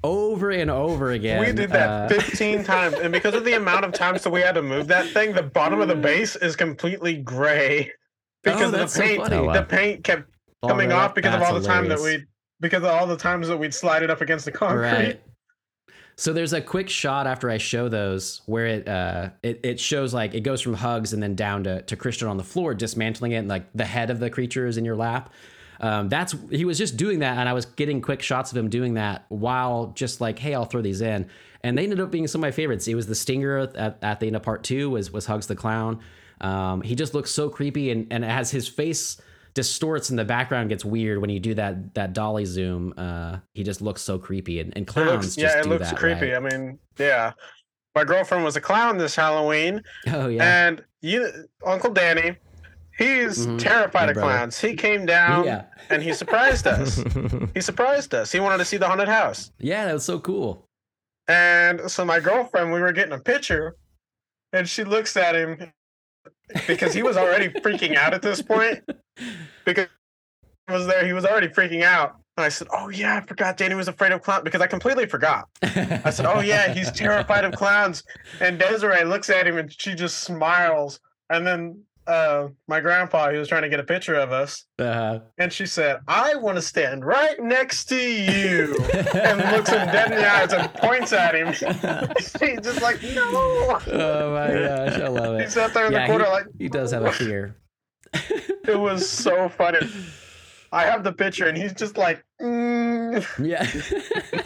[0.03, 1.39] over and over again.
[1.39, 4.41] we did that Uh, 15 times, and because of the amount of times that we
[4.41, 7.91] had to move that thing, the bottom of the base is completely gray
[8.43, 9.33] because Oh, the paint.
[9.33, 9.53] Oh.
[9.53, 10.29] The paint kept
[10.67, 12.25] coming right, off because of all the time that we
[12.59, 14.81] because of all the times that we'd slide it up against the concrete.
[14.81, 15.21] Right.
[16.15, 20.13] So there's a quick shot after I show those where it uh it, it shows
[20.13, 23.31] like it goes from Hugz and then down to, to Christian on the floor dismantling
[23.31, 25.31] it and like the head of the creature is in your lap.
[25.79, 28.69] Um, that's he was just doing that and I was getting quick shots of him
[28.69, 31.27] doing that while just like hey I'll throw these in
[31.63, 32.87] and they ended up being some of my favorites.
[32.87, 35.55] It was the stinger at, at the end of part two was was Hugz the
[35.55, 35.99] clown.
[36.41, 39.19] Um, he just looks so creepy and and has his face
[39.53, 42.93] distorts and the background gets weird when you do that that dolly zoom.
[42.97, 45.89] Uh, he just looks so creepy and, and It clowns looks, just yeah, it looks
[45.89, 46.31] that, creepy.
[46.31, 46.35] right?
[46.35, 47.33] I mean, yeah.
[47.95, 50.67] My girlfriend was a clown this Halloween, Oh yeah.
[50.67, 51.31] and you,
[51.63, 52.35] Uncle Danny,
[52.97, 53.59] he's Mhm.
[53.59, 54.29] terrified My of brother.
[54.37, 54.59] clowns.
[54.59, 55.65] He came down Yeah.
[55.91, 57.03] and he surprised us.
[57.53, 58.31] he surprised us.
[58.31, 59.51] He wanted to see the haunted house.
[59.59, 60.67] yeah, that was so cool.
[61.27, 63.75] And so my girlfriend, we were getting a picture,
[64.51, 65.71] and she looks at him
[66.67, 68.83] because he was already freaking out at this point.
[69.65, 69.87] Because
[70.67, 72.15] he was there, he was already freaking out.
[72.37, 75.05] And I said, "Oh yeah, I forgot Danny was afraid of clowns because I completely
[75.05, 78.03] forgot." I said, "Oh yeah, he's terrified of clowns."
[78.39, 80.99] And Desiree looks at him and she just smiles.
[81.29, 85.19] And then uh, my grandpa, he was trying to get a picture of us, uh,
[85.37, 88.75] and she said, "I want to stand right next to you."
[89.13, 91.47] and looks him dead in the eyes and points at him.
[92.17, 93.21] He's just like, no.
[93.87, 95.51] oh my gosh, I love it.
[95.51, 97.55] sat there in Yeah, the corner he, like, he does have a fear.
[98.13, 99.79] it was so funny.
[100.71, 103.23] I have the picture, and he's just like, mm.
[103.43, 103.63] Yeah.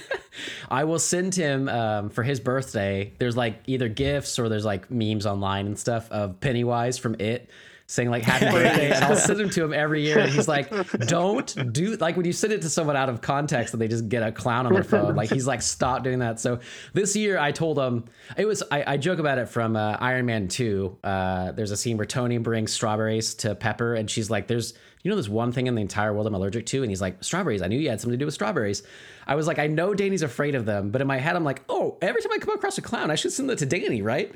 [0.70, 3.14] I will send him um, for his birthday.
[3.20, 7.50] There's like either gifts or there's like memes online and stuff of Pennywise from It
[7.90, 10.20] saying like happy birthday and I'll send them to him every year.
[10.20, 10.70] And he's like
[11.08, 14.10] don't do like when you send it to someone out of context and they just
[14.10, 16.40] get a clown on their phone like he's like stop doing that.
[16.40, 16.60] So
[16.94, 18.04] this year I told him
[18.36, 21.78] it was I, I joke about it from uh, Iron Man 2 uh, there's a
[21.78, 24.74] scene where Tony brings strawberries to Pepper and she's like there's
[25.04, 26.82] you know there's one thing in the entire world I'm allergic to?
[26.82, 28.84] And he's like strawberries I knew you had something to do with strawberries.
[29.26, 31.64] I was like I know Danny's afraid of them but in my head I'm like
[31.70, 34.36] oh every time I come across a clown I should send that to Danny right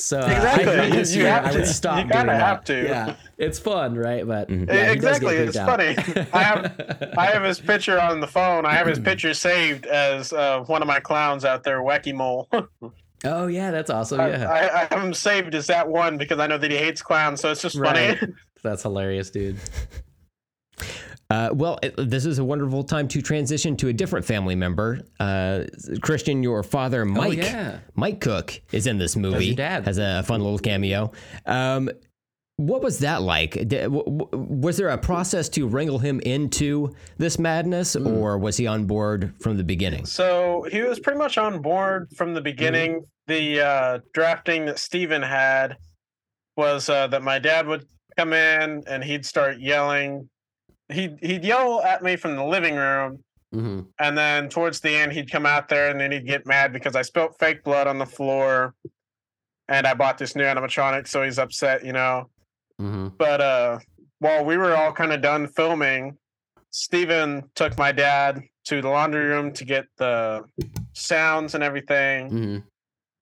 [0.00, 0.72] so uh, Exactly.
[0.72, 0.86] I,
[1.20, 1.66] You have I would to.
[1.66, 2.40] stop You kinda that.
[2.40, 2.82] have to.
[2.84, 4.26] Yeah, it's fun, right?
[4.26, 5.36] But yeah, he does exactly.
[5.36, 5.68] It's out.
[5.68, 5.96] funny.
[6.32, 8.64] I have I have his picture on the phone.
[8.66, 12.48] I have his picture saved as uh, one of my clowns out there, Wacky Mole.
[13.22, 14.18] Oh yeah, that's awesome.
[14.18, 16.78] I, Yeah, I, I have him saved as that one because I know that he
[16.78, 18.18] hates clowns, so it's just funny.
[18.62, 19.58] That's hilarious, dude.
[21.30, 25.00] Uh, well, it, this is a wonderful time to transition to a different family member.
[25.20, 25.64] Uh,
[26.02, 27.78] Christian, your father, Mike, Oh, yeah.
[27.94, 29.46] Mike Cook, is in this movie.
[29.46, 29.84] your dad.
[29.84, 31.12] Has a fun little cameo.
[31.46, 31.88] Um,
[32.56, 33.52] what was that like?
[33.52, 38.06] Did, w- w- was there a process to wrangle him into this madness, Hmm.
[38.08, 40.04] or was he on board from the beginning?
[40.06, 43.04] So he was pretty much on board from the beginning.
[43.28, 45.76] The uh, drafting that Steven had
[46.56, 47.86] was uh, that my dad would
[48.18, 50.28] come in and he'd start yelling.
[50.90, 53.22] He'd he'd yell at me from the living room,
[53.52, 56.72] hmm and then towards the end he'd come out there and then he'd get mad
[56.72, 58.74] because I spilt fake blood on the floor,
[59.68, 62.28] and I bought this new animatronic, so he's upset, you know.
[62.78, 63.78] hmm But uh,
[64.18, 66.16] while we were all kind of done filming,
[66.70, 70.44] Steven took my dad to the laundry room to get the
[70.92, 72.58] sounds and everything, hmm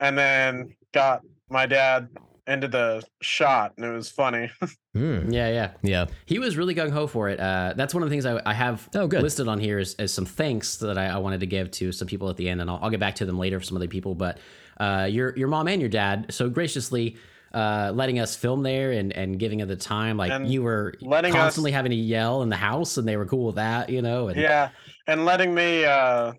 [0.01, 2.09] and then got my dad
[2.49, 4.51] into the shot, and it was funny.
[4.95, 5.31] Hmm.
[5.31, 5.71] Yeah, yeah.
[5.83, 6.07] Yeah.
[6.27, 7.39] He was really gung ho for it.
[7.39, 9.23] Uh, that's one of the things I, I have Oh, good.
[9.23, 12.09] listed on here is, is some thanks that I, I wanted to give to some
[12.09, 13.87] people at the end, and I'll, I'll get back to them later for some other
[13.87, 14.17] people.
[14.17, 14.39] But
[14.81, 17.17] uh, your your mom and your dad so graciously
[17.55, 20.17] uh, letting us film there and, and giving it the time.
[20.17, 23.17] Like And you were letting us- constantly having to yell in the house, and they
[23.17, 24.29] were cool with that, you know.
[24.29, 24.71] And yeah,
[25.07, 26.33] and letting me uh,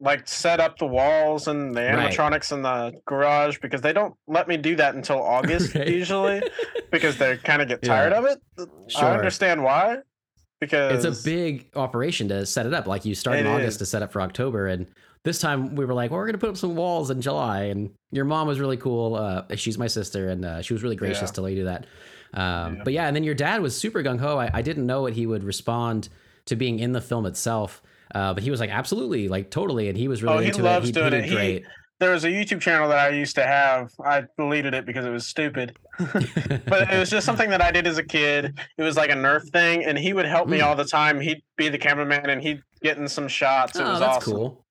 [0.00, 2.10] like set up the walls and the Right.
[2.12, 5.88] animatronics in the garage because they don't let me do that until August Right.
[5.88, 6.42] usually
[6.90, 7.88] because they kind of get Yeah.
[7.88, 8.38] tired of it.
[8.88, 9.04] Sure.
[9.04, 9.98] I understand why.
[10.60, 12.86] Because it's a big operation to set it up.
[12.86, 13.76] Like you start in August is.
[13.78, 14.86] to set up for October, and
[15.22, 17.64] this time we were like, well, we're gonna put up some walls in July.
[17.64, 19.16] And your mom was really cool.
[19.16, 21.34] Uh, she's my sister, and uh, she was really gracious Yeah.
[21.34, 21.86] to let you do that.
[22.32, 22.82] Um, Yeah.
[22.84, 24.38] But yeah, and then your dad was super gung ho.
[24.38, 26.08] I, I didn't know what he would respond
[26.46, 27.82] to being in the film itself.
[28.14, 30.62] Uh, but he was like, absolutely, like totally, and he was really Oh, he into
[30.62, 30.94] loves it.
[30.94, 31.20] He, doing he it.
[31.22, 31.64] did He- great.
[31.98, 33.90] there was a YouTube channel that I used to have.
[34.04, 35.76] I deleted it because it was stupid.
[35.98, 38.58] but it was just something that I did as a kid.
[38.78, 40.64] It was like a Nerf thing, and he would help me Mm.
[40.66, 41.20] all the time.
[41.20, 43.76] He'd be the cameraman, and he'd get in some shots.
[43.78, 44.32] It oh, was that's awesome.
[44.32, 44.66] cool.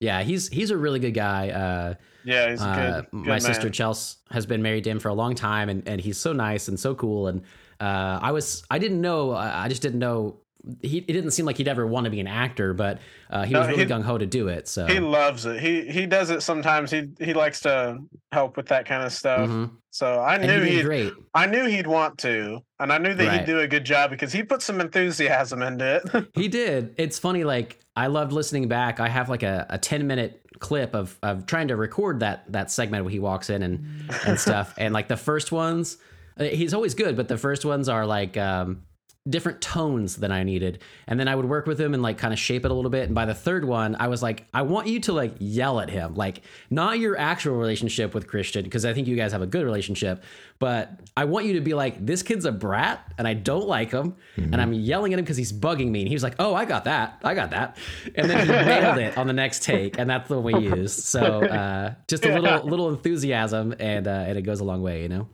[0.00, 1.50] Yeah, he's he's a really good guy.
[1.50, 1.94] Uh,
[2.24, 2.72] Yeah, he's a good.
[2.78, 3.72] Uh, good my sister man.
[3.72, 6.68] Chelsea has been married to him for a long time, and, and he's so nice
[6.68, 7.26] and so cool.
[7.28, 7.42] And
[7.80, 10.38] uh, I was I didn't know I just didn't know
[10.80, 13.52] he it didn't seem like he'd ever want to be an actor, but uh, he
[13.52, 14.68] No, was really gung ho to do it.
[14.68, 15.60] So He loves it.
[15.60, 16.90] He he does it sometimes.
[16.90, 17.98] He he likes to
[18.30, 19.48] help with that kind of stuff.
[19.48, 19.70] Mhm.
[19.90, 21.12] So I and knew he great.
[21.34, 23.40] I knew he'd want to, and I knew that Right.
[23.40, 26.26] he'd do a good job because he put some enthusiasm into it.
[26.34, 26.94] He did.
[26.96, 27.44] It's funny.
[27.44, 29.00] Like I loved listening back.
[29.00, 32.70] I have like a, a ten minute clip of of trying to record that that
[32.70, 33.84] segment where he walks in and
[34.26, 34.74] and stuff.
[34.78, 35.98] And like the first ones,
[36.38, 38.82] uh, he's always good, but the first ones are like um,
[39.28, 40.82] different tones than I needed.
[41.06, 42.90] And then I would work with him and like kind of shape it a little
[42.90, 43.04] bit.
[43.04, 45.88] And by the third one, I was like, I want you to like yell at
[45.90, 49.46] him, like not your actual relationship with Christian, because I think you guys have a
[49.46, 50.24] good relationship,
[50.58, 53.92] but I want you to be like, this kid's a brat and I don't like
[53.92, 54.16] him.
[54.36, 56.00] And I'm yelling at him because he's bugging me.
[56.00, 57.20] And he was like, oh, I got that.
[57.22, 57.76] I got that.
[58.16, 60.00] And then he nailed it on the next take.
[60.00, 60.98] And that's the one we used.
[60.98, 62.38] So uh, just a Yeah.
[62.40, 65.28] little, little enthusiasm and, uh, and it goes a long way, you know?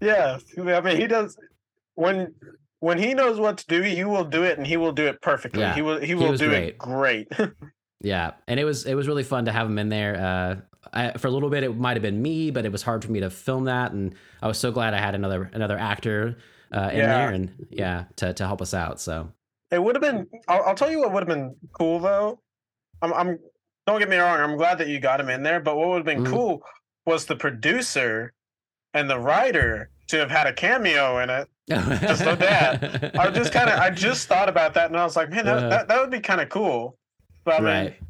[0.00, 1.36] yeah, I mean he does
[1.94, 2.34] when
[2.80, 5.20] when he knows what to do, he will do it, and he will do it
[5.22, 5.60] perfectly.
[5.60, 6.68] Yeah, He will he will was do great.
[6.70, 7.28] it great.
[8.02, 10.16] Yeah, and it was it was really fun to have him in there.
[10.16, 10.56] Uh,
[10.94, 13.12] I, for a little bit, it might have been me, but it was hard for
[13.12, 16.38] me to film that, and I was so glad I had another another actor
[16.74, 17.06] uh, in Yeah.
[17.18, 19.00] there, and yeah, to to help us out.
[19.02, 19.30] So
[19.70, 20.26] It would have been.
[20.48, 22.40] I'll, I'll tell you what would have been cool though.
[23.02, 23.38] I'm, I'm.
[23.86, 24.40] Don't get me wrong.
[24.40, 25.60] I'm glad that you got him in there.
[25.60, 26.30] But what would have been Mhm.
[26.30, 26.62] cool
[27.04, 28.32] was the producer
[28.94, 31.48] and the writer to have had a cameo in it.
[31.70, 33.12] Just so bad.
[33.18, 33.78] I just kind of.
[33.78, 35.68] I just thought about that, and I was like, man, that Uh-huh.
[35.68, 36.96] that, that would be kind of cool.
[37.44, 38.00] But I mean, right.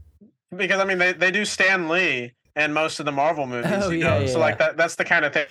[0.56, 3.70] because I mean, they, they do Stan Lee and most of the Marvel movies.
[3.74, 4.26] Oh, you yeah, know?
[4.26, 4.44] So yeah.
[4.44, 4.76] like that.
[4.76, 5.46] That's the kind of thing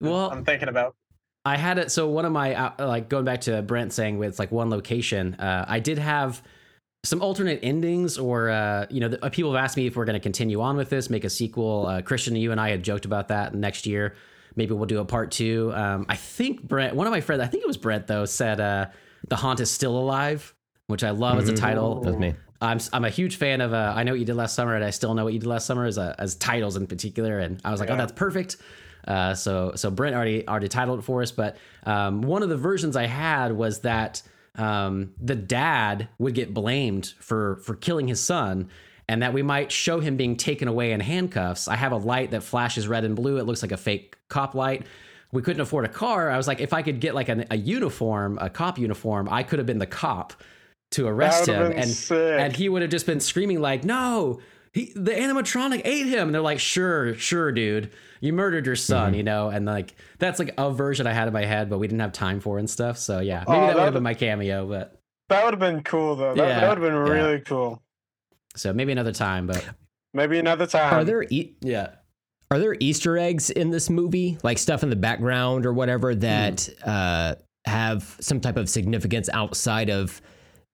[0.00, 0.94] Well, I'm thinking about.
[1.44, 1.90] I had it.
[1.90, 5.34] So one of my uh, like going back to Brent saying with like one location,
[5.34, 6.42] uh, I did have
[7.02, 10.04] some alternate endings, or uh, you know, the, uh, people have asked me if we're
[10.04, 11.86] going to continue on with this, make a sequel.
[11.86, 14.14] Uh, Christian, you and I had joked about that next year.
[14.56, 15.72] Maybe we'll do a part two.
[15.74, 18.60] Um, I think Brent, one of my friends, I think it was Brent though, said
[18.60, 18.86] uh,
[19.28, 20.54] the haunt is still alive,
[20.86, 22.00] which I love as a title.
[22.00, 22.34] That's me.
[22.62, 24.84] I'm I'm a huge fan of uh, I know what you did last summer and
[24.84, 27.60] I still know what you did last summer as uh, as titles in particular and
[27.64, 28.58] I was like oh that's perfect.
[29.06, 32.58] Uh, so so Brent already already titled it for us, but um, one of the
[32.58, 34.22] versions I had was that
[34.56, 38.68] um, the dad would get blamed for for killing his son.
[39.10, 41.66] And that we might show him being taken away in handcuffs.
[41.68, 43.38] I have a light that flashes red and blue.
[43.38, 44.86] It looks like a fake cop light
[45.32, 46.30] we couldn't afford a car.
[46.30, 49.42] I was like, if I could get like an, a uniform, a cop uniform, I
[49.42, 50.32] could have been the cop
[50.92, 52.40] to arrest him, and sick.
[52.40, 54.40] and he would have just been screaming like, "No,
[54.72, 59.10] he, the animatronic ate him!" And they're like, "Sure, sure, dude, you murdered your son,"
[59.10, 59.14] Mm-hmm.
[59.18, 59.50] you know.
[59.50, 62.12] And like that's like a version I had in my head, but we didn't have
[62.12, 62.98] time for and stuff.
[62.98, 65.84] So yeah, maybe Oh, that would have been my cameo, but That would have been
[65.84, 66.34] cool though.
[66.34, 67.22] That, Yeah, that would have been yeah.
[67.22, 67.80] really cool.
[68.56, 69.46] So maybe another time.
[69.46, 69.64] But
[70.12, 70.94] Maybe another time.
[70.94, 71.90] Are there e- yeah,
[72.50, 76.68] are there Easter eggs in this movie, like stuff in the background or whatever that
[76.84, 80.20] uh, have some type of significance outside of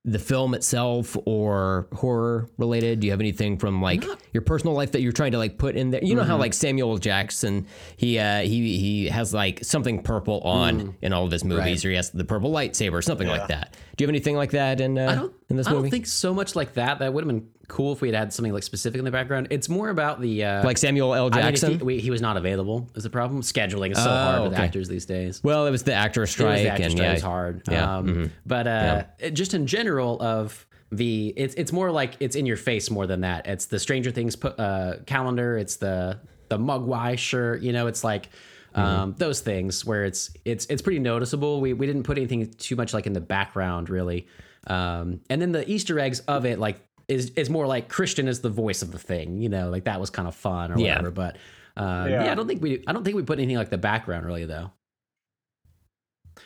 [0.06, 3.00] the film itself or horror related?
[3.00, 5.76] Do you have anything from like your personal life that you're trying to like put
[5.76, 6.02] in there?
[6.02, 7.66] You know how like Samuel Jackson,
[7.98, 11.90] he uh, he he has like something purple on in all of his movies, or
[11.90, 13.76] he has the purple lightsaber, something like that.
[13.96, 15.32] Do you have anything like that in uh, I don't.
[15.48, 15.82] in this I movie?
[15.84, 16.98] don't think so much like that.
[16.98, 19.48] That would have been cool if we had had something like specific in the background.
[19.50, 21.30] It's more about the uh, like Samuel L.
[21.30, 21.78] mean, if Jackson.
[21.78, 22.88] he, we, he was not available.
[22.94, 23.40] Is the problem?
[23.42, 24.62] Scheduling is so Oh, hard with okay.
[24.64, 25.42] actors these days.
[25.42, 27.62] well, it was the actor It was strike, the actor and strike yeah, is hard.
[27.70, 28.30] yeah, Um, mhm.
[28.44, 32.56] But uh, it- just in general of the, it's it's more like it's in your
[32.58, 33.46] face more than that.
[33.46, 35.56] It's the Stranger Things uh, calendar.
[35.58, 37.62] It's the the Mogwai shirt.
[37.62, 38.28] You know, it's like.
[38.76, 41.60] Um, those things where it's it's it's pretty noticeable.
[41.60, 44.26] We we didn't put anything too much like in the background really,
[44.66, 48.40] um, and then the Easter eggs of it like is is more like Christian is
[48.40, 49.38] the voice of the thing.
[49.40, 50.96] You know, like that was kind of fun or Yeah.
[50.96, 51.10] whatever.
[51.10, 51.36] But
[51.76, 52.24] uh, Yeah.
[52.24, 54.44] yeah, I don't think we I don't think we put anything like the background really
[54.44, 54.70] though.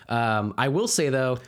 [0.09, 1.39] Um, I will say though,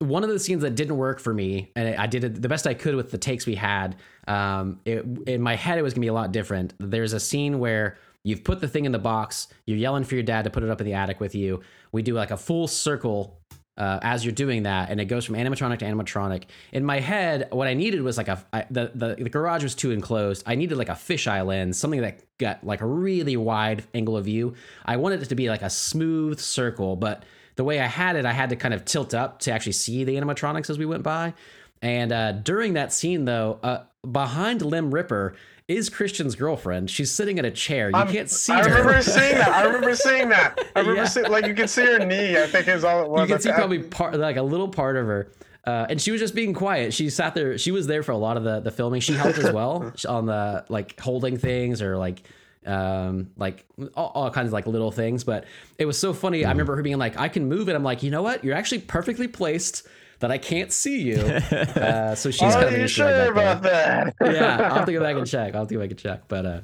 [0.00, 2.66] one of the scenes that didn't work for me, and I did it the best
[2.66, 3.96] I could with the takes we had.
[4.26, 6.74] Um, it, in my head, it was gonna be a lot different.
[6.78, 10.24] There's a scene where you've put the thing in the box, you're yelling for your
[10.24, 11.60] dad to put it up in the attic with you.
[11.92, 13.40] We do like a full circle
[13.78, 16.44] uh, as you're doing that, and it goes from animatronic to animatronic.
[16.72, 19.76] In my head, what I needed was like a I, the, the the garage was
[19.76, 20.42] too enclosed.
[20.46, 24.24] I needed like a fisheye lens, something that got like a really wide angle of
[24.24, 24.54] view.
[24.84, 27.24] I wanted it to be like a smooth circle, but
[27.54, 30.02] the way I had it, I had to kind of tilt up to actually see
[30.02, 31.34] the animatronics as we went by.
[31.80, 35.36] And uh, during that scene, though, uh, behind Limb Ripper
[35.68, 36.90] is Christian's girlfriend.
[36.90, 37.90] She's sitting in a chair.
[37.90, 38.74] You I'm- can't see I her.
[38.74, 39.48] I remember seeing that.
[39.48, 40.58] I remember seeing that.
[40.74, 41.08] I remember Yeah.
[41.08, 42.36] seeing like you can see her knee.
[42.42, 43.28] I think is all it was.
[43.28, 45.30] you can see probably part like a little part of her
[45.66, 48.16] uh, and she was just being quiet she sat there she was there for a
[48.16, 51.98] lot of the the filming she helped as well on the like holding things or
[51.98, 52.22] like
[52.64, 55.44] um like all, all kinds of like little things but
[55.78, 58.02] it was so funny i remember her being like i can move it i'm like
[58.02, 59.86] you know what you're actually perfectly placed
[60.20, 63.30] that i can't see you uh, so she's kind Are of an you sure back
[63.30, 64.14] about there.
[64.20, 64.32] that?
[64.34, 66.22] yeah i'll have to go back and check i'll have to go back and check
[66.28, 66.60] but uh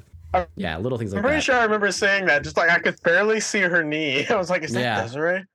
[0.57, 1.27] yeah little things like that.
[1.27, 2.43] I'm pretty that sure I remember saying that.
[2.43, 4.27] Just like I could barely see her knee.
[4.27, 5.01] I was like, "Is that Yeah.
[5.01, 5.45] Desiree?"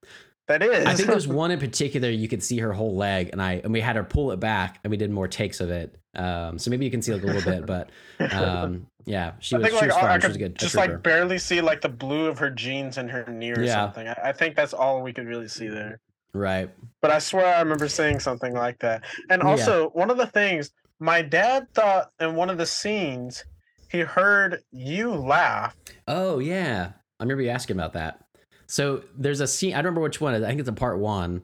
[0.48, 0.86] That is.
[0.86, 3.74] I think there's one in particular you could see her whole leg, and I and
[3.74, 5.94] we had her pull it back, and we did more takes of it.
[6.14, 7.90] Um, so maybe you can see like a little bit, but
[8.32, 10.10] um, yeah, she I was think she like was I- fun.
[10.10, 10.58] I she was could good.
[10.58, 13.74] just like barely see like the blue of her jeans and her knee or Yeah.
[13.74, 14.08] something.
[14.08, 16.00] I, I think that's all we could really see there.
[16.32, 16.70] Right.
[17.02, 19.04] But I swear I remember saying something like that.
[19.30, 19.48] And Yeah.
[19.48, 23.44] also one of the things my dad thought in one of the scenes
[23.88, 25.74] he heard you laugh.
[26.06, 28.20] Oh yeah, I remember you asking about that.
[28.66, 29.72] So there's a scene.
[29.72, 30.34] I don't remember which one.
[30.34, 30.42] Is.
[30.44, 31.42] I think it's a part one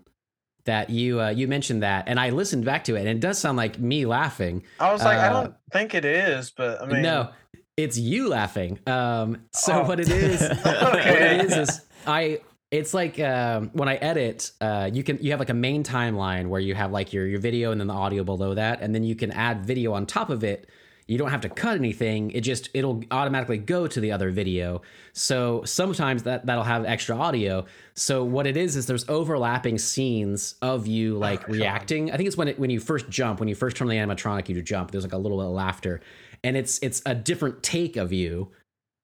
[0.65, 3.39] that you uh, you mentioned that, and I listened back to it, and it does
[3.39, 4.63] sound like me laughing.
[4.79, 7.31] I was like, I Uh, don't think it is, but I mean, no,
[7.77, 8.79] it's you laughing.
[8.87, 9.87] Um, so Oh.
[9.89, 12.41] what it is what it is is I.
[12.71, 16.49] It's like um, when I edit, uh, you can you have like a main timeline
[16.49, 19.05] where you have like your your video and then the audio below that, and then
[19.05, 20.69] you can add video on top of it.
[21.07, 22.33] You don't have to cut anything.
[22.33, 24.83] It just it'll automatically go to the other video.
[25.13, 27.67] So sometimes that that'll have extra audio.
[27.95, 32.11] So what it is is there's overlapping scenes of you like reacting.
[32.11, 34.15] I think it's when it when you first jump, when you first turn on the
[34.15, 34.91] animatronic, you do jump.
[34.91, 36.01] There's like a little bit of laughter,
[36.43, 38.51] and it's it's a different take of you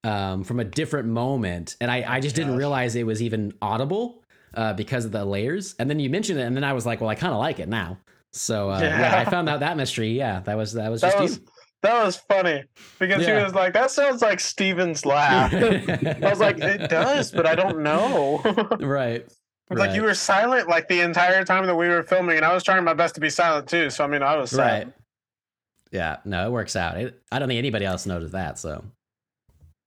[0.03, 1.75] um, from a different moment.
[1.81, 4.23] And I I just didn't realize it was even audible
[4.53, 5.75] uh, because of the layers.
[5.79, 7.59] And then you mentioned it, and then I was like, well, I kind of like
[7.59, 7.97] it now.
[8.31, 8.99] So uh, yeah.
[8.99, 9.19] Yeah.
[9.19, 10.09] I found out that mystery.
[10.09, 11.45] Yeah, that was that was that just was you.
[11.83, 12.63] that was funny
[12.99, 13.37] because Yeah.
[13.37, 17.55] he was like, "That sounds like Steven's laugh." I was like, "It does, but I
[17.55, 18.41] don't know."
[18.79, 19.25] right.
[19.71, 22.53] It's like you were silent like the entire time that we were filming, and I
[22.53, 23.89] was trying my best to be silent too.
[23.89, 24.85] So I mean, I was silent.
[24.85, 24.93] Right.
[25.91, 26.97] Yeah, no, it works out.
[26.97, 28.57] It, I don't think anybody else noticed that.
[28.57, 28.83] So,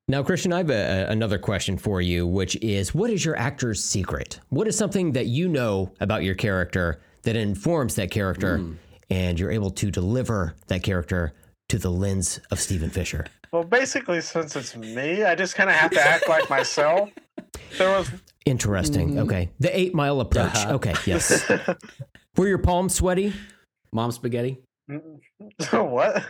[0.08, 0.74] Now, Christian, I have a,
[1.08, 4.38] a- another question for you, which is what is your actor's secret?
[4.50, 8.64] What is something that you know about your character that informs that character
[9.10, 11.32] and you're able to deliver that character
[11.70, 13.26] to the lens of Steven Fisher?
[13.52, 17.10] Well, basically, since it's me, I just kind of have to act like myself.
[17.76, 18.08] There was
[18.44, 19.18] Interesting.
[19.18, 19.50] Okay.
[19.58, 20.54] The eight mile approach.
[20.54, 20.74] Uh-huh.
[20.74, 20.94] Okay.
[21.04, 21.50] Yes.
[22.36, 23.32] Were your palms sweaty?
[23.92, 24.58] mom spaghetti.
[25.72, 26.24] what?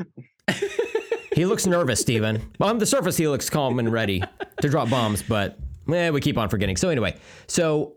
[1.36, 2.42] He looks nervous, Steven.
[2.60, 4.22] On the surface, he looks calm and ready
[4.62, 5.58] to drop bombs, but
[5.92, 6.78] eh, we keep on forgetting.
[6.78, 7.14] So anyway,
[7.46, 7.92] so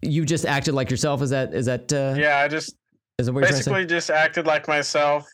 [0.00, 1.20] you just acted like yourself.
[1.20, 2.74] Is that is that uh, Yeah, I just
[3.18, 3.70] is that what you're trying to say?
[3.70, 5.26] basically just acted like myself.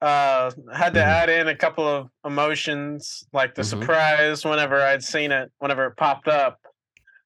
[0.00, 1.04] Uh, had to Mhm.
[1.04, 3.66] add in a couple of emotions, like the Mhm.
[3.66, 6.58] surprise whenever I'd seen it, whenever it popped up.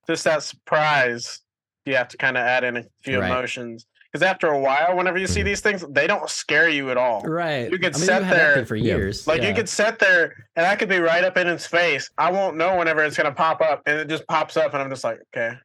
[0.09, 1.43] Just that surprise,
[1.87, 3.31] you have to kind of add in a few Right.
[3.31, 3.87] emotions.
[4.15, 5.47] Because after a while, whenever you see Mhm.
[5.47, 7.23] these things, they don't scare you at all.
[7.23, 7.69] Right.
[7.69, 9.27] You could I mean, sit you had that there- for years.
[9.27, 9.49] Like yeah.
[9.49, 12.09] you could sit there and I could be right up in his face.
[12.17, 14.89] I won't know whenever it's gonna pop up, and it just pops up, and I'm
[14.89, 15.57] just like, okay.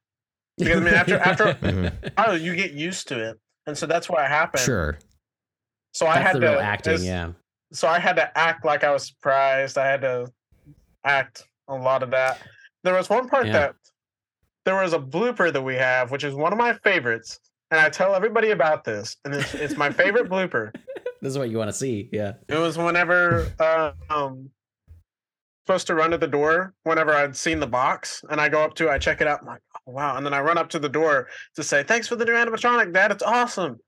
[0.58, 4.26] Because I mean, after after oh, you get used to it, and so that's what
[4.28, 4.64] happened.
[4.64, 4.98] Sure.
[5.94, 6.94] So I had the to real acting.
[6.96, 7.34] as- Yeah.
[7.72, 9.78] so I had to act like I was surprised.
[9.78, 10.26] I had to
[11.06, 12.40] act a lot of that.
[12.84, 13.54] There was one part Yeah.
[13.54, 13.76] that
[14.66, 17.40] there was a blooper that we have, which is one of my favorites,
[17.72, 20.74] and I tell everybody about this, and it's, it's my favorite blooper.
[21.22, 22.10] This is what you want to see.
[22.12, 22.34] Yeah.
[22.48, 24.50] It was whenever uh, um
[25.66, 28.74] supposed to run to the door whenever I'd seen the box, and I go up
[28.76, 30.80] to, I check it out, I'm like, oh, wow, and then I run up to
[30.80, 33.12] the door to say, "Thanks for the new animatronic, Dad.
[33.12, 33.80] It's awesome."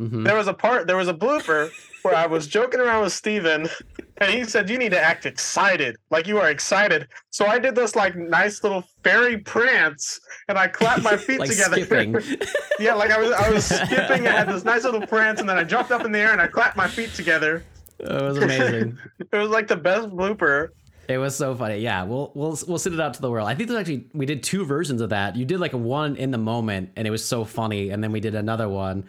[0.00, 0.24] Mhm.
[0.24, 1.70] There was a part, there was a blooper
[2.02, 3.68] where I was joking around with Steven
[4.16, 7.06] and he said, You need to act excited, like you are excited.
[7.30, 10.18] So I did this like nice little fairy prance
[10.48, 11.78] and I clapped my feet like together.
[12.80, 15.58] yeah, like I was I was skipping, I had this nice little prance, and then
[15.58, 17.62] I jumped up in the air and I clapped my feet together.
[17.98, 18.96] it was amazing.
[19.32, 20.68] It was like the best blooper.
[21.08, 21.78] It was so funny.
[21.78, 23.48] Yeah, we'll we'll we'll send it out to the world.
[23.48, 25.36] I think there's actually we did two versions of that.
[25.36, 28.20] You did like one in the moment, and it was so funny, and then we
[28.20, 29.04] did another one.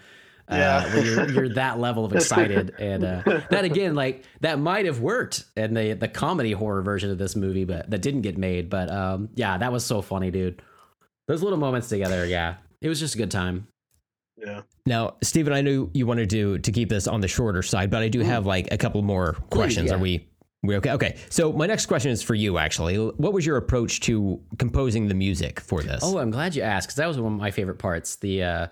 [0.51, 0.95] Uh, Yeah.
[1.01, 5.45] you're, you're that level of excited, and uh, that again, like that might have worked
[5.55, 8.69] in the the comedy horror version of this movie, but that didn't get made.
[8.69, 10.61] But um, yeah, that was so funny, dude.
[11.27, 13.67] Those little moments together, yeah, it was just a good time.
[14.37, 14.61] Yeah.
[14.85, 18.01] Now, Steven, I knew you wanted to to keep this on the shorter side, but
[18.01, 19.89] I do have like a couple more questions.
[19.89, 19.95] yeah.
[19.95, 20.27] Are we
[20.63, 20.91] we okay?
[20.91, 21.17] Okay.
[21.29, 22.57] So my next question is for you.
[22.57, 26.01] Actually, what was your approach to composing the music for this?
[26.03, 28.15] Oh, I'm glad you asked because that was one of my favorite parts.
[28.17, 28.67] The uh,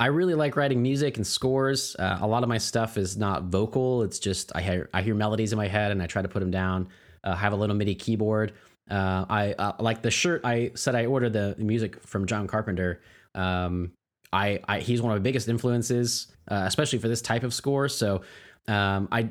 [0.00, 1.94] I really like writing music and scores.
[1.98, 5.14] Uh, a lot of my stuff is not vocal; it's just I hear I hear
[5.14, 6.88] melodies in my head and I try to put them down.
[7.24, 8.52] Uh, have a little MIDI keyboard.
[8.90, 10.42] Uh, I uh, like the shirt.
[10.44, 13.00] I said I ordered the music from John Carpenter.
[13.34, 13.92] Um,
[14.32, 17.88] I, I he's one of my biggest influences, uh, especially for this type of score.
[17.88, 18.22] So
[18.68, 19.28] um, I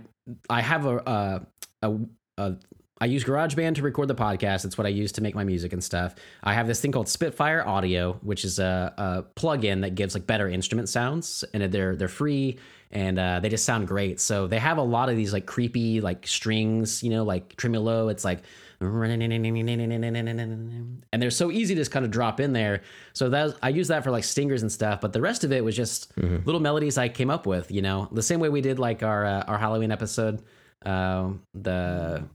[0.49, 1.41] I have a, a,
[1.81, 1.97] a,
[2.37, 2.55] a
[3.01, 4.63] I use GarageBand to record the podcast.
[4.63, 6.13] It's what I use to make my music and stuff.
[6.43, 10.27] I have this thing called Spitfire Audio, which is a, a plugin that gives like
[10.27, 12.59] better instrument sounds, and they're they're free
[12.91, 14.19] and uh, they just sound great.
[14.19, 18.09] So they have a lot of these like creepy like strings, you know, like tremolo.
[18.09, 18.43] It's like
[21.11, 22.81] and they're so easy to just kind of drop in there.
[23.13, 25.01] So that I use that for like stingers and stuff.
[25.01, 27.71] But the rest of it was just little melodies I came up with.
[27.71, 30.43] You know, the same way we did like our uh, our Halloween episode,
[30.85, 32.25] uh, the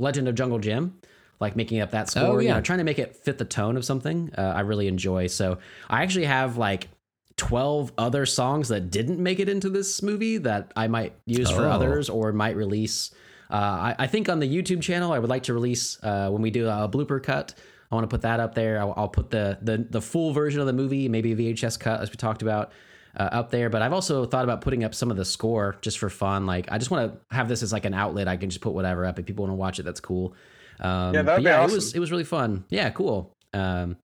[0.00, 0.98] Legend of Jungle Jim.
[1.40, 3.76] Like making up that score, Oh, you know, trying to make it fit the tone
[3.76, 4.32] of something.
[4.36, 5.28] Uh, I really enjoy.
[5.28, 5.58] So
[5.88, 6.88] I actually have like
[7.36, 11.62] 12 other songs that didn't make it into this movie that I might use for
[11.62, 11.70] Oh.
[11.70, 13.12] others or might release.
[13.50, 16.42] Uh, I, I think on the YouTube channel, I would like to release uh, when
[16.42, 17.54] we do a blooper cut.
[17.90, 18.80] I want to put that up there.
[18.80, 22.00] I'll, I'll put the, the the full version of the movie, maybe a VHS cut,
[22.00, 22.72] as we talked about,
[23.16, 23.70] uh, up there.
[23.70, 26.46] But I've also thought about putting up some of the score just for fun.
[26.46, 28.28] Like I just want to have this as like an outlet.
[28.28, 29.84] I can just put whatever up if people want to watch it.
[29.84, 30.34] That's cool.
[30.80, 31.70] Um, Yeah, that'd be yeah, awesome.
[31.70, 32.64] it was it was really fun.
[32.70, 33.32] Yeah, cool.
[33.54, 33.96] Um,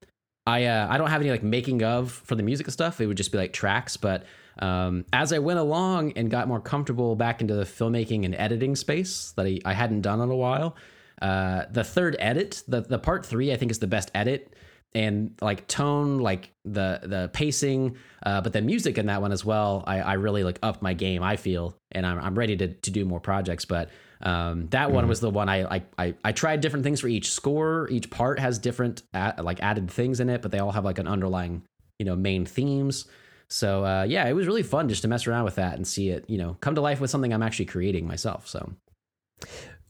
[0.46, 3.00] I uh, I don't have any like making of for the music stuff.
[3.00, 3.96] It would just be like tracks.
[3.96, 4.24] But
[4.58, 8.76] um, as I went along and got more comfortable back into the filmmaking and editing
[8.76, 10.76] space that I, I hadn't done in a while,
[11.22, 14.52] uh, the third edit, the the part three, I think is the best edit
[14.94, 19.44] and like tone, like the the pacing, uh, but the music in that one as
[19.44, 19.84] well.
[19.86, 21.22] I, I really like upped my game.
[21.22, 23.90] I feel, and I'm I'm ready to to do more projects, but.
[24.22, 25.82] Um, that one was the one I like.
[25.98, 27.88] I, I tried different things for each score.
[27.90, 31.06] Each part has different like added things in it, but they all have like an
[31.06, 31.62] underlying,
[31.98, 33.06] you know, main themes.
[33.48, 36.08] So uh, yeah, it was really fun just to mess around with that and see
[36.08, 38.48] it, you know, come to life with something I'm actually creating myself.
[38.48, 38.72] So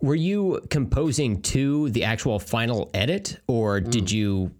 [0.01, 4.51] Were you composing to the actual final edit, or did you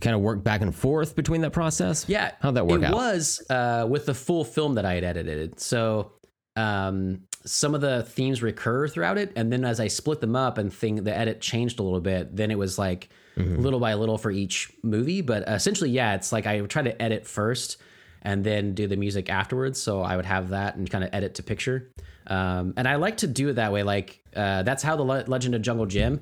[0.00, 2.04] kind of work back and forth between that process?
[2.08, 2.94] Yeah, how'd that work it out?
[2.94, 5.60] was uh, with the full film that I had edited.
[5.60, 6.12] So
[6.56, 10.58] um, some of the themes recur throughout it, and then as I split them up
[10.58, 13.62] and thing the edit changed a little bit, then it was like Mm-hmm.
[13.62, 15.20] little by little for each movie.
[15.22, 17.76] But essentially, yeah, it's like I would try to edit first
[18.22, 19.80] and then do the music afterwards.
[19.80, 21.90] So I would have that and kind of edit to picture.
[22.26, 23.84] Um, and I like to do it that way.
[23.84, 26.20] Like uh, that's how the Le- Legend of Jungle Jim.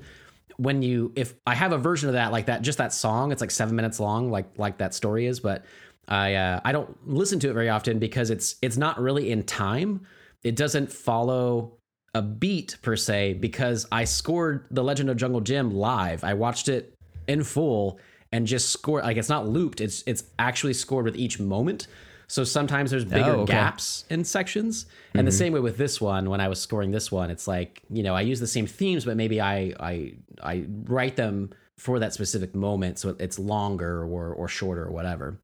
[0.59, 3.41] When you, if I have a version of that, like that, just that song, it's
[3.41, 5.39] like seven minutes long, like like that story is.
[5.39, 5.65] But
[6.07, 9.43] I uh, I don't listen to it very often because it's it's not really in
[9.43, 10.05] time.
[10.43, 11.77] It doesn't follow
[12.13, 16.23] a beat per se because I scored the Legend of Jungle Jim live.
[16.23, 16.93] I watched it
[17.27, 17.99] in full
[18.31, 19.81] and just scored like it's not looped.
[19.81, 21.87] It's it's actually scored with each moment.
[22.29, 23.53] So sometimes there's bigger Oh, okay.
[23.53, 24.85] gaps in sections.
[25.15, 27.81] And the same way with this one, when I was scoring this one, it's like,
[27.89, 31.97] you know, I use the same themes, but maybe I I I write them for
[31.99, 35.39] that specific moment so it's longer or or shorter or whatever.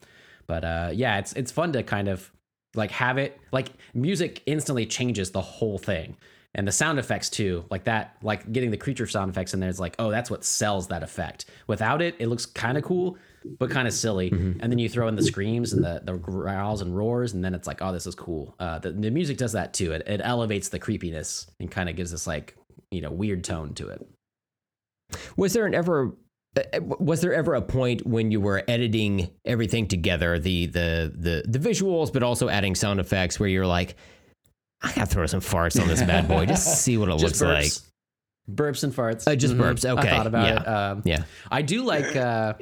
[0.47, 2.31] But uh yeah, it's it's fun to kind of
[2.75, 6.17] like have it like music instantly changes the whole thing
[6.53, 9.69] and the sound effects too like that like getting the creature sound effects in there
[9.69, 13.17] is like oh that's what sells that effect without it it looks kind of cool
[13.59, 16.81] but kind of silly and then you throw in the screams and the, the growls
[16.81, 19.51] and roars and then it's like oh this is cool uh, the, the music does
[19.53, 22.55] that too it, it elevates the creepiness and kind of gives this like
[22.91, 24.05] you know weird tone to it
[25.37, 26.13] Was there an ever
[26.57, 31.43] uh, was there ever a point when you were editing everything together, the the the
[31.47, 33.95] the visuals, but also adding sound effects, where you're like,
[34.81, 37.43] I gotta throw some farts on this bad boy, just see what it looks burps
[37.43, 37.71] like.
[38.55, 39.59] burps and farts Uh, just Mhm.
[39.59, 40.61] burps, okay, i thought about yeah.
[40.61, 41.23] it um, Yeah.
[41.51, 42.15] I do like.
[42.15, 42.53] Uh,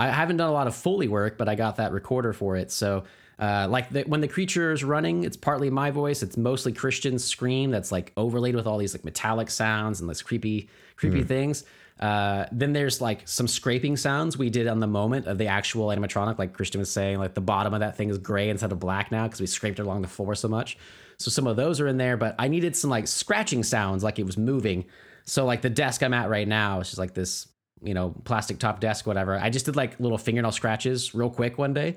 [0.00, 2.70] I haven't done a lot of Foley work, but I got that recorder for it.
[2.70, 3.04] So,
[3.38, 6.22] uh, like the, when the creature is running, it's partly my voice.
[6.22, 10.22] It's mostly Christian's scream that's like overlaid with all these like metallic sounds and this
[10.22, 11.64] creepy, creepy things.
[12.00, 15.88] Uh, then there's like some scraping sounds we did on the moment of the actual
[15.88, 17.18] animatronic, like Christian was saying.
[17.18, 19.78] Like the bottom of that thing is gray instead of black now because we scraped
[19.78, 20.78] it along the floor so much.
[21.18, 24.18] So some of those are in there, but I needed some like scratching sounds, like
[24.18, 24.86] it was moving.
[25.26, 27.46] So like the desk I'm at right now, it's just like this,
[27.82, 29.38] you know, plastic top desk, whatever.
[29.38, 31.96] I just did like little fingernail scratches real quick one day,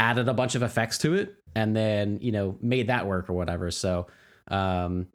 [0.00, 3.34] added a bunch of effects to it, and then you know made that work or
[3.34, 3.70] whatever.
[3.70, 4.06] So
[4.48, 5.06] um,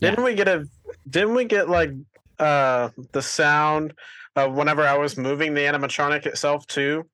[0.00, 0.10] Yeah.
[0.10, 0.66] Didn't we get a?
[1.08, 1.90] Didn't we get like
[2.38, 3.94] uh the sound
[4.34, 7.04] of whenever I was moving the animatronic itself too?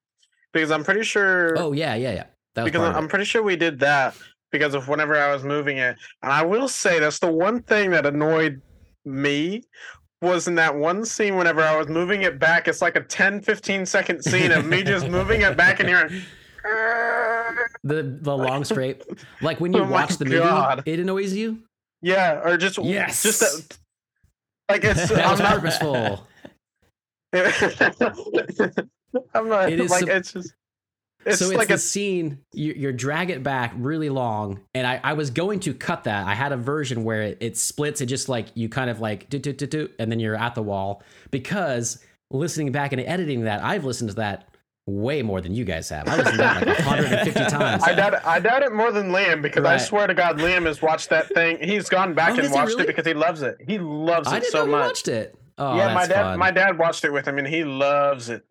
[0.53, 1.55] Because I'm pretty sure.
[1.57, 2.23] oh yeah, yeah, yeah.
[2.55, 4.15] That was because I'm pretty sure we did that
[4.51, 5.95] because of whenever I was moving it.
[6.23, 8.61] And I will say that's the one thing that annoyed
[9.05, 9.63] me
[10.21, 12.67] was in that one scene whenever I was moving it back.
[12.67, 16.09] It's like a 10, 15 second scene of me just moving it back in here.
[17.83, 19.03] the the long straight,
[19.41, 21.59] Like when you Oh watch the movie, it annoys you.
[22.01, 23.23] Yeah, or just Yes.
[23.23, 23.77] just that,
[24.69, 26.27] like it's That I'm was not purposeful.
[29.33, 30.53] I'm not It is like sup- it's just
[31.29, 34.85] it's so it's like the a scene you, you drag it back really long and
[34.85, 38.01] I, I was going to cut that i had a version where it, it splits
[38.01, 40.55] it just like you kind of like do, do, do, do, and then you're at
[40.55, 41.01] the wall
[41.31, 44.45] because listening back and editing that i've listened to that
[44.85, 48.13] way more than you guys have i listened to that like 150 times I doubt
[48.15, 51.09] it, I doubt it more than Liam because I swear to God Liam has watched
[51.11, 51.59] that thing.
[51.61, 52.83] He's gone back Oh, and watched really?
[52.85, 53.57] it because he loves it.
[53.67, 54.85] He loves i it didn't so know you much.
[54.87, 56.39] watched it oh yeah, my dad fun.
[56.39, 58.43] my dad watched it with him and he loves it.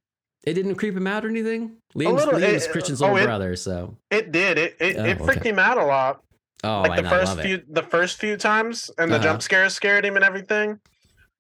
[0.49, 3.25] It didn't creep him out or anything liam's, little, liam's it- christian's oh, little it-
[3.27, 4.59] brother so It did.
[4.59, 5.51] It it, Oh, it freaked okay.
[5.51, 6.23] him out a lot.
[6.65, 9.25] oh like I the first few the first few times and the Uh-huh.
[9.25, 10.81] jump scares scared him and everything.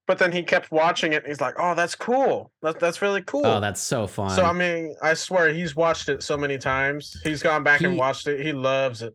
[0.06, 2.50] But then he kept watching it and he's like, Oh, that's cool.
[2.62, 3.44] That, that's really cool.
[3.44, 7.20] oh that's so fun so I mean, I swear he's watched it so many times.
[7.24, 8.40] He's gone back and watched it.
[8.44, 9.14] He loves it.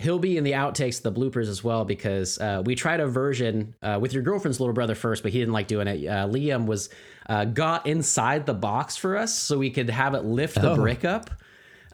[0.00, 3.74] He'll be in the outtakes, the bloopers as well, because uh, we tried a version
[3.82, 6.06] uh, with your girlfriend's little brother first, but he didn't like doing it.
[6.06, 6.88] Uh, Liam was
[7.28, 10.76] uh, got inside the box for us so we could have it lift the Oh.
[10.76, 11.30] brick up.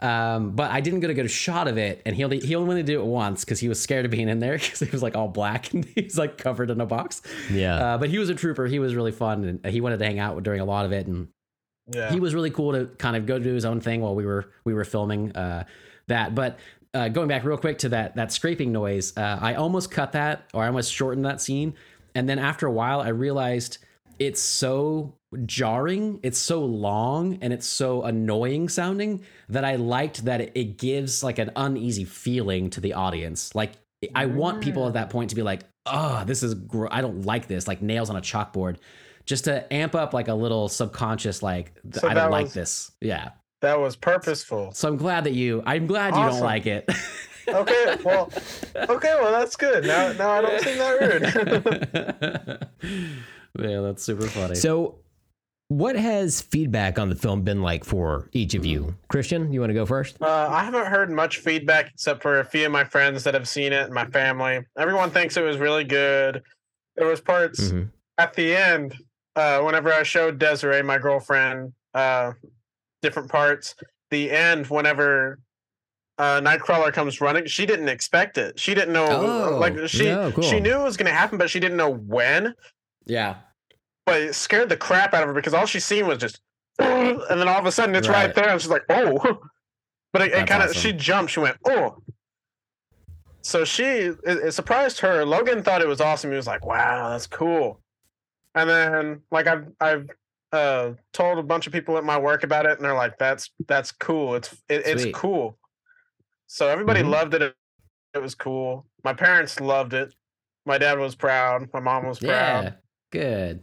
[0.02, 2.68] Um, but I didn't get a good shot of it, and he only he only
[2.68, 4.90] wanted to do it once because he was scared of being in there because he
[4.90, 7.22] was like all black and he's like covered in a box.
[7.50, 7.76] Yeah.
[7.94, 8.66] Uh, but he was a trooper.
[8.66, 11.06] He was really fun, and he wanted to hang out during a lot of it,
[11.06, 11.28] and
[11.94, 12.10] Yeah.
[12.12, 14.50] he was really cool to kind of go do his own thing while we were
[14.66, 15.64] we were filming uh,
[16.08, 16.34] that.
[16.34, 16.58] But
[16.96, 20.48] uh, going back real quick to that that scraping noise, uh, I almost cut that
[20.54, 21.74] or I almost shortened that scene,
[22.14, 23.78] and then after a while I realized
[24.18, 25.14] it's so
[25.44, 30.78] jarring, it's so long, and it's so annoying sounding that I liked that it, it
[30.78, 33.54] gives like an uneasy feeling to the audience.
[33.54, 33.72] Like
[34.14, 37.26] I want people at that point to be like, "Oh, this is gr- I don't
[37.26, 38.78] like this," like nails on a chalkboard
[39.26, 42.92] just to amp up like a little subconscious like So I don't like this.
[43.02, 43.30] Yeah.
[43.66, 44.70] That was purposeful.
[44.72, 46.88] So I'm glad that you I'm glad you don't like it.
[47.48, 48.28] Okay, well,
[48.76, 49.84] okay, well that's good.
[49.86, 53.62] Now, now I don't seem that rude.
[53.70, 54.56] yeah, that's super funny.
[54.56, 54.96] So,
[55.68, 58.96] what has feedback on the film been like for each of you?
[59.06, 60.20] Christian, you want to go first?
[60.20, 63.46] Uh, I haven't heard much feedback except for a few of my friends that have
[63.48, 64.64] seen it and my family.
[64.76, 66.42] Everyone thinks it was really good.
[66.96, 67.90] There was parts Mhm.
[68.18, 68.96] at the end
[69.36, 72.32] uh, whenever I showed Desiree, my girlfriend, uh,
[73.06, 73.74] different parts.
[74.10, 75.38] The end, whenever
[76.18, 78.58] uh, Nightcrawler comes running, she didn't expect it.
[78.58, 80.42] She didn't know, Oh, like she no, cool.
[80.44, 82.54] she knew it was going to happen, but she didn't know when.
[83.06, 83.36] yeah,
[84.04, 86.40] But it scared the crap out of her because all she seen was just,
[86.78, 88.34] and then all of a sudden it's right, Right.
[88.34, 89.38] there, and she's like, oh.
[90.12, 90.80] But it, it kind of awesome.
[90.80, 91.32] she jumped.
[91.32, 91.98] She went, oh.
[93.42, 95.26] So she it, it surprised her.
[95.26, 96.30] Logan thought it was awesome.
[96.30, 97.80] He was like, wow, that's cool.
[98.54, 100.08] And then like I've I've
[100.56, 103.50] uh told a bunch of people at my work about it, and they're like, that's
[103.68, 104.34] that's cool.
[104.34, 105.58] It's it, it's cool.
[106.46, 107.10] So everybody Mhm.
[107.10, 107.54] loved it.
[108.14, 108.86] It was cool.
[109.04, 110.14] My parents loved it.
[110.64, 111.68] My dad was proud.
[111.72, 112.64] My mom was proud.
[112.64, 112.72] yeah,
[113.12, 113.62] good.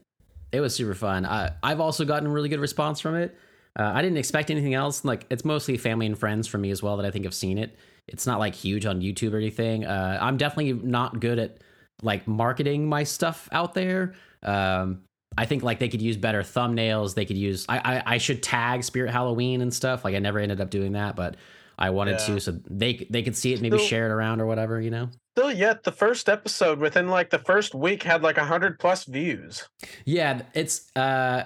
[0.51, 1.25] It was super fun.
[1.25, 3.35] I, I've also gotten really good response from it.
[3.77, 5.03] Uh, I didn't expect anything else.
[5.03, 7.57] Like it's mostly family and friends for me as well that I think have seen
[7.57, 7.75] it.
[8.07, 9.85] It's not like huge on YouTube or anything.
[9.85, 11.57] Uh, I'm definitely not good at
[12.03, 14.13] like marketing my stuff out there.
[14.43, 15.01] Um,
[15.37, 17.15] I think like they could use better thumbnails.
[17.15, 17.65] They could use.
[17.69, 20.03] I, I I should tag Spirit Halloween and stuff.
[20.05, 21.35] Like I never ended up doing that, but
[21.77, 22.35] I wanted Yeah.
[22.35, 24.79] to, so they they could see it, maybe Still- share it around or whatever.
[24.79, 25.09] You know.
[25.35, 29.05] Still yet, the first episode within like the first week had like a hundred plus
[29.05, 29.67] views.
[30.05, 31.45] Yeah, it's uh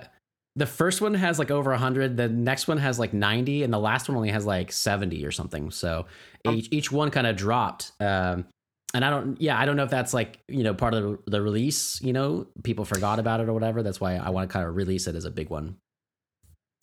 [0.57, 3.77] the first one has like over 100, the next one has like 90 and the
[3.77, 5.69] last one only has like 70 or something.
[5.71, 6.07] So
[6.45, 7.91] Um, each each one kind of dropped.
[8.01, 8.45] Um
[8.93, 11.31] and I don't yeah, I don't know if that's like, you know, part of the,
[11.31, 13.83] the release, you know, people forgot about it or whatever.
[13.83, 15.77] That's why I want to kind of release it as a big one.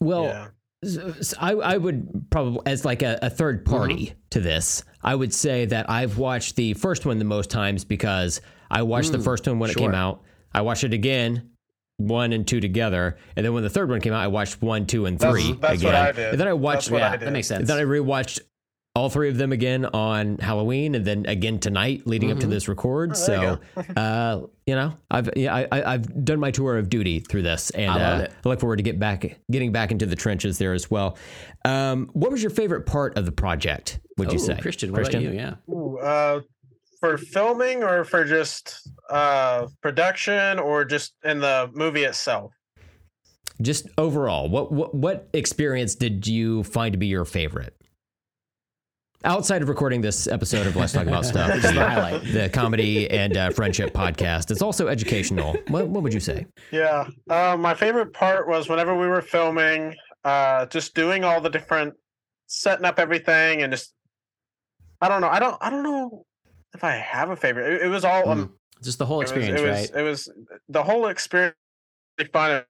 [0.01, 0.49] Well, yeah.
[0.85, 5.15] S- s- I, I would probably, as like a, a third party to this, I
[5.15, 8.41] would say that I've watched the first one the most times because
[8.71, 10.23] I watched the Mm, first one when it came out.
[10.53, 11.51] I watched it again,
[11.97, 14.85] one and two together, and then when the third one came out, I watched one,
[14.87, 15.95] two, and three that's again.
[15.95, 16.33] I did.
[16.33, 17.27] And then I watched, That's I yeah, did.
[17.29, 17.67] that makes sense.
[17.69, 18.41] then I rewatched
[18.97, 22.51] all three of them again on Halloween, and then again tonight, leading up to Mhm.
[22.51, 23.11] this record.
[23.11, 26.89] Oh, so, you uh, you know, I've yeah, I, I, I've done my tour of
[26.89, 28.29] duty through this, and I uh.
[28.45, 31.19] I look forward to get back, getting back into the trenches there as well.
[31.65, 33.99] Um, what was your favorite part of the project?
[34.17, 35.33] Would you say, Christian, what about you?
[35.33, 35.55] Yeah.
[35.69, 36.41] Ooh, uh,
[37.01, 42.53] for filming or for just uh production or just in the movie itself?
[43.61, 47.75] Just overall, what what what experience did you find to be your favorite?
[49.25, 52.25] Outside of recording this episode of Let's Talk About Stuff, Which is the highlight.
[52.31, 55.57] the comedy and uh, friendship podcast, it's also educational.
[55.69, 56.45] What, what would you say?
[56.71, 57.09] Yeah.
[57.31, 59.95] Uh, my favorite part was whenever we were filming,
[60.25, 61.95] uh, just doing all the different
[62.49, 63.95] setting up everything and just
[65.01, 65.29] I don't know.
[65.29, 66.27] I don't I don't know
[66.75, 67.73] if I have a favorite.
[67.75, 68.53] It, it was all um,
[68.83, 70.01] Just the whole it was- experience, it was, right?
[70.01, 70.31] It was
[70.69, 71.57] the whole experience.
[72.33, 72.63] Fun.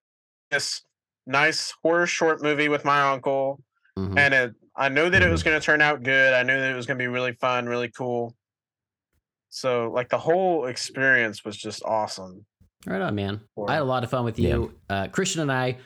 [0.52, 0.82] This
[1.26, 3.60] nice horror short movie with my uncle,
[3.98, 4.16] Mhm.
[4.18, 5.32] and it, I knew that it Mm-hmm.
[5.32, 6.32] was going to turn out good.
[6.32, 8.34] I knew that it was going to be really fun, really cool.
[9.51, 12.44] So, like the whole experience was just awesome.
[12.86, 13.40] Right on, man.
[13.55, 14.74] Or- I had a lot of fun with you.
[14.90, 15.78] Uh, Christian and I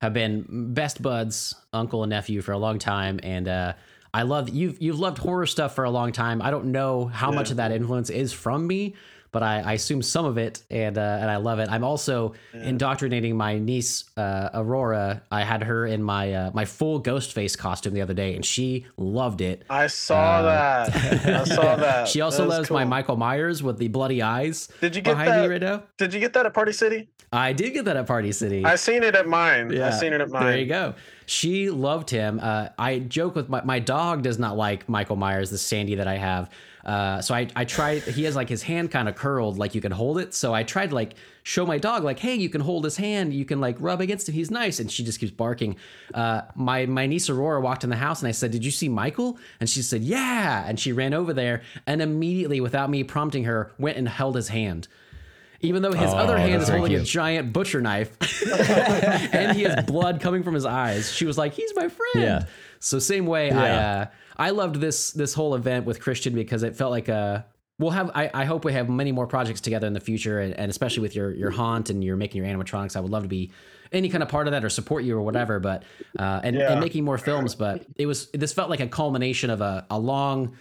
[0.00, 0.44] have been
[0.74, 3.72] best buds, uncle and nephew, for a long time, and uh,
[4.14, 6.40] I love you've you've loved horror stuff for a long time.
[6.40, 8.94] I don't know how much of that influence is from me,
[9.36, 11.68] but I, I assume some of it, and uh, and I love it.
[11.68, 12.62] I'm also Yeah.
[12.70, 15.20] indoctrinating my niece uh, Aurora.
[15.30, 18.86] I had her in my uh, my full Ghostface costume the other day, and she
[18.96, 19.62] loved it.
[19.68, 20.96] I saw Um, that.
[21.40, 22.08] I saw that.
[22.08, 22.84] She also was loves my.
[22.86, 25.42] Michael Myers with the bloody eyes Did you get behind that?
[25.42, 25.82] me right now.
[25.98, 27.08] Did you get that at Party City?
[27.32, 28.64] I did get that at Party City.
[28.64, 29.76] I seen it at mine.
[29.78, 30.44] I seen it at mine.
[30.46, 30.94] There you go.
[31.26, 32.38] She loved him.
[32.40, 36.06] Uh, I joke with my, my dog does not like Michael Myers, the Sandy that
[36.08, 36.48] I have.
[36.86, 39.80] Uh, so I, I tried, he has like his hand kind of curled, like you
[39.80, 40.32] can hold it.
[40.34, 43.34] So I tried to like show my dog, like, hey, you can hold his hand,
[43.34, 44.36] you can like rub against him.
[44.36, 44.78] He's nice.
[44.78, 45.76] And she just keeps barking.
[46.14, 48.88] Uh, my, my niece Aurora walked in the house and I said, did you see
[48.88, 49.36] Michael?
[49.58, 50.64] And she said, yeah.
[50.64, 54.46] And she ran over there and immediately, without me prompting her, went and held his
[54.46, 54.86] hand.
[55.62, 58.16] Even though his Oh, other hand is holding a giant butcher knife
[59.34, 61.10] and he has blood coming from his eyes.
[61.10, 62.44] She was like, "He's my friend." Yeah.
[62.78, 64.06] So same way, I uh,
[64.36, 67.46] I loved this this whole event with Christian because it felt like a.
[67.78, 68.10] We'll have.
[68.14, 71.02] I, I hope we have many more projects together in the future, and, and especially
[71.02, 72.96] with your your haunt and you're making your animatronics.
[72.96, 73.52] I would love to be
[73.92, 75.60] any kind of part of that or support you or whatever.
[75.60, 75.82] But
[76.18, 76.72] uh, and Yeah.
[76.72, 77.54] and making more films.
[77.54, 80.56] But it was this felt like a culmination of a a long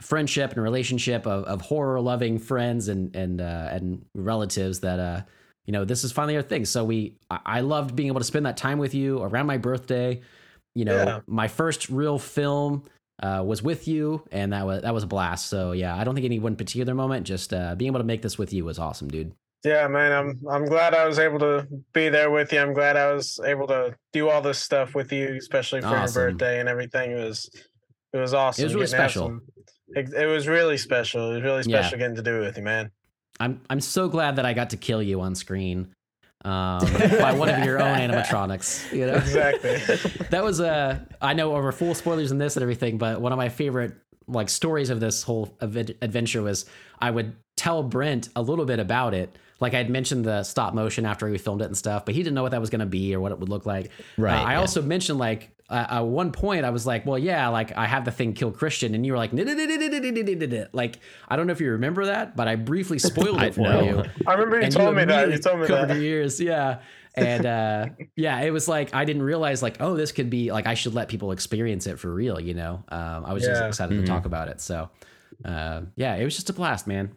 [0.00, 5.22] friendship and relationship of, of horror loving friends and and uh, and relatives that uh
[5.64, 8.26] you know this is finally our thing so we I, I loved being able to
[8.26, 10.20] spend that time with you around my birthday
[10.74, 11.20] you know Yeah.
[11.26, 12.84] my first real film
[13.22, 15.46] uh, was with you, and that was that was a blast.
[15.48, 17.26] So yeah, I don't think any one particular moment.
[17.26, 19.32] Just uh, being able to make this with you was awesome, dude.
[19.64, 22.60] Yeah, man, I'm I'm glad I was able to be there with you.
[22.60, 26.20] I'm glad I was able to do all this stuff with you, especially for Awesome.
[26.22, 27.12] your birthday and everything.
[27.12, 27.50] It was
[28.12, 28.62] it was awesome.
[28.62, 29.26] It was really getting to have special.
[29.28, 29.42] some-
[29.88, 31.30] It, it was really special.
[31.30, 31.80] It was really Yeah.
[31.82, 32.90] special getting to do it with you, man.
[33.40, 35.94] I'm I'm so glad that I got to kill you on screen
[36.46, 36.78] um,
[37.20, 38.92] by one of your own animatronics.
[38.92, 39.76] You know, Exactly.
[40.30, 43.36] that was uh, I know we're full spoilers in this and everything, but one of
[43.38, 43.94] my favorite
[44.28, 46.64] like stories of this whole advent- adventure was
[47.00, 49.36] I would tell Brent a little bit about it.
[49.60, 52.34] Like I'd mentioned the stop motion after we filmed it and stuff, but he didn't
[52.34, 53.90] know what that was going to be or what it would look like.
[54.18, 54.58] Right, Uh, I yeah.
[54.60, 58.10] also mentioned like at one point I was like, well, yeah, like I have the
[58.10, 60.98] thing kill Christian, and you were like, like
[61.28, 64.04] I don't know if you remember that, but I briefly spoiled it for you.
[64.26, 65.30] I remember you told me that.
[65.30, 65.96] You told me that.
[65.96, 66.80] Years, yeah.
[67.14, 70.66] And uh, yeah, it was like I didn't realize like oh this could be like
[70.66, 72.84] I should let people experience it for real, you know.
[72.88, 74.26] Um, I was just excited to talk mm-hmm.
[74.26, 74.60] about it.
[74.60, 74.90] So
[75.44, 77.12] uh, yeah, it was just a blast, man.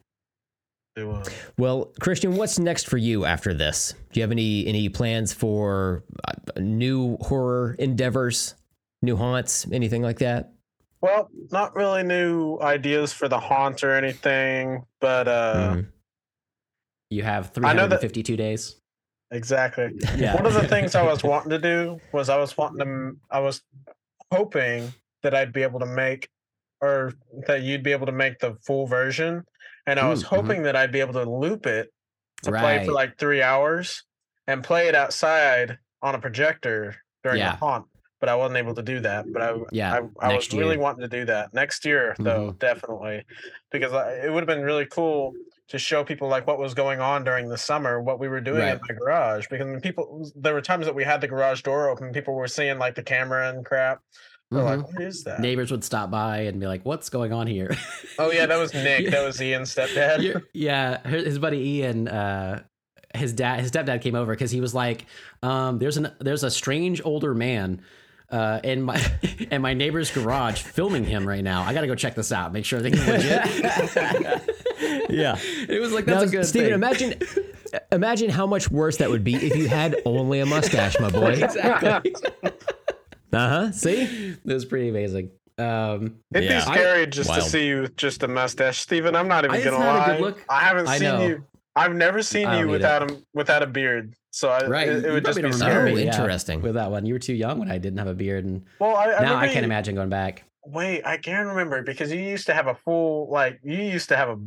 [1.08, 1.30] Was.
[1.58, 3.94] Well, Christian, what's next for you after this?
[4.12, 8.56] Do you have any any plans for uh, new horror endeavors,
[9.02, 10.52] new haunts, anything like that?
[11.02, 15.88] Well, not really new ideas for the haunt or anything, but uh Mhm.
[17.10, 18.76] You have I know that- 352 days.
[19.32, 19.92] exactly.
[20.18, 20.36] Yeah.
[20.36, 23.40] One of the things I was wanting to do was I was wanting to I
[23.40, 23.62] was
[24.32, 24.94] hoping
[25.24, 26.30] that I'd be able to make
[26.82, 27.14] or
[27.48, 29.44] that you'd be able to make the full version
[29.90, 30.30] and I was Mm, mhm.
[30.30, 31.92] hoping that I'd be able to loop it
[32.44, 34.04] to play for like 3 hours
[34.48, 37.52] and play it outside on a projector during Yeah.
[37.52, 37.86] the haunt
[38.22, 40.02] but I wasn't able to do that but I Yeah, I, I
[40.36, 43.26] was next really wanting to do that next year though definitely
[43.72, 45.34] because I, it would have been really cool
[45.70, 48.62] to show people like what was going on during the summer what we were doing
[48.62, 48.82] in Right.
[48.90, 52.34] my garage because people there were times that we had the garage door open people
[52.36, 54.00] were seeing like the camera and crap
[54.52, 54.78] they're Mhm.
[54.78, 57.76] like what is that Neighbors would stop by and be like, "What's going on here?"
[58.18, 59.10] oh yeah that was nick Yeah.
[59.12, 62.64] that was ian's stepdad You're- yeah, his buddy Ian, uh,
[63.16, 65.06] his dad, his stepdad came over because he was like,
[65.44, 67.82] um, "There's an there's a strange older man."
[68.32, 69.02] Uh, in my
[69.50, 71.64] in my neighbor's garage, filming him right now.
[71.64, 74.46] I got to go check this out, make sure everything's legit.
[75.10, 75.38] Yeah.
[75.68, 76.74] it was like Now, that's a good Steven, thing.
[76.76, 77.14] imagine
[77.92, 81.32] imagine how much worse that would be if you had only a mustache, my boy.
[81.44, 82.14] exactly.
[83.32, 83.72] Uh huh.
[83.72, 84.36] See?
[84.44, 85.32] it was pretty amazing.
[85.58, 86.66] Um, It'd Yeah.
[86.66, 87.44] be scary just Wild.
[87.44, 89.16] to see you with just a mustache, Steven.
[89.16, 90.08] I'm not even It's gonna not a lie.
[90.18, 90.46] good look.
[90.50, 91.28] I haven't I seen know.
[91.28, 91.46] you.
[91.76, 94.14] I've never seen you without a without a beard.
[94.32, 96.04] So I, right, it, it would just be don't remember scary.
[96.06, 96.62] yeah, Interesting.
[96.62, 97.06] with that one.
[97.06, 99.38] You were too young when I didn't have a beard, and Well, I, I now
[99.38, 100.44] I can't you- imagine going back.
[100.66, 104.18] Wait, I can't remember because you used to have a full like you used to
[104.18, 104.38] have a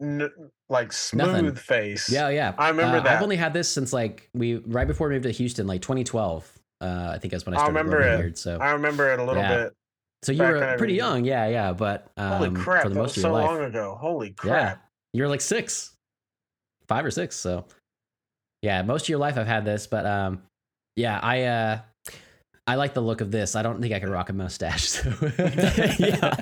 [0.00, 0.30] n-
[0.68, 1.54] like smooth Nothing.
[1.56, 2.10] face.
[2.10, 2.54] Yeah, yeah.
[2.58, 3.16] I remember Uh, that.
[3.16, 6.50] I've only had this since like we right before we moved to Houston, like 2012.
[6.82, 8.22] Uh, I think that's when I I started remember growing it.
[8.22, 8.38] beard.
[8.38, 9.64] So, I remember it a little Yeah.
[9.64, 9.72] bit.
[10.22, 11.72] so you were pretty young, yeah, yeah.
[11.72, 12.82] But um, Holy crap!
[12.82, 13.96] for the That most was of so your long ago.
[14.00, 14.34] Holy yeah,
[14.70, 14.90] crap!
[15.12, 15.94] you were like six,
[16.88, 17.36] five or six.
[17.36, 17.66] So,
[18.62, 20.42] yeah, most of your life I've had this, but um,
[20.96, 21.78] yeah, I uh,
[22.66, 23.56] I like the look of this.
[23.56, 24.88] I don't think I could rock a mustache.
[24.88, 25.10] So.
[25.98, 26.36] Yeah.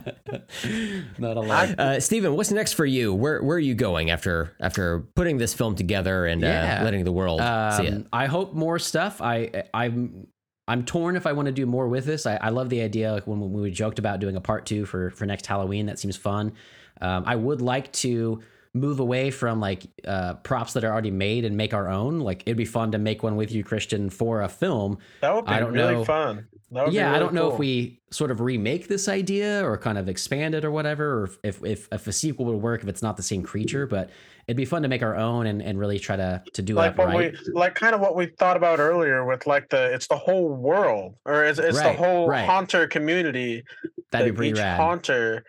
[1.19, 1.79] not a lot.
[1.79, 3.15] Uh, Steven, what's next for you?
[3.15, 6.79] Where where are you going after after putting this film together and Yeah.
[6.81, 7.95] uh, letting the world see it?
[7.95, 9.23] Um, I hope more stuff.
[9.23, 10.27] I I'm
[10.69, 12.27] I'm torn if I want to do more with this.
[12.27, 14.85] I, I love the idea like when, when we joked about doing a part two
[14.85, 15.87] for for next Halloween.
[15.87, 16.53] That seems fun.
[17.01, 18.43] Um, I would like to
[18.73, 22.21] move away from like uh, props that are already made and make our own.
[22.21, 24.99] Like it'd be fun to make one with you, Christian, for a film.
[25.21, 26.05] That would be I don't really know.
[26.05, 26.47] fun.
[26.71, 29.77] That would be yeah, I don't know if we sort of remake this idea or
[29.77, 32.89] kind of expand it or whatever, or if, if, if, a sequel would work if
[32.89, 33.87] it's not the same creature.
[33.87, 34.11] But
[34.47, 36.93] it'd be fun to make our own and, and really try to to do like
[36.93, 37.33] it what right.
[37.33, 40.49] we like kind of what we thought about earlier with like the it's the whole
[40.49, 42.47] world or it's, it's Right, the whole right.
[42.47, 43.65] haunter community
[44.13, 44.77] That'd be pretty each rad.
[44.79, 45.45] haunter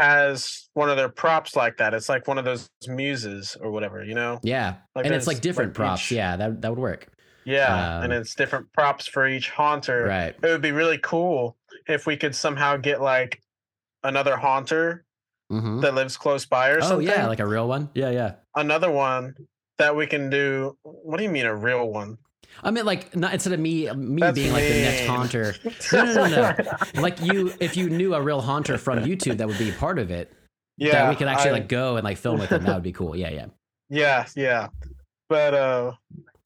[0.00, 4.02] has one of their props like that it's like one of those muses or whatever
[4.04, 6.02] you know Yeah, Like and it's like different like, props.
[6.10, 7.06] each- Yeah, that that would work.
[7.44, 10.34] yeah and Um, it's different props for each haunter Right.
[10.42, 11.56] it would be really cool
[11.86, 13.40] if we could somehow get like
[14.02, 15.04] another haunter
[15.50, 16.86] hmm that lives close by or something.
[16.86, 17.90] Oh something yeah, like a real one.
[17.94, 18.32] Yeah, yeah.
[18.56, 19.34] another one
[19.78, 22.18] that we can do what do you mean a real one
[22.62, 25.54] I mean, like not instead of me me That's being like the next haunter.
[25.92, 26.76] No, no, no, no.
[27.00, 30.10] like you, if you knew a real haunter from YouTube, that would be part of
[30.10, 30.32] it.
[30.76, 32.64] yeah that we could actually I- like go and like film with them.
[32.64, 33.16] That would be cool.
[33.16, 33.46] Yeah, yeah.
[33.88, 34.68] yeah yeah
[35.28, 35.92] but uh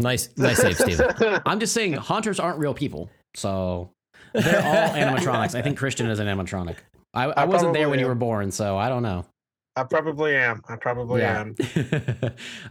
[0.00, 1.40] Nice, nice save, Steven.
[1.46, 3.92] I'm just saying, haunters aren't real people, so
[4.32, 5.54] they're all animatronics.
[5.54, 6.76] I think Christian is an animatronic.
[7.14, 9.24] I, I, I wasn't there when you were born, so I don't know.
[9.76, 10.62] I probably am.
[10.68, 11.40] I probably Yeah.
[11.40, 11.56] am.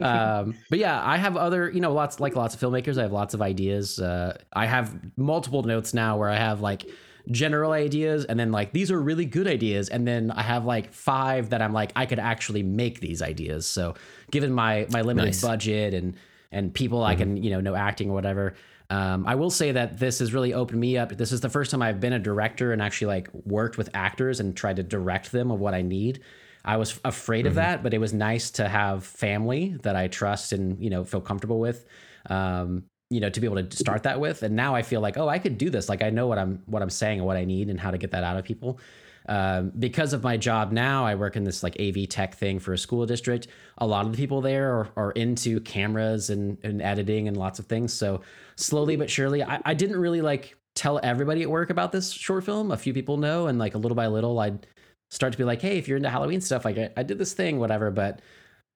[0.00, 2.98] um, but yeah, I have other, you know, lots like lots of filmmakers.
[2.98, 3.98] I have lots of ideas.
[3.98, 6.86] Uh, I have multiple notes now where I have like
[7.30, 10.92] general ideas and then like these are really good ideas and then I have like
[10.92, 13.66] five that I'm like I could actually make these ideas.
[13.66, 13.94] So
[14.30, 15.40] given my my limited Nice.
[15.42, 16.14] budget and
[16.52, 18.54] and people I can you know know acting or whatever.
[18.90, 21.16] Um, I will say that this has really opened me up.
[21.16, 24.40] This is the first time I've been a director and actually like worked with actors
[24.40, 26.20] and tried to direct them of what I need.
[26.64, 30.52] I was afraid of that, but it was nice to have family that I trust
[30.52, 31.84] and you know feel comfortable with.
[32.26, 35.18] Um, you know, to be able to start that with, and now I feel like,
[35.18, 35.88] oh, I could do this.
[35.88, 37.98] Like I know what I'm what I'm saying and what I need and how to
[37.98, 38.80] get that out of people.
[39.26, 42.72] Um, because of my job now, I work in this like AV tech thing for
[42.72, 43.46] a school district.
[43.78, 47.58] A lot of the people there are, are into cameras and, and editing and lots
[47.58, 47.92] of things.
[47.92, 48.20] So
[48.56, 52.44] slowly but surely, I, I didn't really like tell everybody at work about this short
[52.44, 52.70] film.
[52.70, 54.66] A few people know, and like a little by little, I'd
[55.10, 57.32] start to be like, hey, if you're into Halloween stuff, like I, I did this
[57.32, 57.90] thing, whatever.
[57.90, 58.20] But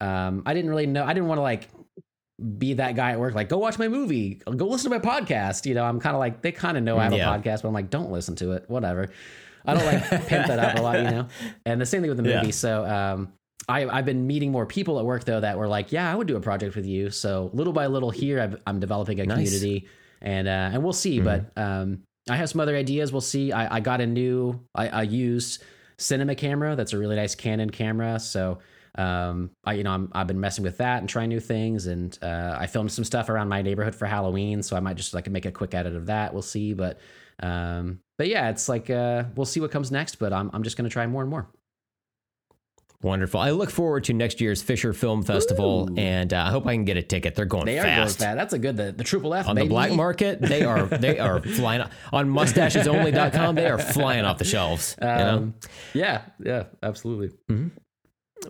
[0.01, 1.05] um, I didn't really know.
[1.05, 1.69] I didn't want to like
[2.59, 5.67] be that guy at work, like go watch my movie, go listen to my podcast.
[5.67, 7.35] You know, I'm kind of like they kind of know I have Yeah.
[7.35, 9.09] a podcast, but I'm like, don't listen to it, whatever.
[9.67, 11.29] I don't like pimp that up a lot, you know.
[11.67, 12.37] And the same thing with the Yeah.
[12.41, 12.53] movie.
[12.53, 13.33] So um,
[13.69, 16.29] I, I've been meeting more people at work though that were like, yeah, I would
[16.29, 17.11] do a project with you.
[17.11, 19.35] So little by little here, I've, I'm developing a Nice.
[19.37, 19.89] community,
[20.23, 21.19] and uh, and we'll see.
[21.21, 23.11] But um, I have some other ideas.
[23.11, 23.51] We'll see.
[23.53, 25.63] I, I got a new, I, I used
[25.99, 26.77] cinema camera.
[26.77, 28.19] That's a really nice Canon camera.
[28.19, 28.59] So
[28.95, 31.87] um, I, you know, I'm, I've been messing with that and trying new things.
[31.87, 34.63] And uh, I filmed some stuff around my neighborhood for Halloween.
[34.63, 36.33] So I might just like make a quick edit of that.
[36.33, 36.73] We'll see.
[36.73, 36.99] But
[37.41, 40.17] um, but yeah, it's like uh, we'll see what comes next.
[40.17, 41.49] But I'm I'm just gonna try more and more.
[43.01, 43.39] Wonderful.
[43.39, 45.95] I look forward to next year's Fisher Film Festival, Ooh.
[45.97, 47.37] and uh, I hope I can get a ticket.
[47.37, 48.19] They're going They are going fast.
[48.19, 48.37] fast.
[48.37, 49.69] That's a good the, the triple F On baby.
[49.69, 53.55] the black market, they are they are flying on mustachesonly.com.
[53.55, 54.97] They are flying off the shelves.
[55.01, 55.29] you know?
[55.37, 55.55] Um,
[55.95, 57.31] yeah, yeah, absolutely.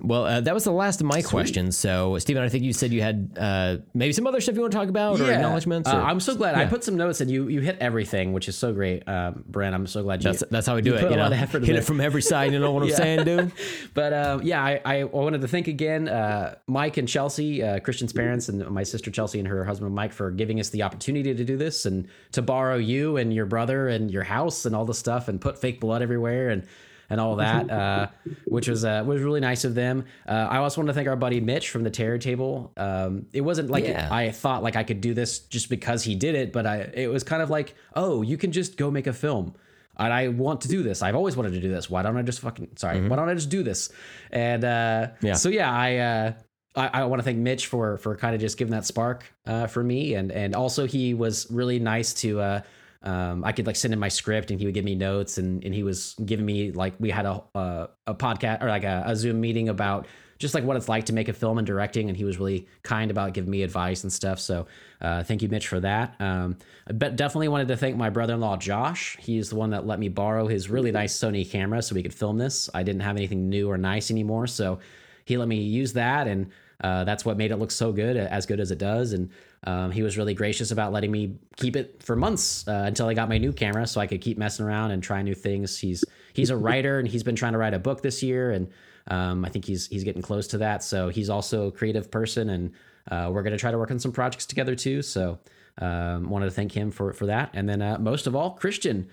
[0.00, 1.76] Well, uh, that was the last of my questions.
[1.76, 4.72] So, Steven, I think you said you had uh, maybe some other stuff you want
[4.72, 5.88] to talk about or acknowledgments.
[5.88, 8.56] Uh, I'm so glad I put some notes and you you hit everything, which is
[8.56, 9.74] so great, um, Brent.
[9.74, 10.30] I'm so glad you.
[10.30, 11.02] that's, that's how we do it.
[11.02, 12.52] You know, lot of effort hit it from every side.
[12.52, 12.96] You know what I'm Yeah.
[12.96, 13.52] saying, dude?
[13.94, 18.12] but uh, yeah, I, I wanted to thank again uh, Mike and Chelsea, uh, Christian's
[18.12, 21.44] parents, and my sister Chelsea and her husband Mike for giving us the opportunity to
[21.44, 24.94] do this and to borrow you and your brother and your house and all the
[24.94, 26.66] stuff and put fake blood everywhere and
[27.10, 28.08] and all that, uh,
[28.46, 30.04] which was uh, was really nice of them.
[30.26, 32.72] Uh, I also want to thank our buddy Mitch from the Terror Table.
[32.76, 34.08] Um, it wasn't like Yeah.
[34.10, 37.08] I thought like I could do this just because he did it, but I it
[37.10, 39.54] was kind of like, oh, you can just go make a film
[39.98, 41.02] and I want to do this.
[41.02, 41.90] I've always wanted to do this.
[41.90, 43.06] Why don't I just fucking sorry?
[43.08, 43.90] Why don't I just do this?
[44.30, 45.34] And uh, Yeah.
[45.34, 46.32] so yeah, I uh,
[46.76, 49.66] I, I want to thank Mitch for for kind of just giving that spark uh,
[49.66, 52.40] for me, and and also he was really nice to.
[52.40, 52.60] Uh,
[53.02, 55.64] um, I could like send him my script and he would give me notes and,
[55.64, 59.04] and he was giving me like we had a uh, a podcast or like a,
[59.06, 60.06] a Zoom meeting about
[60.38, 62.66] just like what it's like to make a film and directing and he was really
[62.82, 64.38] kind about giving me advice and stuff.
[64.38, 64.66] So
[65.00, 66.14] uh, thank you, Mitch, for that.
[66.20, 66.56] Um,
[66.88, 69.16] I definitely wanted to thank my brother-in-law Josh.
[69.20, 72.14] He's the one that let me borrow his really nice Sony camera so we could
[72.14, 72.70] film this.
[72.72, 74.78] I didn't have anything new or nice anymore, so
[75.24, 76.50] he let me use that and
[76.80, 79.30] uh, that's what made it look so good as good as it does and
[79.64, 83.14] um, he was really gracious about letting me keep it for months uh, until i
[83.14, 85.78] got my new camera so i could keep messing around and try new things.
[85.78, 88.68] He's he's a writer and he's been trying to write a book this year and
[89.08, 90.82] um, i think he's he's getting close to that.
[90.82, 92.72] So he's also a creative person and
[93.10, 95.00] uh, we're going to try to work on some projects together too.
[95.00, 95.38] So
[95.80, 97.50] um, wanted to thank him for for that.
[97.54, 99.08] And then uh, most of all christian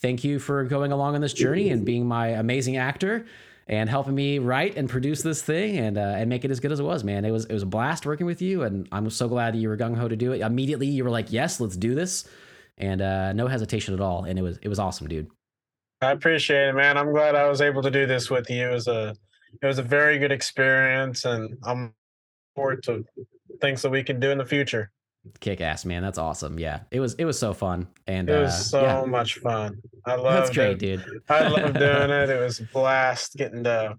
[0.00, 3.26] thank you for going along on this journey and being my amazing actor
[3.68, 6.72] and helping me write and produce this thing and uh, and make it as good
[6.72, 7.24] as it was, man.
[7.24, 9.68] It was it was a blast working with you, and I'm so glad that you
[9.68, 10.40] were gung ho to do it.
[10.40, 12.26] Immediately, you were like, "Yes, let's do this,"
[12.78, 14.24] and uh, no hesitation at all.
[14.24, 15.28] And it was it was awesome, dude.
[16.00, 16.96] I appreciate it, man.
[16.96, 18.68] I'm glad I was able to do this with you.
[18.68, 19.14] It was a
[19.60, 21.94] it was a very good experience, and I'm
[22.54, 23.04] forward to
[23.60, 24.90] things that we can do in the future.
[25.40, 26.02] Kick ass, man.
[26.02, 26.58] That's awesome.
[26.58, 29.80] Yeah, it was it was so fun, and It was uh, so yeah, much fun.
[30.04, 31.04] I love that's great, dude.
[31.28, 32.30] I love doing it.
[32.30, 33.96] It was a blast getting to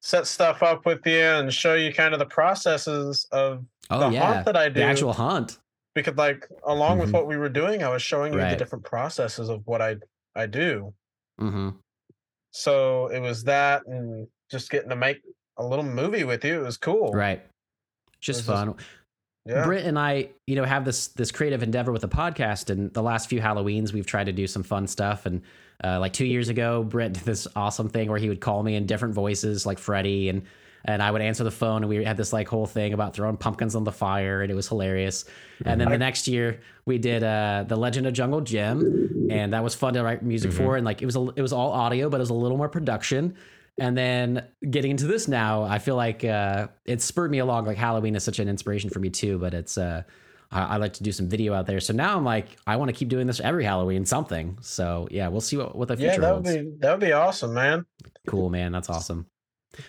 [0.00, 4.14] set stuff up with you and show you kind of the processes of Oh the
[4.14, 4.74] yeah, haunt that I do.
[4.80, 5.58] the actual haunt.
[5.94, 7.14] because like along with Mhm.
[7.14, 8.50] what we were doing, I was showing you Right.
[8.50, 9.96] the different processes of what I
[10.34, 10.94] I do.
[11.38, 11.70] hmm
[12.52, 15.20] So it was that and just getting to make
[15.56, 16.60] a little movie with you.
[16.60, 17.12] It was cool.
[17.12, 17.42] Right.
[18.20, 18.76] Just fun.
[19.46, 19.64] Yeah.
[19.64, 23.02] Brent and I, you know, have this this creative endeavor with the podcast, and the
[23.02, 25.26] last few Halloweens we've tried to do some fun stuff.
[25.26, 25.42] And
[25.82, 28.74] uh, like two years ago, Brent did this awesome thing where he would call me
[28.74, 30.42] in different voices, like Freddie, and
[30.84, 33.36] and I would answer the phone, and we had this like whole thing about throwing
[33.36, 35.24] pumpkins on the fire, and it was hilarious.
[35.64, 39.62] And then the next year we did uh, the Legend of Jungle Jim, and that
[39.62, 42.08] was fun to write music for, and like it was a, it was all audio,
[42.08, 43.36] but it was a little more production.
[43.80, 47.64] And then getting into this now, I feel like uh, it spurred me along.
[47.64, 50.02] Like Halloween is such an inspiration for me too, but it's uh,
[50.52, 51.80] I, I like to do some video out there.
[51.80, 54.58] So now I'm like, I want to keep doing this every Halloween, something.
[54.60, 56.62] So yeah, we'll see what, what the future Yeah, that would holds.
[56.62, 57.86] be that would be awesome, man.
[58.26, 58.70] Cool, man.
[58.70, 59.24] That's awesome.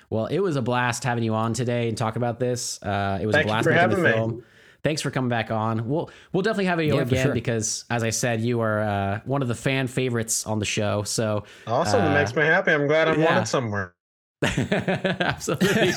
[0.10, 2.82] Well, it was a blast having you on today and talk about this.
[2.82, 4.44] Uh, it was Thank a blast making the having me.
[4.82, 4.90] Film.
[4.92, 5.88] Thanks for coming back on.
[5.88, 7.34] We'll we'll definitely have you Yeah, again sure.
[7.34, 11.04] because, as I said, you are uh, one of the fan favorites on the show.
[11.04, 12.02] So Awesome.
[12.02, 12.72] Uh, it makes me happy.
[12.72, 13.26] I'm glad I'm yeah.
[13.34, 13.94] wanted somewhere.
[14.44, 15.94] absolutely.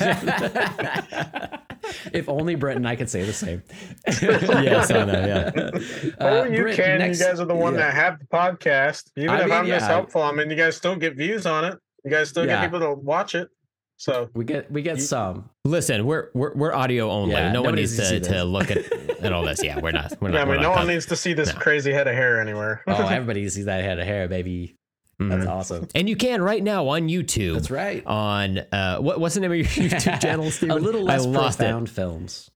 [2.13, 3.63] if only Brent and I could say the same.
[4.07, 5.13] yes, I know.
[5.13, 5.51] Yeah.
[5.55, 5.71] Uh,
[6.19, 6.99] oh, you Brent, can.
[6.99, 7.79] next- you guys are the one yeah.
[7.79, 9.09] that have the podcast.
[9.17, 9.87] Even I if mean, I'm this yeah.
[9.87, 11.77] helpful, I mean, you guys still get views on it.
[12.03, 12.61] You guys still Yeah.
[12.61, 13.49] get people to watch it.
[13.97, 15.49] So We get we get You- some.
[15.63, 17.31] Listen, we're we're, we're audio only.
[17.33, 18.91] Yeah, no one nobody needs needs to to, to look at,
[19.23, 19.63] at all this.
[19.63, 20.13] Yeah, we're not.
[20.21, 20.35] We're not.
[20.37, 21.59] yeah, I we're mean, not no one cut- needs to see this No.
[21.59, 22.81] crazy head of hair anywhere.
[22.87, 24.75] Oh, everybody sees that head of hair, baby.
[25.17, 25.49] That's Mhm.
[25.49, 25.87] awesome.
[25.95, 27.53] And you can right now on YouTube.
[27.53, 28.05] That's right.
[28.05, 30.75] On uh, what, what's the name of your YouTube channel, Steven?
[30.77, 31.91] a little less I lost profound it.
[31.91, 32.51] films.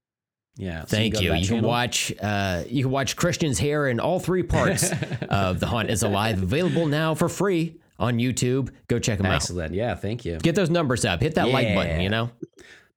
[0.56, 0.84] Yeah.
[0.84, 1.34] Thank go to you.
[1.36, 2.12] You can watch.
[2.20, 4.92] Uh, you can watch Christian's hair in all three parts
[5.30, 6.42] of The Haunt Is Alive.
[6.42, 8.70] Available now for free on YouTube.
[8.88, 9.34] Go check them out.
[9.36, 9.74] Excellent.
[9.74, 9.94] Yeah.
[9.94, 10.38] Thank you.
[10.38, 11.20] Get those numbers up.
[11.20, 12.00] Hit that like button.
[12.00, 12.30] You know.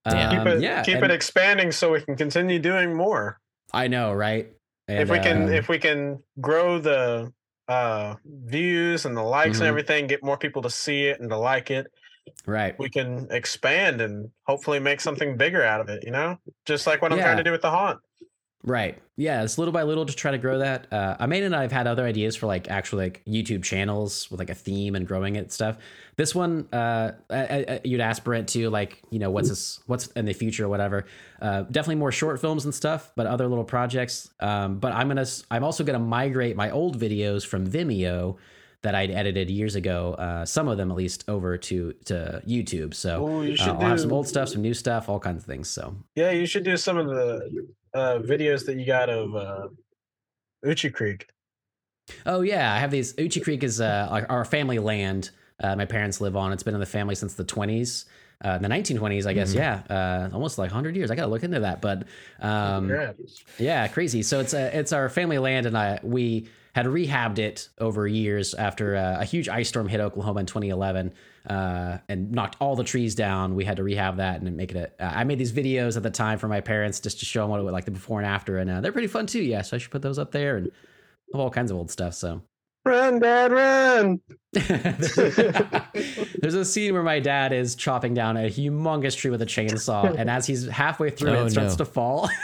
[0.06, 0.30] Yeah.
[0.32, 0.84] keep Um, it, yeah.
[0.84, 3.40] keep and it expanding so we can continue doing more.
[3.74, 4.50] I know, right?
[4.90, 7.32] if we can, um, if we can grow the
[7.70, 9.62] uh views and the likes Mhm.
[9.62, 11.88] and everything, get more people to see it and to like it,
[12.46, 12.78] right.
[12.78, 16.04] we can expand and hopefully make something bigger out of it.
[16.04, 17.24] You know, just like what I'm Yeah.
[17.26, 18.00] trying to do with the haunt.
[18.64, 18.98] Right.
[19.18, 20.92] Yeah, it's little by little to try to grow that.
[20.92, 24.40] Uh, Amin and I have had other ideas for like actual like YouTube channels with
[24.40, 25.78] like a theme and growing it and stuff.
[26.16, 30.08] This one, uh, I, I, you'd ask Brent too, like you know what's this, what's
[30.08, 31.06] in the future or whatever.
[31.42, 34.32] Uh, definitely more short films and stuff, but other little projects.
[34.40, 38.38] Um, but I'm gonna, I'm also gonna migrate my old videos from Vimeo
[38.82, 42.94] that I'd edited years ago, uh, some of them at least, over to to YouTube.
[42.94, 45.46] So oh, you uh, I'll have some old stuff, some new stuff, all kinds of
[45.46, 45.70] things.
[45.70, 49.68] So Yeah, you should do some of the uh, videos that you got of uh,
[50.66, 51.28] Uchi Creek.
[52.26, 53.14] Oh yeah, I have these.
[53.18, 55.30] Uchi Creek is uh, our, family land.
[55.62, 56.52] Uh, my parents live on.
[56.52, 58.06] It's been in the family since the twenties,
[58.44, 59.54] uh, the nineteen twenties, I guess.
[59.54, 61.12] Yeah, uh, almost like hundred years.
[61.12, 62.08] I gotta look into that, but
[62.42, 63.14] um, Yeah.
[63.58, 64.22] yeah, crazy.
[64.22, 68.54] So it's a, it's our family land, and I we had rehabbed it over years
[68.54, 71.14] after uh, a huge ice storm hit Oklahoma in 2011
[71.50, 73.56] uh, and knocked all the trees down.
[73.56, 74.96] We had to rehab that and make it.
[75.00, 77.42] A, uh, I made these videos at the time for my parents just to show
[77.42, 79.42] them what it was like the before and after, and uh, they're pretty fun too.
[79.42, 80.72] Yeah, so I should put those up there and
[81.34, 82.14] have all kinds of old stuff.
[82.14, 82.42] So.
[82.86, 84.20] Run, Dad, run!
[84.52, 85.18] There's
[86.54, 90.30] a scene where my dad is chopping down a humongous tree with a chainsaw, and
[90.30, 91.86] as he's halfway through it, Oh, it starts no.
[91.86, 92.30] to fall.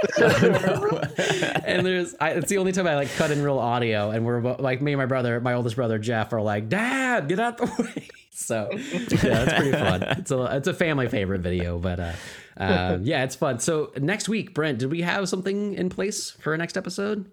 [0.18, 4.40] and there's, I, it's the only time I like cut in real audio, and we're
[4.40, 7.66] like, me and my brother, my oldest brother Jeff, are like, "Dad, get out the
[7.66, 8.08] way!"
[8.40, 10.02] So yeah, it's pretty fun.
[10.02, 12.12] It's a it's a family favorite video, but uh,
[12.56, 13.58] uh, yeah, it's fun.
[13.60, 17.30] So next week, Brent, did we have something in place for our next episode?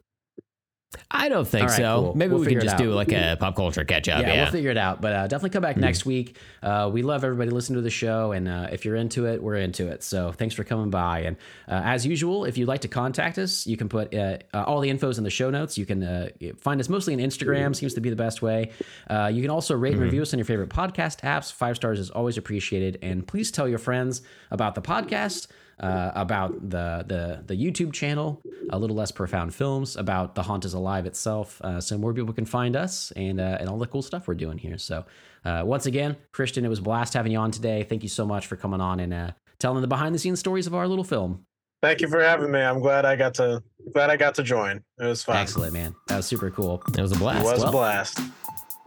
[1.11, 2.01] I don't think right, so.
[2.01, 2.15] cool.
[2.17, 4.21] Maybe We'll we can just do like a pop culture catch up.
[4.21, 4.43] yeah, Yeah.
[4.43, 5.01] we'll figure it out.
[5.01, 6.37] But uh, definitely come back next week.
[6.63, 9.55] Uh, we love everybody listening to the show, and uh, if you're into it, we're
[9.55, 10.01] into it.
[10.01, 11.19] So thanks for coming by.
[11.21, 11.35] And
[11.67, 14.79] uh, as usual, if you'd like to contact us, you can put uh, uh, all
[14.79, 15.77] the infos in the show notes.
[15.77, 17.75] You can uh, find us mostly on Instagram.
[17.75, 18.71] Seems to be the best way.
[19.09, 21.51] Uh, you can also rate and review us on your favorite podcast apps.
[21.51, 22.97] Five stars is always appreciated.
[23.01, 25.47] And please tell your friends about the podcast
[25.79, 28.41] uh, about the, the the YouTube channel,
[28.71, 32.33] a little less profound films, about the haunt is alive itself, uh, so more people
[32.33, 34.77] can find us and uh, and all the cool stuff we're doing here.
[34.77, 35.05] So
[35.45, 37.83] uh, once again, Christian, it was a blast having you on today.
[37.83, 40.67] Thank you so much for coming on and uh, telling the behind the scenes stories
[40.67, 41.45] of our little film.
[41.83, 42.59] Thank you for having me.
[42.59, 43.61] I'm glad I got to
[43.93, 44.83] glad I got to join.
[44.99, 45.37] It was fun.
[45.37, 45.93] Excellent, man.
[46.07, 46.81] That was super cool.
[46.97, 47.45] It was a blast.
[47.45, 48.19] It was Well- a blast.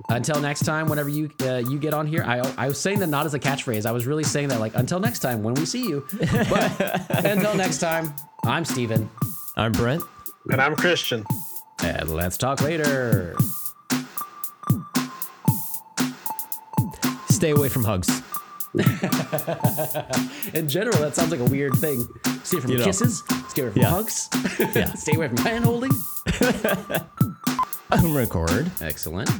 [0.09, 3.09] Until next time, whenever you uh, you get on here, I I was saying that
[3.09, 3.87] not as a catchphrase.
[3.87, 6.05] I was really saying that like until next time when we see you.
[6.49, 8.15] But until next time,
[8.45, 9.09] I'm Steven.
[9.57, 10.03] I'm Brent.
[10.51, 11.25] And I'm Christian.
[11.83, 13.37] And let's talk later.
[17.29, 18.09] Stay away from Hugz.
[20.55, 22.07] In general, that sounds like a weird thing.
[22.45, 22.85] Stay away from You know.
[22.85, 23.23] kisses.
[23.49, 23.89] Stay away from Yeah.
[23.91, 24.29] hugs.
[24.75, 24.93] Yeah.
[24.95, 25.91] Stay away from hand holding.
[27.91, 28.71] I'm record.
[28.81, 29.31] Excellent.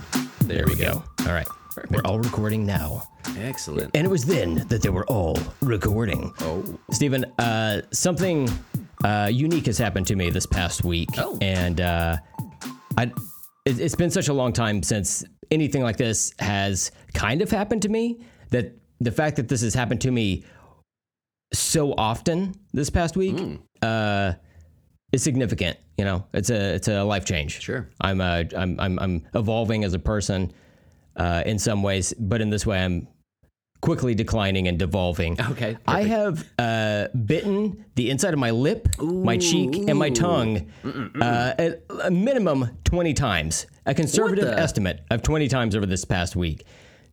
[0.51, 1.03] There, we go.
[1.21, 1.47] All right.
[1.91, 3.05] We're all recording now.
[3.39, 3.93] Excellent.
[3.95, 6.33] And it was then that they were all recording.
[6.41, 8.49] Oh, Steven, uh, something
[9.05, 11.39] uh, unique has happened to me this past week, Oh.
[11.41, 12.17] and uh,
[12.99, 13.05] I,
[13.65, 17.83] it, it's been such a long time since anything like this has kind of happened
[17.83, 18.21] to me
[18.51, 20.45] that the fact that this has happened to me
[21.53, 23.37] so often this past week
[23.83, 24.33] uh,
[25.13, 25.79] is significant.
[25.97, 27.61] You know, it's a it's a life change.
[27.61, 27.89] Sure.
[28.01, 30.53] I'm uh, I'm I'm I'm evolving as a person
[31.17, 33.09] uh, in some ways, but in this way, I'm
[33.81, 35.41] quickly declining and devolving.
[35.41, 35.77] Okay.
[35.87, 40.71] I have uh, bitten the inside of my lip, my cheek, and my tongue
[41.21, 43.67] uh, at a minimum 20 times.
[43.87, 46.65] A conservative estimate of 20 times over this past week.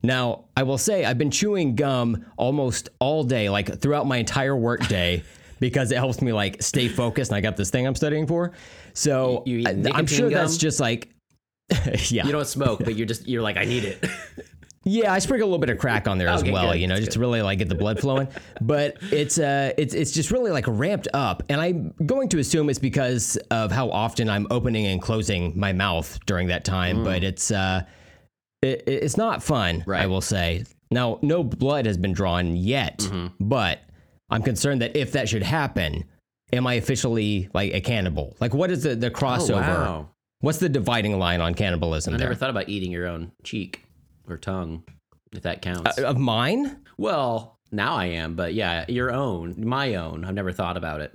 [0.03, 4.55] Now, I will say I've been chewing gum almost all day, like throughout my entire
[4.55, 5.23] work day,
[5.59, 7.31] because it helps me like stay focused.
[7.31, 8.53] And I got this thing I'm studying for.
[8.93, 11.09] So You- you I, am sure that's just like,
[12.09, 12.25] yeah.
[12.25, 14.05] You don't smoke, but you're just you're like I need it.
[14.89, 16.79] Yeah, I sprinkle a little bit of crack on there as Okay, well, good.
[16.79, 18.29] you know, That's just to really like get the blood flowing.
[18.61, 21.43] But it's uh it's it's just really like ramped up.
[21.49, 25.73] And I'm going to assume it's because of how often I'm opening and closing my
[25.73, 27.81] mouth during that time, but it's uh
[28.61, 30.09] it, it's not fun, I Mm.
[30.09, 30.63] Will say.
[30.89, 33.43] Now, no blood has been drawn yet, Mm-hmm.
[33.45, 33.79] but
[34.29, 36.03] I'm concerned that if that should happen,
[36.53, 38.35] am I officially like a cannibal?
[38.39, 39.67] Like what is the the crossover?
[39.67, 40.09] Oh, wow.
[40.41, 42.27] What's the dividing line on cannibalism I there?
[42.27, 43.83] never thought about eating your own cheek
[44.29, 44.83] or tongue,
[45.31, 45.97] if that counts.
[45.97, 46.81] of mine?
[46.97, 50.23] well, now I am, but yeah, your own, my own.
[50.25, 51.13] I've never thought about it.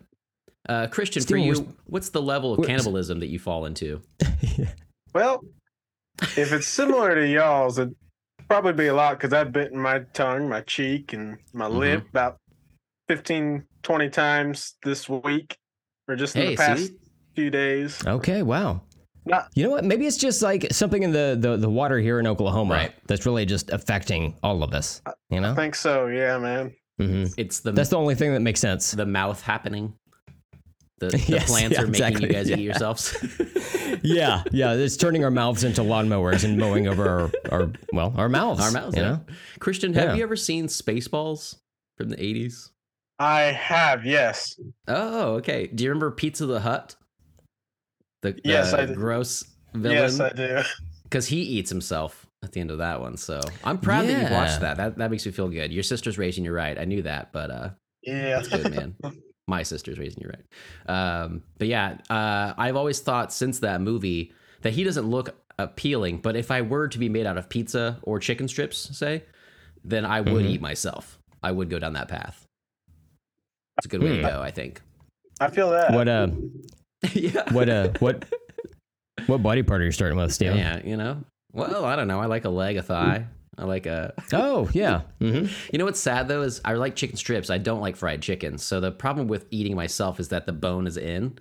[0.68, 4.01] Uh, Christian, for you, what's the level of cannibalism that you fall into?
[5.14, 5.44] Well,
[6.36, 7.94] if it's similar to y'all's, it'd
[8.48, 11.76] probably be a lot because I've bitten my tongue, my cheek, and my Mm-hmm.
[11.76, 12.39] lip about
[13.16, 15.55] 15, 20 times this week
[16.09, 16.97] or just in Hey, the past see?
[17.36, 18.01] few days.
[18.06, 18.80] Okay, wow.
[19.26, 19.84] Not, You know what?
[19.84, 22.93] Maybe it's just like something in the, the, the water here in Oklahoma Right.
[23.06, 25.02] that's really just affecting all of us.
[25.28, 25.52] You know?
[25.52, 26.06] I think so.
[26.06, 26.72] Yeah, man.
[26.98, 28.93] hmm It's the That's the only thing that makes sense.
[28.93, 29.93] the mouth happening.
[31.01, 32.56] The, the Yes, plants yeah, are making exactly, you guys yeah.
[32.56, 33.14] eat yourselves.
[34.02, 34.72] yeah, yeah.
[34.72, 38.62] It's turning our mouths into lawnmowers and mowing over our, our well, our mouths.
[38.62, 38.97] Our mouths.
[38.97, 39.09] You yeah.
[39.10, 39.20] know?
[39.59, 40.14] Christian, have Yeah.
[40.14, 41.56] you ever seen Spaceballs
[41.98, 42.70] from the eighties?
[43.22, 44.58] I have, yes.
[44.88, 45.68] Oh, okay.
[45.68, 46.96] Do you remember Pizza the Hut?
[48.22, 48.94] The, the Yes, I do.
[48.94, 49.44] gross
[49.74, 49.98] villain.
[49.98, 50.60] Yes, I do.
[51.04, 53.16] because he eats himself at the end of that one.
[53.16, 54.76] So I'm proud that you watched that.
[54.76, 55.72] That that makes me feel good.
[55.72, 56.78] Your sister's raising you right.
[56.78, 57.70] I knew that, but uh,
[58.02, 58.36] Yeah.
[58.36, 58.96] that's good, man.
[59.48, 60.44] My sister's raising you right.
[61.22, 64.32] Um, but yeah, uh, I've always thought since that movie
[64.62, 66.18] that he doesn't look appealing.
[66.18, 69.24] But if I were to be made out of pizza or chicken strips, say,
[69.84, 70.48] then I would Mhm.
[70.50, 71.18] eat myself.
[71.42, 72.41] I would go down that path.
[73.82, 74.22] It's a good way Hmm.
[74.22, 74.80] to go, I think.
[75.40, 75.92] I feel that.
[75.92, 76.28] What uh
[77.14, 77.52] yeah.
[77.52, 78.24] what uh what
[79.26, 80.56] what body part are you starting with, Steven?
[80.56, 81.24] Yeah, you know.
[81.52, 82.20] Well, I don't know.
[82.20, 83.26] I like a leg, a thigh.
[83.59, 84.14] I like a.
[84.32, 85.00] Oh, yeah.
[85.18, 87.50] hmm You know what's sad though is I like chicken strips.
[87.50, 88.56] I don't like fried chicken.
[88.56, 91.36] So the problem with eating myself is that the bone is in.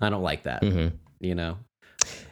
[0.00, 0.64] I don't like that.
[0.64, 0.88] hmm
[1.20, 1.58] You know.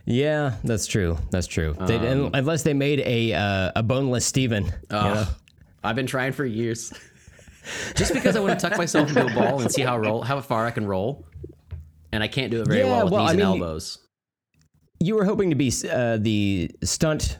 [0.07, 1.19] Yeah, that's true.
[1.31, 1.77] That's true.
[1.78, 4.65] Um, un- unless they made a uh, a boneless Steven.
[4.65, 5.27] you know?
[5.85, 6.93] I've been trying for years.
[7.95, 10.41] Just because I want to tuck myself into a ball and see how roll how
[10.41, 11.27] far I can roll,
[12.13, 13.99] and I can't do it very Yeah, well with well, knees I and elbows.
[15.01, 17.39] You were hoping to be uh, the stunt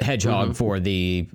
[0.00, 0.56] hedgehog Mhm.
[0.56, 1.28] for the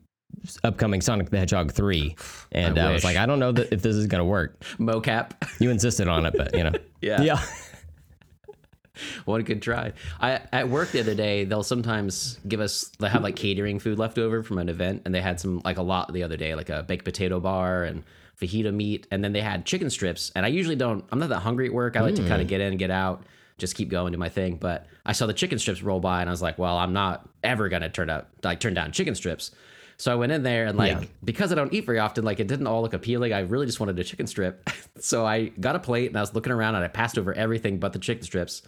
[0.64, 2.16] upcoming Sonic the Hedgehog 3.
[2.52, 4.60] And I I, was like, I don't know that if this is going to work.
[4.78, 5.32] Mocap.
[5.60, 6.72] You insisted on it, but you know.
[7.02, 7.22] Yeah.
[7.22, 7.42] Yeah.
[9.26, 9.94] One could try.
[10.22, 13.98] I at work the other day, they'll sometimes give us they have like catering food
[13.98, 16.54] left over from an event, and they had some like a lot the other day,
[16.54, 18.04] like a baked potato bar and
[18.42, 20.32] fajita meat, and then they had chicken strips.
[20.36, 21.06] And I usually don't.
[21.12, 21.96] I'm not that hungry at work.
[21.96, 22.50] I like to kind of mm.
[22.50, 23.24] get in and get out,
[23.58, 24.58] just keep going, do my thing.
[24.58, 27.28] But I saw the chicken strips roll by, and I was like, well, I'm not
[27.44, 29.52] ever gonna turn out like turn down chicken strips.
[29.98, 31.08] So I went in there and like Yeah.
[31.24, 33.32] because I don't eat very often, like it didn't all look appealing.
[33.32, 34.70] I really just wanted a chicken strip.
[35.00, 37.80] so I got a plate and I was looking around and I passed over everything
[37.80, 38.64] but the chicken strips.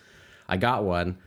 [0.47, 1.17] I got one.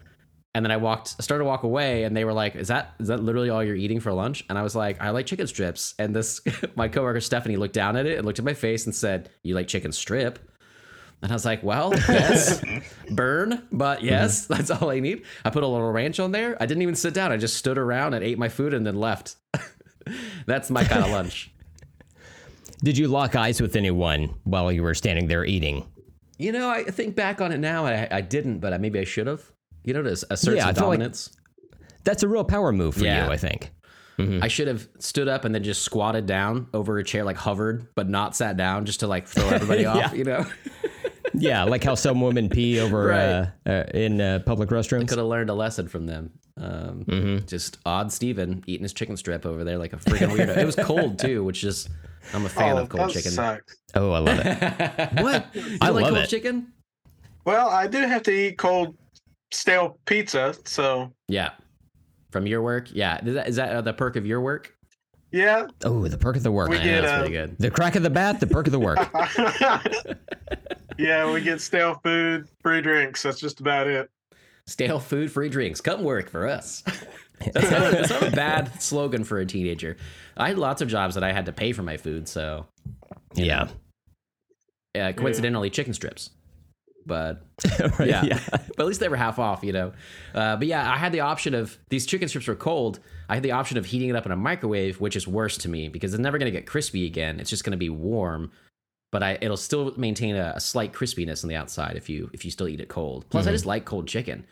[0.58, 3.06] And then I walked started to walk away and they were like, Is that is
[3.06, 4.44] that literally all you're eating for lunch?
[4.48, 5.94] And I was like, I like chicken strips.
[6.00, 6.40] And this
[6.74, 9.54] my coworker Stephanie looked down at it and looked at my face and said, You
[9.54, 10.40] like chicken strip?
[11.22, 12.60] And I was like, well, yes,
[13.10, 14.56] burn, but yes, mhm.
[14.56, 15.22] that's all I need.
[15.44, 16.60] I put a little ranch on there.
[16.60, 17.30] I didn't even sit down.
[17.30, 19.36] I just stood around and ate my food and then left.
[20.46, 21.52] that's my kind of lunch.
[22.82, 25.86] Did you lock eyes with anyone while you were standing there eating?
[26.36, 29.28] You know, I think back on it now, I, I didn't, but maybe I should
[29.28, 29.52] have.
[29.88, 31.30] You know, to assert Yeah, some I like- dominance.
[32.04, 33.26] That's a real power move for Yeah.
[33.26, 33.72] you, I think.
[34.42, 37.86] I should have stood up and then just squatted down over a chair, like hovered,
[37.94, 40.12] but not sat down, just to like throw everybody off.
[40.12, 40.44] You know,
[41.34, 43.18] Yeah, like how some women pee over Right.
[43.64, 45.06] uh, uh, in uh, public restrooms.
[45.08, 46.30] could have learned a lesson from them.
[46.56, 47.46] Um, Mm-hmm.
[47.46, 50.56] Just odd Steven eating his chicken strip over there like a freaking weirdo.
[50.56, 51.88] it was cold too, which is
[52.34, 53.30] I'm a fan oh, of cold that chicken.
[53.30, 53.76] sucks.
[53.94, 55.22] Oh, I love it.
[55.22, 55.46] what?
[55.54, 56.28] You I like love cold it.
[56.28, 56.72] chicken?
[57.44, 58.96] Well, I do have to eat cold,
[59.50, 60.54] stale pizza.
[60.64, 61.50] So, Yeah.
[62.30, 62.88] From your work?
[62.92, 63.24] Yeah.
[63.24, 64.74] Is that, is that uh, the perk of your work?
[65.32, 65.66] yeah.
[65.84, 66.68] Oh, the perk of the work.
[66.68, 67.56] We Yeah, get, that's uh, pretty good.
[67.58, 68.98] The crack of the bat, the perk of the work.
[70.98, 73.22] yeah, we get stale food, free drinks.
[73.22, 74.10] That's just about it.
[74.66, 75.80] stale food, free drinks.
[75.80, 76.82] Come work for us.
[77.52, 79.96] that's, not, that's not a bad slogan for a teenager.
[80.36, 82.66] I had lots of jobs that I had to pay for my food, so
[83.34, 83.68] Yeah.
[84.94, 86.30] uh, coincidentally, chicken strips.
[87.06, 87.42] But
[87.98, 88.24] Right, yeah.
[88.24, 88.40] yeah.
[88.50, 89.92] but at least they were half off, you know.
[90.34, 93.00] Uh, but yeah, I had the option of these chicken strips were cold.
[93.28, 95.68] I had the option of heating it up in a microwave, which is worse to
[95.68, 97.40] me because it's never going to get crispy again.
[97.40, 98.50] It's just going to be warm,
[99.10, 102.44] but I it'll still maintain a, a slight crispiness on the outside if you if
[102.44, 103.24] you still eat it cold.
[103.30, 104.44] Plus, I just like cold chicken.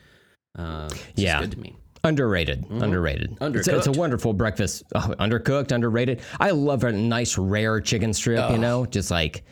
[0.58, 1.20] Uh, it's Mm-hmm.
[1.20, 1.40] Yeah.
[1.40, 1.76] good to me.
[2.04, 2.64] Underrated.
[2.70, 3.36] Underrated.
[3.40, 4.84] It's a, it's a wonderful breakfast.
[4.94, 6.20] Oh, undercooked, underrated.
[6.38, 8.86] I love a nice rare chicken strip, you know?
[8.86, 9.44] Just like,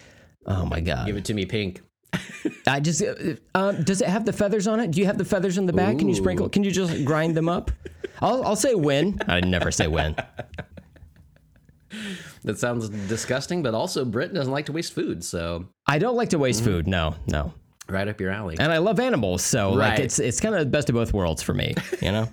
[0.47, 1.07] oh my God.
[1.07, 1.83] Give it to me pink.
[2.66, 4.91] I just, uh, uh, does it have the feathers on it?
[4.91, 5.99] Do you have the feathers in the back?
[5.99, 6.49] Can you sprinkle?
[6.49, 7.70] Can you just grind them up?
[8.20, 9.19] I'll, I'll say when.
[9.28, 10.16] I never say when.
[12.45, 16.31] That sounds disgusting, but also Brent doesn't like to waste food, so I don't like
[16.31, 16.86] to waste food.
[16.86, 17.55] No, no.
[17.89, 18.57] right up your alley.
[18.59, 21.43] And I love animals, so like it's it's kind of the best of both worlds
[21.43, 22.28] for me, you know.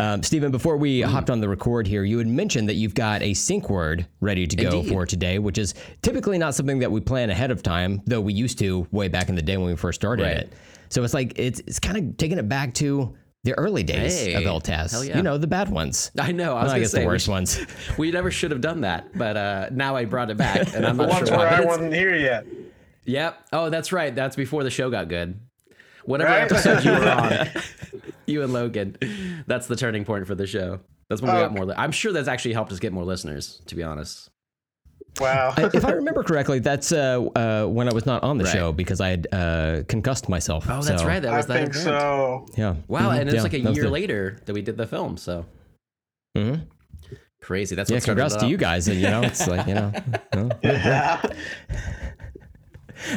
[0.00, 3.20] Um, Steven, before we hopped on the record here, you had mentioned that you've got
[3.22, 4.88] a sync word ready to go Indeed.
[4.92, 8.32] for today, which is typically not something that we plan ahead of time, though we
[8.32, 10.36] used to way back in the day when we first started Right.
[10.36, 10.52] it.
[10.90, 13.14] So it's like it's it's kind of taking it back to
[13.44, 14.92] the early days Hey, of LTAS.
[14.92, 15.16] hell yeah.
[15.16, 16.10] You know, the bad ones.
[16.18, 16.52] I know.
[16.56, 17.60] I was Well, I gonna guess say the worst should- ones.
[17.98, 20.96] We never should have done that, but uh, now I brought it back, and I'm
[20.96, 21.44] The not ones sure why.
[21.44, 22.46] where I wasn't here yet.
[23.04, 23.48] Yep.
[23.52, 24.14] Oh, that's right.
[24.14, 25.38] That's before the show got good.
[26.04, 26.42] Whatever Right?
[26.50, 27.48] episode you were on,
[28.26, 28.96] you and Logan.
[29.46, 30.80] That's the turning point for the show.
[31.08, 31.54] That's when we got Oh.
[31.54, 31.64] more.
[31.66, 33.60] Li- I'm sure that's actually helped us get more listeners.
[33.66, 34.30] To be honest.
[35.20, 35.54] Wow.
[35.56, 38.52] if I remember correctly, that's uh, uh, when I was not on the Right.
[38.52, 40.66] show because I had uh, concussed myself.
[40.68, 41.20] Oh, that's So, right.
[41.20, 41.74] That I that think event.
[41.84, 42.46] so.
[42.56, 42.74] Yeah.
[42.86, 43.20] Wow, Mhm.
[43.20, 45.16] and it's Yeah, like a year the- later that we did the film.
[45.16, 45.44] So
[46.36, 46.66] Mhm.
[47.42, 47.74] crazy.
[47.74, 48.86] That's Yeah, what congrats to you guys.
[48.86, 49.92] And you know, it's like you know.
[50.34, 51.20] well, Yeah.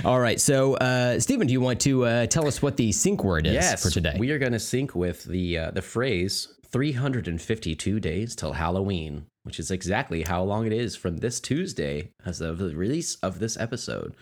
[0.05, 3.23] All right, so uh, Steven, do you want to uh, tell us what the sync
[3.23, 4.15] word is Yes, for today?
[4.19, 9.59] we are going to sync with the uh, the phrase 352 days till Halloween, which
[9.59, 13.57] is exactly how long it is from this Tuesday as of the release of this
[13.57, 14.15] episode.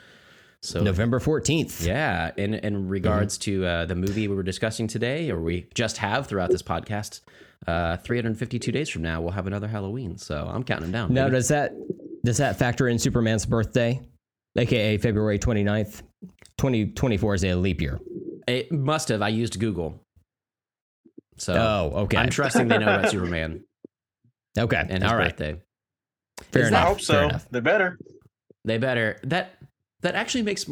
[0.61, 1.85] So November fourteenth.
[1.85, 3.61] Yeah, in in regards Mm-hmm.
[3.61, 7.21] to uh, the movie we were discussing today, or we just have throughout this podcast,
[7.67, 10.17] uh, 352 days from now we'll have another Halloween.
[10.17, 11.13] So I'm counting them down.
[11.13, 11.35] Now, baby.
[11.37, 11.73] does that
[12.25, 14.01] does that factor in Superman's birthday,
[14.59, 16.01] aka February 29th?
[16.57, 17.99] 2024 is a leap year.
[18.47, 19.21] it must have.
[19.21, 20.03] I used Google,
[21.37, 22.17] so Oh, okay.
[22.17, 23.63] I'm trusting they know about Superman
[24.57, 24.85] okay.
[24.89, 25.29] and his All right.
[25.35, 25.61] birthday.
[26.51, 26.83] Fair Is enough.
[26.83, 27.29] I hope Fair so.
[27.29, 27.47] enough.
[27.51, 27.97] They better.
[28.65, 29.57] They better that
[30.01, 30.69] that actually makes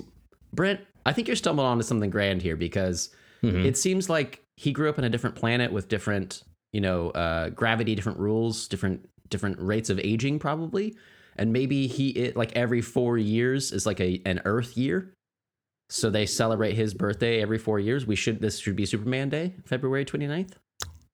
[0.53, 0.81] Brent.
[1.05, 3.09] I think you're stumbling onto something grand here because
[3.43, 3.63] Mhm.
[3.65, 6.43] it seems like he grew up in a different planet with different,
[6.73, 10.95] you know, uh, gravity, different rules, different different rates of aging, probably,
[11.37, 15.13] and maybe he it like every four years is like a an Earth year.
[15.89, 18.05] So they celebrate his birthday every four years.
[18.05, 20.51] We should this should be Superman Day, February 29th.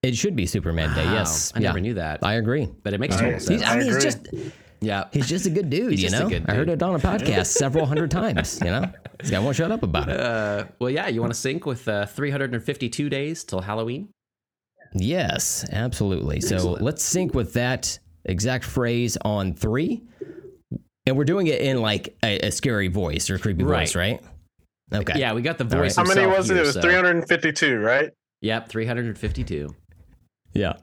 [0.01, 1.05] It should be Superman Day.
[1.05, 1.53] Wow, Yes.
[1.55, 1.67] I yeah.
[1.69, 2.67] never knew that, I agree.
[2.83, 3.61] but it makes total sense.
[3.63, 3.93] I mean, agree.
[3.93, 4.27] he's just
[4.81, 5.91] Yeah, he's just a good dude.
[5.91, 8.59] He's you just a know, good I heard it on a podcast several hundred times.
[8.65, 10.19] You know, this guy won't shut up about it.
[10.19, 11.07] Uh, well, yeah.
[11.07, 14.09] You want to sync with uh, 352 days till Halloween?
[14.93, 16.41] Yes, absolutely.
[16.41, 16.81] So Excellent.
[16.83, 20.03] let's sync with that exact phrase on three.
[21.05, 24.21] And we're doing it in like a, a scary voice or creepy voice, right?
[24.93, 25.19] Okay.
[25.19, 25.87] Yeah, we got the All right.
[25.87, 25.95] voice.
[25.95, 26.53] How many was it?
[26.53, 28.11] here, It was so- 352, right?
[28.41, 29.75] Yep, 352.
[30.53, 30.73] Yeah.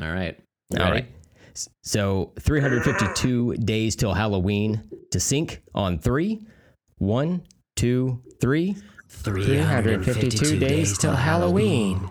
[0.00, 0.38] All right.
[0.76, 0.90] All Ready?
[0.92, 1.06] right.
[1.54, 6.40] S- So 352 days till Halloween to sync on three.
[6.98, 7.42] One,
[7.76, 8.76] two, three.
[9.08, 12.08] 352 days till Halloween.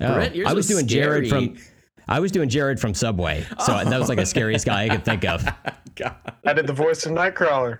[0.00, 1.56] Oh, Brent, yours I was, was doing Jared from
[2.08, 3.44] I was doing Jared from Subway.
[3.64, 5.44] So that was like the scariest guy I could think of.
[6.44, 7.78] I did the voice of Nightcrawler.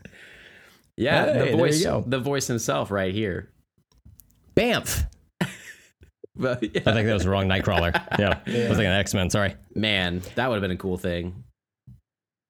[0.96, 2.02] Yeah, Hey, the voice, go.
[2.06, 3.50] the voice himself, right here.
[4.56, 5.04] Bamf.
[6.38, 6.82] But yeah.
[6.84, 7.92] I think that was the wrong Nightcrawler.
[8.18, 8.40] Yeah.
[8.46, 9.30] I was like an X Men.
[9.30, 9.54] Sorry.
[9.74, 11.44] man, that would have been a cool thing.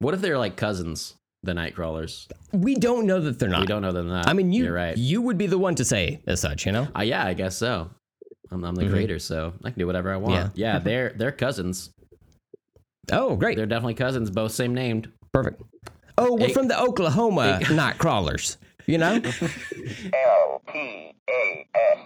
[0.01, 2.27] What if they're like cousins, the Nightcrawlers?
[2.53, 3.61] We don't know that they're not.
[3.61, 4.29] We don't know them that.
[4.29, 4.97] I mean, you You're right.
[4.97, 6.89] you would be the one to say as such, you know?
[6.99, 7.91] Uh, yeah, I guess so.
[8.51, 8.91] I'm, I'm the Mhm.
[8.91, 10.35] creator, so I can do whatever I want.
[10.35, 11.91] Yeah, yeah, they're they're cousins.
[13.13, 13.57] Oh, great.
[13.57, 15.11] They're definitely cousins, both same named.
[15.33, 15.63] Perfect.
[16.19, 18.57] Oh, we're Hey- from the Oklahoma Night Crawlers.
[18.87, 19.15] You know?
[20.13, 21.99] L T A S